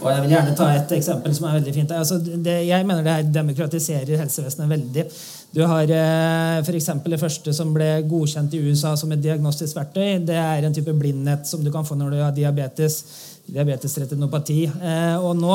Og 0.00 0.08
Jeg 0.08 0.22
vil 0.24 0.32
gjerne 0.32 0.54
ta 0.56 0.66
et 0.72 0.92
eksempel 0.96 1.34
som 1.36 1.46
er 1.46 1.58
veldig 1.58 1.72
fint. 1.76 1.90
Altså, 1.92 2.16
det, 2.20 2.54
jeg 2.66 2.86
mener 2.88 3.04
det 3.04 3.16
her 3.18 3.32
demokratiserer 3.34 4.22
helsevesenet 4.22 4.70
veldig. 4.70 5.04
Du 5.52 5.60
har 5.66 5.90
eh, 5.92 6.60
f.eks. 6.62 6.88
det 7.04 7.18
første 7.20 7.52
som 7.52 7.74
ble 7.74 7.88
godkjent 8.08 8.54
i 8.56 8.62
USA 8.64 8.94
som 8.96 9.12
et 9.12 9.20
diagnostisk 9.22 9.76
verktøy. 9.76 10.22
Det 10.24 10.38
er 10.40 10.64
en 10.64 10.76
type 10.76 10.94
blindhet 10.96 11.44
som 11.50 11.64
du 11.64 11.72
kan 11.74 11.84
få 11.84 11.98
når 11.98 12.14
du 12.14 12.20
har 12.22 12.32
diabetes. 12.36 13.02
Diabetesretinopati. 13.50 14.64
Eh, 14.68 15.16
og 15.18 15.34
nå, 15.38 15.54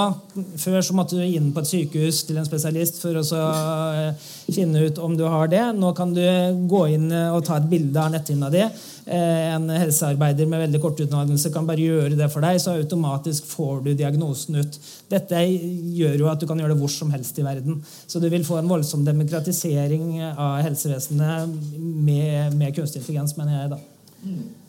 Før 0.60 0.82
så 0.84 0.96
måtte 0.98 1.20
du 1.20 1.24
inn 1.24 1.52
på 1.56 1.62
et 1.64 1.70
sykehus 1.70 2.24
til 2.28 2.40
en 2.40 2.48
spesialist 2.48 3.00
for 3.02 3.20
å 3.22 3.24
eh, 3.24 4.26
finne 4.50 4.84
ut 4.88 5.00
om 5.04 5.16
du 5.18 5.24
har 5.30 5.50
det. 5.52 5.64
Nå 5.78 5.94
kan 5.98 6.14
du 6.16 6.24
gå 6.70 6.82
inn 6.96 7.08
og 7.12 7.44
ta 7.48 7.60
et 7.60 7.70
bilde 7.72 8.02
av 8.02 8.12
netthinna 8.14 8.52
di. 8.54 8.66
En 9.16 9.70
helsearbeider 9.70 10.48
med 10.50 10.64
veldig 10.64 10.80
kort 10.82 11.00
utdannelse 11.04 11.52
kan 11.54 11.68
bare 11.68 11.84
gjøre 11.84 12.18
det 12.18 12.26
for 12.34 12.42
deg, 12.42 12.58
så 12.58 12.74
automatisk 12.74 13.46
får 13.52 13.84
du 13.86 13.92
diagnosen 13.94 14.58
ut. 14.58 14.80
Dette 15.12 15.44
gjør 15.46 16.24
jo 16.24 16.32
at 16.32 16.42
du 16.42 16.48
kan 16.50 16.58
gjøre 16.58 16.74
det 16.74 16.82
hvor 16.82 16.92
som 16.92 17.14
helst 17.14 17.38
i 17.38 17.46
verden. 17.46 17.84
Så 18.10 18.20
du 18.20 18.32
vil 18.34 18.48
få 18.48 18.58
en 18.60 18.72
voldsom 18.72 19.06
demokratisering 19.06 20.18
av 20.34 20.64
helsevesenet 20.66 21.54
med, 21.78 22.58
med 22.58 22.76
kunstig 22.76 23.04
intelligens, 23.04 23.38
mener 23.38 23.60
jeg. 23.60 23.74
da 23.76 24.65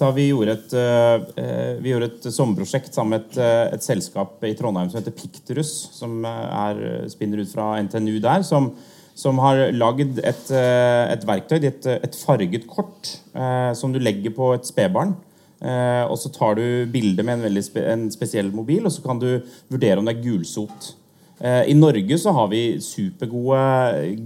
da 0.00 0.10
vi 0.16 0.30
gjorde 0.30 0.56
et, 0.56 0.72
uh, 0.76 1.76
vi 1.82 1.92
gjorde 1.92 2.10
et 2.10 2.30
sommerprosjekt 2.32 2.96
sammen 2.96 3.16
med 3.16 3.26
et, 3.26 3.40
uh, 3.40 3.66
et, 3.74 3.84
selskap 3.84 4.40
i 4.48 4.54
Trondheim 4.58 4.90
som 4.90 5.00
heter 5.00 5.14
Pikterus, 5.16 5.74
som 5.96 6.24
er, 6.26 6.80
spinner 7.12 7.44
ut 7.44 7.52
fra 7.52 7.74
NTNU 7.84 8.16
der, 8.24 8.42
som, 8.46 8.72
som 9.20 9.40
har 9.42 9.68
lagd 9.76 10.20
et, 10.22 10.46
eh, 10.54 11.02
et 11.12 11.26
verktøy, 11.28 11.58
et, 11.66 11.88
et 11.90 12.20
farget 12.22 12.66
kort, 12.70 13.16
eh, 13.34 13.72
som 13.76 13.92
du 13.92 14.00
legger 14.00 14.34
på 14.36 14.54
et 14.56 14.68
spedbarn. 14.68 15.16
Eh, 15.60 16.04
og 16.08 16.16
så 16.16 16.30
tar 16.32 16.56
du 16.56 16.64
bilde 16.92 17.24
med 17.26 17.44
en, 17.44 17.60
spe, 17.62 17.84
en 17.84 18.06
spesiell 18.12 18.48
mobil, 18.54 18.86
og 18.86 18.94
så 18.94 19.04
kan 19.04 19.20
du 19.20 19.28
vurdere 19.72 20.00
om 20.00 20.08
det 20.08 20.16
er 20.16 20.24
gulsot. 20.24 20.94
Eh, 21.40 21.70
I 21.72 21.74
Norge 21.74 22.18
så 22.20 22.32
har 22.36 22.48
vi 22.52 22.80
supergode 22.84 23.60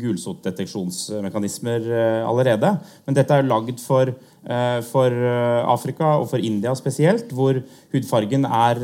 gulsotdeteksjonsmekanismer 0.01 1.85
eh, 1.87 2.23
allerede. 2.27 2.73
Men 3.07 3.15
dette 3.15 3.37
er 3.39 3.47
lagd 3.47 3.79
for, 3.83 4.11
eh, 4.11 4.81
for 4.89 5.29
Afrika 5.77 6.17
og 6.19 6.27
for 6.33 6.43
India 6.43 6.75
spesielt, 6.75 7.31
hvor 7.31 7.61
hudfargen 7.95 8.49
er, 8.49 8.83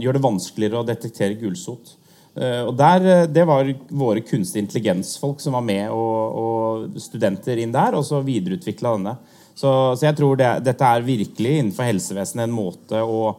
gjør 0.00 0.16
det 0.16 0.24
vanskeligere 0.24 0.80
å 0.80 0.88
detektere 0.88 1.36
gulsot. 1.40 1.98
Og 2.34 2.72
der, 2.74 3.28
Det 3.30 3.46
var 3.46 3.68
våre 3.94 4.20
kunstig 4.20 4.58
intelligensfolk 4.58 5.38
som 5.38 5.52
var 5.54 5.62
med, 5.62 5.86
og, 5.94 6.34
og 6.34 6.96
studenter 6.98 7.60
inn 7.62 7.70
der, 7.70 7.94
og 7.94 8.02
så 8.02 8.18
videreutvikla 8.26 8.96
denne. 8.96 9.12
Så, 9.54 9.70
så, 9.94 10.08
jeg 10.08 10.16
tror 10.18 10.34
det, 10.40 10.48
dette 10.66 10.82
er 10.82 11.06
virkelig 11.06 11.60
innenfor 11.60 11.86
helsevesenet 11.86 12.48
en 12.48 12.56
måte 12.56 12.98
å 12.98 13.36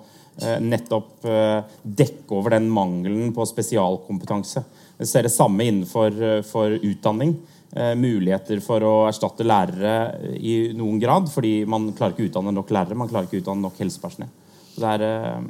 nettopp 0.60 1.26
eh, 1.32 1.76
dekke 1.84 2.36
over 2.36 2.58
den 2.58 2.70
mangelen 2.72 3.34
på 3.36 3.46
spesialkompetanse. 3.48 4.64
Vi 4.98 5.08
ser 5.08 5.28
det 5.28 5.34
samme 5.36 5.68
innenfor 5.68 6.24
eh, 6.24 6.80
utdanning. 6.90 7.36
Eh, 7.76 7.92
muligheter 8.00 8.62
for 8.64 8.84
å 8.88 8.92
erstatte 9.10 9.44
lærere 9.44 9.96
i 10.40 10.72
noen 10.78 10.96
grad, 11.02 11.26
fordi 11.28 11.66
man 11.68 11.90
klarer 11.92 12.14
ikke 12.14 12.24
å 12.24 12.30
utdanne 12.30 12.54
nok 12.56 12.70
lærere, 12.72 12.96
man 12.96 13.10
klarer 13.10 13.28
ikke 13.28 13.42
å 13.42 13.44
utdanne 13.44 13.66
nok 13.66 13.82
helsepersonell. 13.84 14.30
Det 14.78 14.92
er 14.94 15.04
eh, 15.04 15.50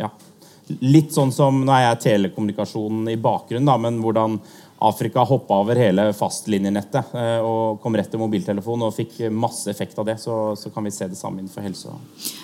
ja, 0.00 0.08
litt 0.82 1.14
sånn 1.14 1.30
som 1.34 1.60
Nå 1.62 1.76
er 1.76 1.84
jeg 1.84 2.00
telekommunikasjonen 2.08 3.12
i 3.12 3.20
bakgrunnen, 3.22 3.70
da, 3.70 3.76
men 3.78 4.02
hvordan 4.02 4.40
Afrika 4.88 5.24
hoppa 5.26 5.58
over 5.62 5.78
hele 5.80 6.08
fastlinjenettet 6.16 7.14
eh, 7.16 7.38
og 7.44 7.80
kom 7.82 7.96
rett 7.98 8.10
til 8.12 8.22
mobiltelefon 8.22 8.86
og 8.86 8.94
fikk 8.96 9.24
masse 9.32 9.70
effekt 9.72 9.98
av 10.00 10.08
det, 10.08 10.18
så, 10.22 10.54
så 10.58 10.72
kan 10.74 10.86
vi 10.86 10.94
se 10.94 11.08
det 11.10 11.18
samme 11.18 11.42
innenfor 11.42 11.64
helse. 11.64 11.96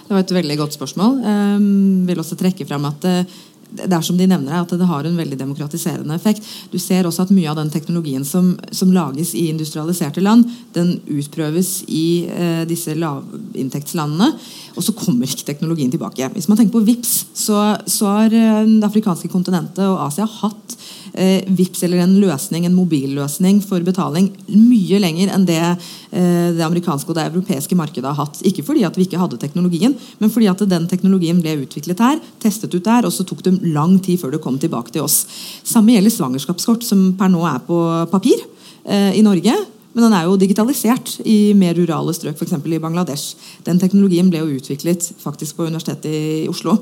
Det 0.07 0.14
var 0.14 0.24
et 0.24 0.36
veldig 0.41 0.59
godt 0.62 0.78
spørsmål. 0.78 1.20
Jeg 1.20 1.55
ehm, 1.55 2.03
vil 2.09 2.22
også 2.22 2.38
trekke 2.41 2.66
frem 2.68 2.88
at 2.88 3.09
eh, 3.09 3.38
det 3.70 3.95
er 3.95 4.03
som 4.03 4.18
de 4.18 4.26
nevner 4.26 4.57
at 4.59 4.72
det 4.74 4.86
har 4.88 5.07
en 5.07 5.18
veldig 5.18 5.38
demokratiserende 5.38 6.14
effekt. 6.16 6.47
Du 6.72 6.78
ser 6.82 7.07
også 7.07 7.24
at 7.24 7.30
Mye 7.30 7.51
av 7.53 7.59
den 7.61 7.70
teknologien 7.70 8.24
som, 8.26 8.53
som 8.74 8.91
lages 8.93 9.32
i 9.38 9.47
industrialiserte 9.53 10.22
land, 10.24 10.49
den 10.74 10.97
utprøves 11.07 11.84
i 11.86 12.26
eh, 12.26 12.64
disse 12.68 12.97
lavinntektslandene. 12.99 14.32
Og 14.74 14.86
så 14.86 14.95
kommer 14.99 15.28
ikke 15.28 15.47
teknologien 15.53 15.93
tilbake. 15.93 16.32
Hvis 16.34 16.51
man 16.51 16.59
tenker 16.59 16.78
på 16.78 16.84
VIPS, 16.88 17.14
så, 17.38 17.61
så 17.86 18.11
har 18.16 18.34
eh, 18.34 18.64
det 18.66 18.88
afrikanske 18.91 19.30
kontinentet 19.30 19.86
og 19.86 20.01
Asia 20.09 20.26
hatt 20.41 20.76
eh, 21.13 21.47
VIPS 21.47 21.85
eller 21.87 22.03
en 22.05 22.17
løsning, 22.23 22.67
en 22.67 22.77
mobilløsning 22.77 23.61
for 23.65 23.83
betaling 23.87 24.31
mye 24.49 25.01
lenger 25.03 25.33
enn 25.35 25.47
det 25.49 25.61
eh, 25.63 26.51
det 26.57 26.65
amerikanske 26.67 27.11
og 27.11 27.19
det 27.19 27.27
europeiske 27.31 27.79
markedet 27.79 28.11
har 28.11 28.19
hatt. 28.19 28.41
Ikke 28.47 28.65
fordi 28.67 28.85
at 28.87 28.97
vi 28.99 29.07
ikke 29.07 29.21
hadde 29.21 29.41
teknologien, 29.41 29.97
men 30.19 30.33
fordi 30.33 30.51
at 30.51 30.65
den 30.69 30.89
teknologien 30.91 31.41
ble 31.43 31.59
utviklet 31.65 32.03
her, 32.03 32.23
testet 32.43 32.75
ut 32.75 32.87
der, 32.87 33.07
og 33.07 33.15
så 33.15 33.27
tok 33.27 33.45
det 33.47 33.59
lang 33.67 33.99
tid 34.03 34.21
før 34.21 34.35
det 34.35 34.43
kom 34.45 34.59
tilbake 34.61 34.95
til 34.95 35.07
oss. 35.07 35.25
Samme 35.65 35.95
gjelder 35.97 36.15
svangerskapskort, 36.15 36.87
som 36.87 37.13
per 37.19 37.33
nå 37.33 37.45
er 37.49 37.61
på 37.67 37.83
papir 38.13 38.41
eh, 38.85 39.13
i 39.19 39.27
Norge. 39.27 39.55
Men 39.91 40.07
den 40.07 40.15
er 40.15 40.27
jo 40.29 40.37
digitalisert 40.39 41.17
i 41.27 41.53
mer 41.59 41.75
rurale 41.75 42.13
strøk, 42.15 42.39
f.eks. 42.39 42.55
i 42.63 42.83
Bangladesh. 42.83 43.35
Den 43.67 43.81
teknologien 43.83 44.29
ble 44.31 44.45
jo 44.45 44.61
utviklet 44.61 45.09
faktisk 45.19 45.59
på 45.59 45.67
Universitetet 45.67 46.07
i 46.11 46.51
Oslo. 46.51 46.77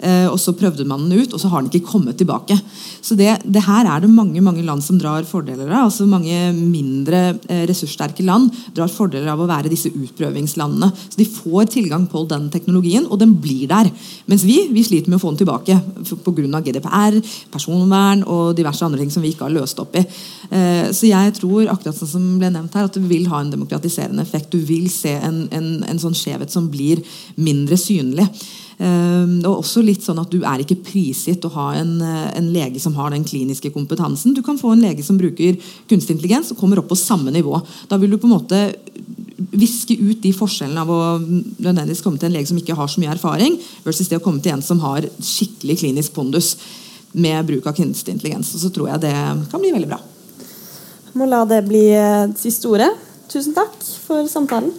Eh, 0.00 0.26
og 0.30 0.38
så 0.40 0.54
prøvde 0.56 0.86
man 0.88 1.04
den 1.06 1.20
ut, 1.20 1.34
og 1.34 1.40
så 1.42 1.50
har 1.52 1.62
den 1.62 1.70
ikke 1.70 1.92
kommet 1.92 2.16
tilbake. 2.20 2.56
Så 3.04 3.16
det, 3.18 3.34
det 3.44 3.64
her 3.66 3.88
er 3.88 4.02
det 4.02 4.10
mange 4.12 4.40
mange 4.44 4.64
land 4.64 4.82
som 4.84 4.98
drar 5.00 5.26
fordeler 5.28 5.68
av. 5.68 5.88
altså 5.88 6.06
Mange 6.08 6.52
mindre 6.56 7.36
eh, 7.48 7.64
ressurssterke 7.68 8.24
land 8.24 8.50
drar 8.76 8.92
fordeler 8.92 9.30
av 9.32 9.42
å 9.42 9.48
være 9.50 9.72
disse 9.72 9.92
utprøvingslandene. 9.92 10.90
Så 11.10 11.20
De 11.20 11.28
får 11.28 11.72
tilgang 11.76 12.06
på 12.10 12.24
den 12.30 12.48
teknologien, 12.52 13.06
og 13.08 13.20
den 13.20 13.36
blir 13.40 13.68
der. 13.70 13.90
Mens 14.30 14.46
vi 14.48 14.60
vi 14.70 14.84
sliter 14.86 15.10
med 15.10 15.20
å 15.20 15.24
få 15.24 15.34
den 15.34 15.42
tilbake 15.44 15.80
pga. 16.24 16.60
GDPR, 16.60 17.16
personvern 17.52 18.22
og 18.28 18.54
diverse 18.58 18.84
andre 18.84 19.00
ting 19.00 19.10
som 19.12 19.24
vi 19.24 19.32
ikke 19.34 19.46
har 19.46 19.54
løst 19.54 19.80
opp 19.82 19.96
i. 19.98 20.04
Eh, 20.50 20.88
så 20.96 21.10
jeg 21.10 21.34
tror 21.38 21.68
akkurat 21.70 21.96
sånn 21.96 22.14
som 22.14 22.30
ble 22.40 22.50
nevnt 22.52 22.74
her, 22.76 22.88
at 22.88 22.96
det 22.96 23.04
vil 23.10 23.28
ha 23.30 23.42
en 23.42 23.52
demokratiserende 23.52 24.24
effekt. 24.24 24.52
Du 24.52 24.60
vil 24.66 24.88
se 24.92 25.12
en, 25.18 25.44
en, 25.54 25.70
en 25.86 26.02
sånn 26.02 26.16
skjevhet 26.16 26.52
som 26.52 26.70
blir 26.72 27.04
mindre 27.36 27.78
synlig. 27.80 28.28
Ehm, 28.80 29.40
og 29.44 29.60
også 29.60 29.82
litt 29.84 30.00
sånn 30.00 30.22
at 30.22 30.30
Du 30.32 30.40
er 30.40 30.62
ikke 30.62 30.78
prisgitt 30.80 31.44
å 31.44 31.52
ha 31.52 31.66
en, 31.76 32.00
eh, 32.00 32.30
en, 32.38 32.48
lege 32.52 32.80
som 32.80 32.94
har 32.94 33.10
den 33.10 33.24
kliniske 33.24 33.72
kompetansen. 33.74 34.34
Du 34.34 34.42
kan 34.42 34.56
få 34.58 34.72
en 34.72 34.80
lege 34.80 35.04
som 35.04 35.18
bruker 35.18 35.58
kunstig 35.88 36.16
intelligens 36.16 36.50
og 36.50 36.58
kommer 36.58 36.78
opp 36.78 36.88
på 36.88 36.96
samme 36.96 37.30
nivå. 37.30 37.60
Da 37.88 37.98
vil 37.98 38.10
du 38.10 38.16
på 38.16 38.24
en 38.24 38.38
måte 38.38 38.74
viske 39.52 39.98
ut 40.00 40.22
de 40.22 40.32
forskjellene 40.32 40.80
av 40.80 40.88
å 40.88 41.18
nødvendigvis 41.20 42.02
komme 42.02 42.18
til 42.18 42.26
en 42.26 42.32
lege 42.32 42.48
som 42.48 42.56
ikke 42.56 42.76
har 42.76 42.86
så 42.88 43.00
mye 43.00 43.12
erfaring, 43.12 43.58
versus 43.84 44.08
det 44.08 44.18
å 44.18 44.24
komme 44.24 44.40
til 44.40 44.52
en 44.52 44.62
som 44.62 44.80
har 44.80 45.02
skikkelig 45.02 45.78
klinisk 45.80 46.14
pondus 46.14 46.56
med 47.12 47.44
bruk 47.46 47.66
av 47.66 47.74
kunstig 47.74 48.14
intelligens. 48.14 48.54
Og 48.54 48.60
så 48.60 48.72
tror 48.72 48.88
jeg 48.88 49.00
det 49.00 49.14
kan 49.50 49.60
bli 49.60 49.72
veldig 49.72 49.88
bra. 49.88 50.00
Jeg 51.10 51.18
må 51.18 51.26
la 51.26 51.44
det 51.44 51.66
bli 51.68 51.88
siste 52.36 52.68
ordet. 52.68 52.92
Tusen 53.28 53.52
takk 53.52 53.76
for 54.06 54.28
samtalen. 54.28 54.72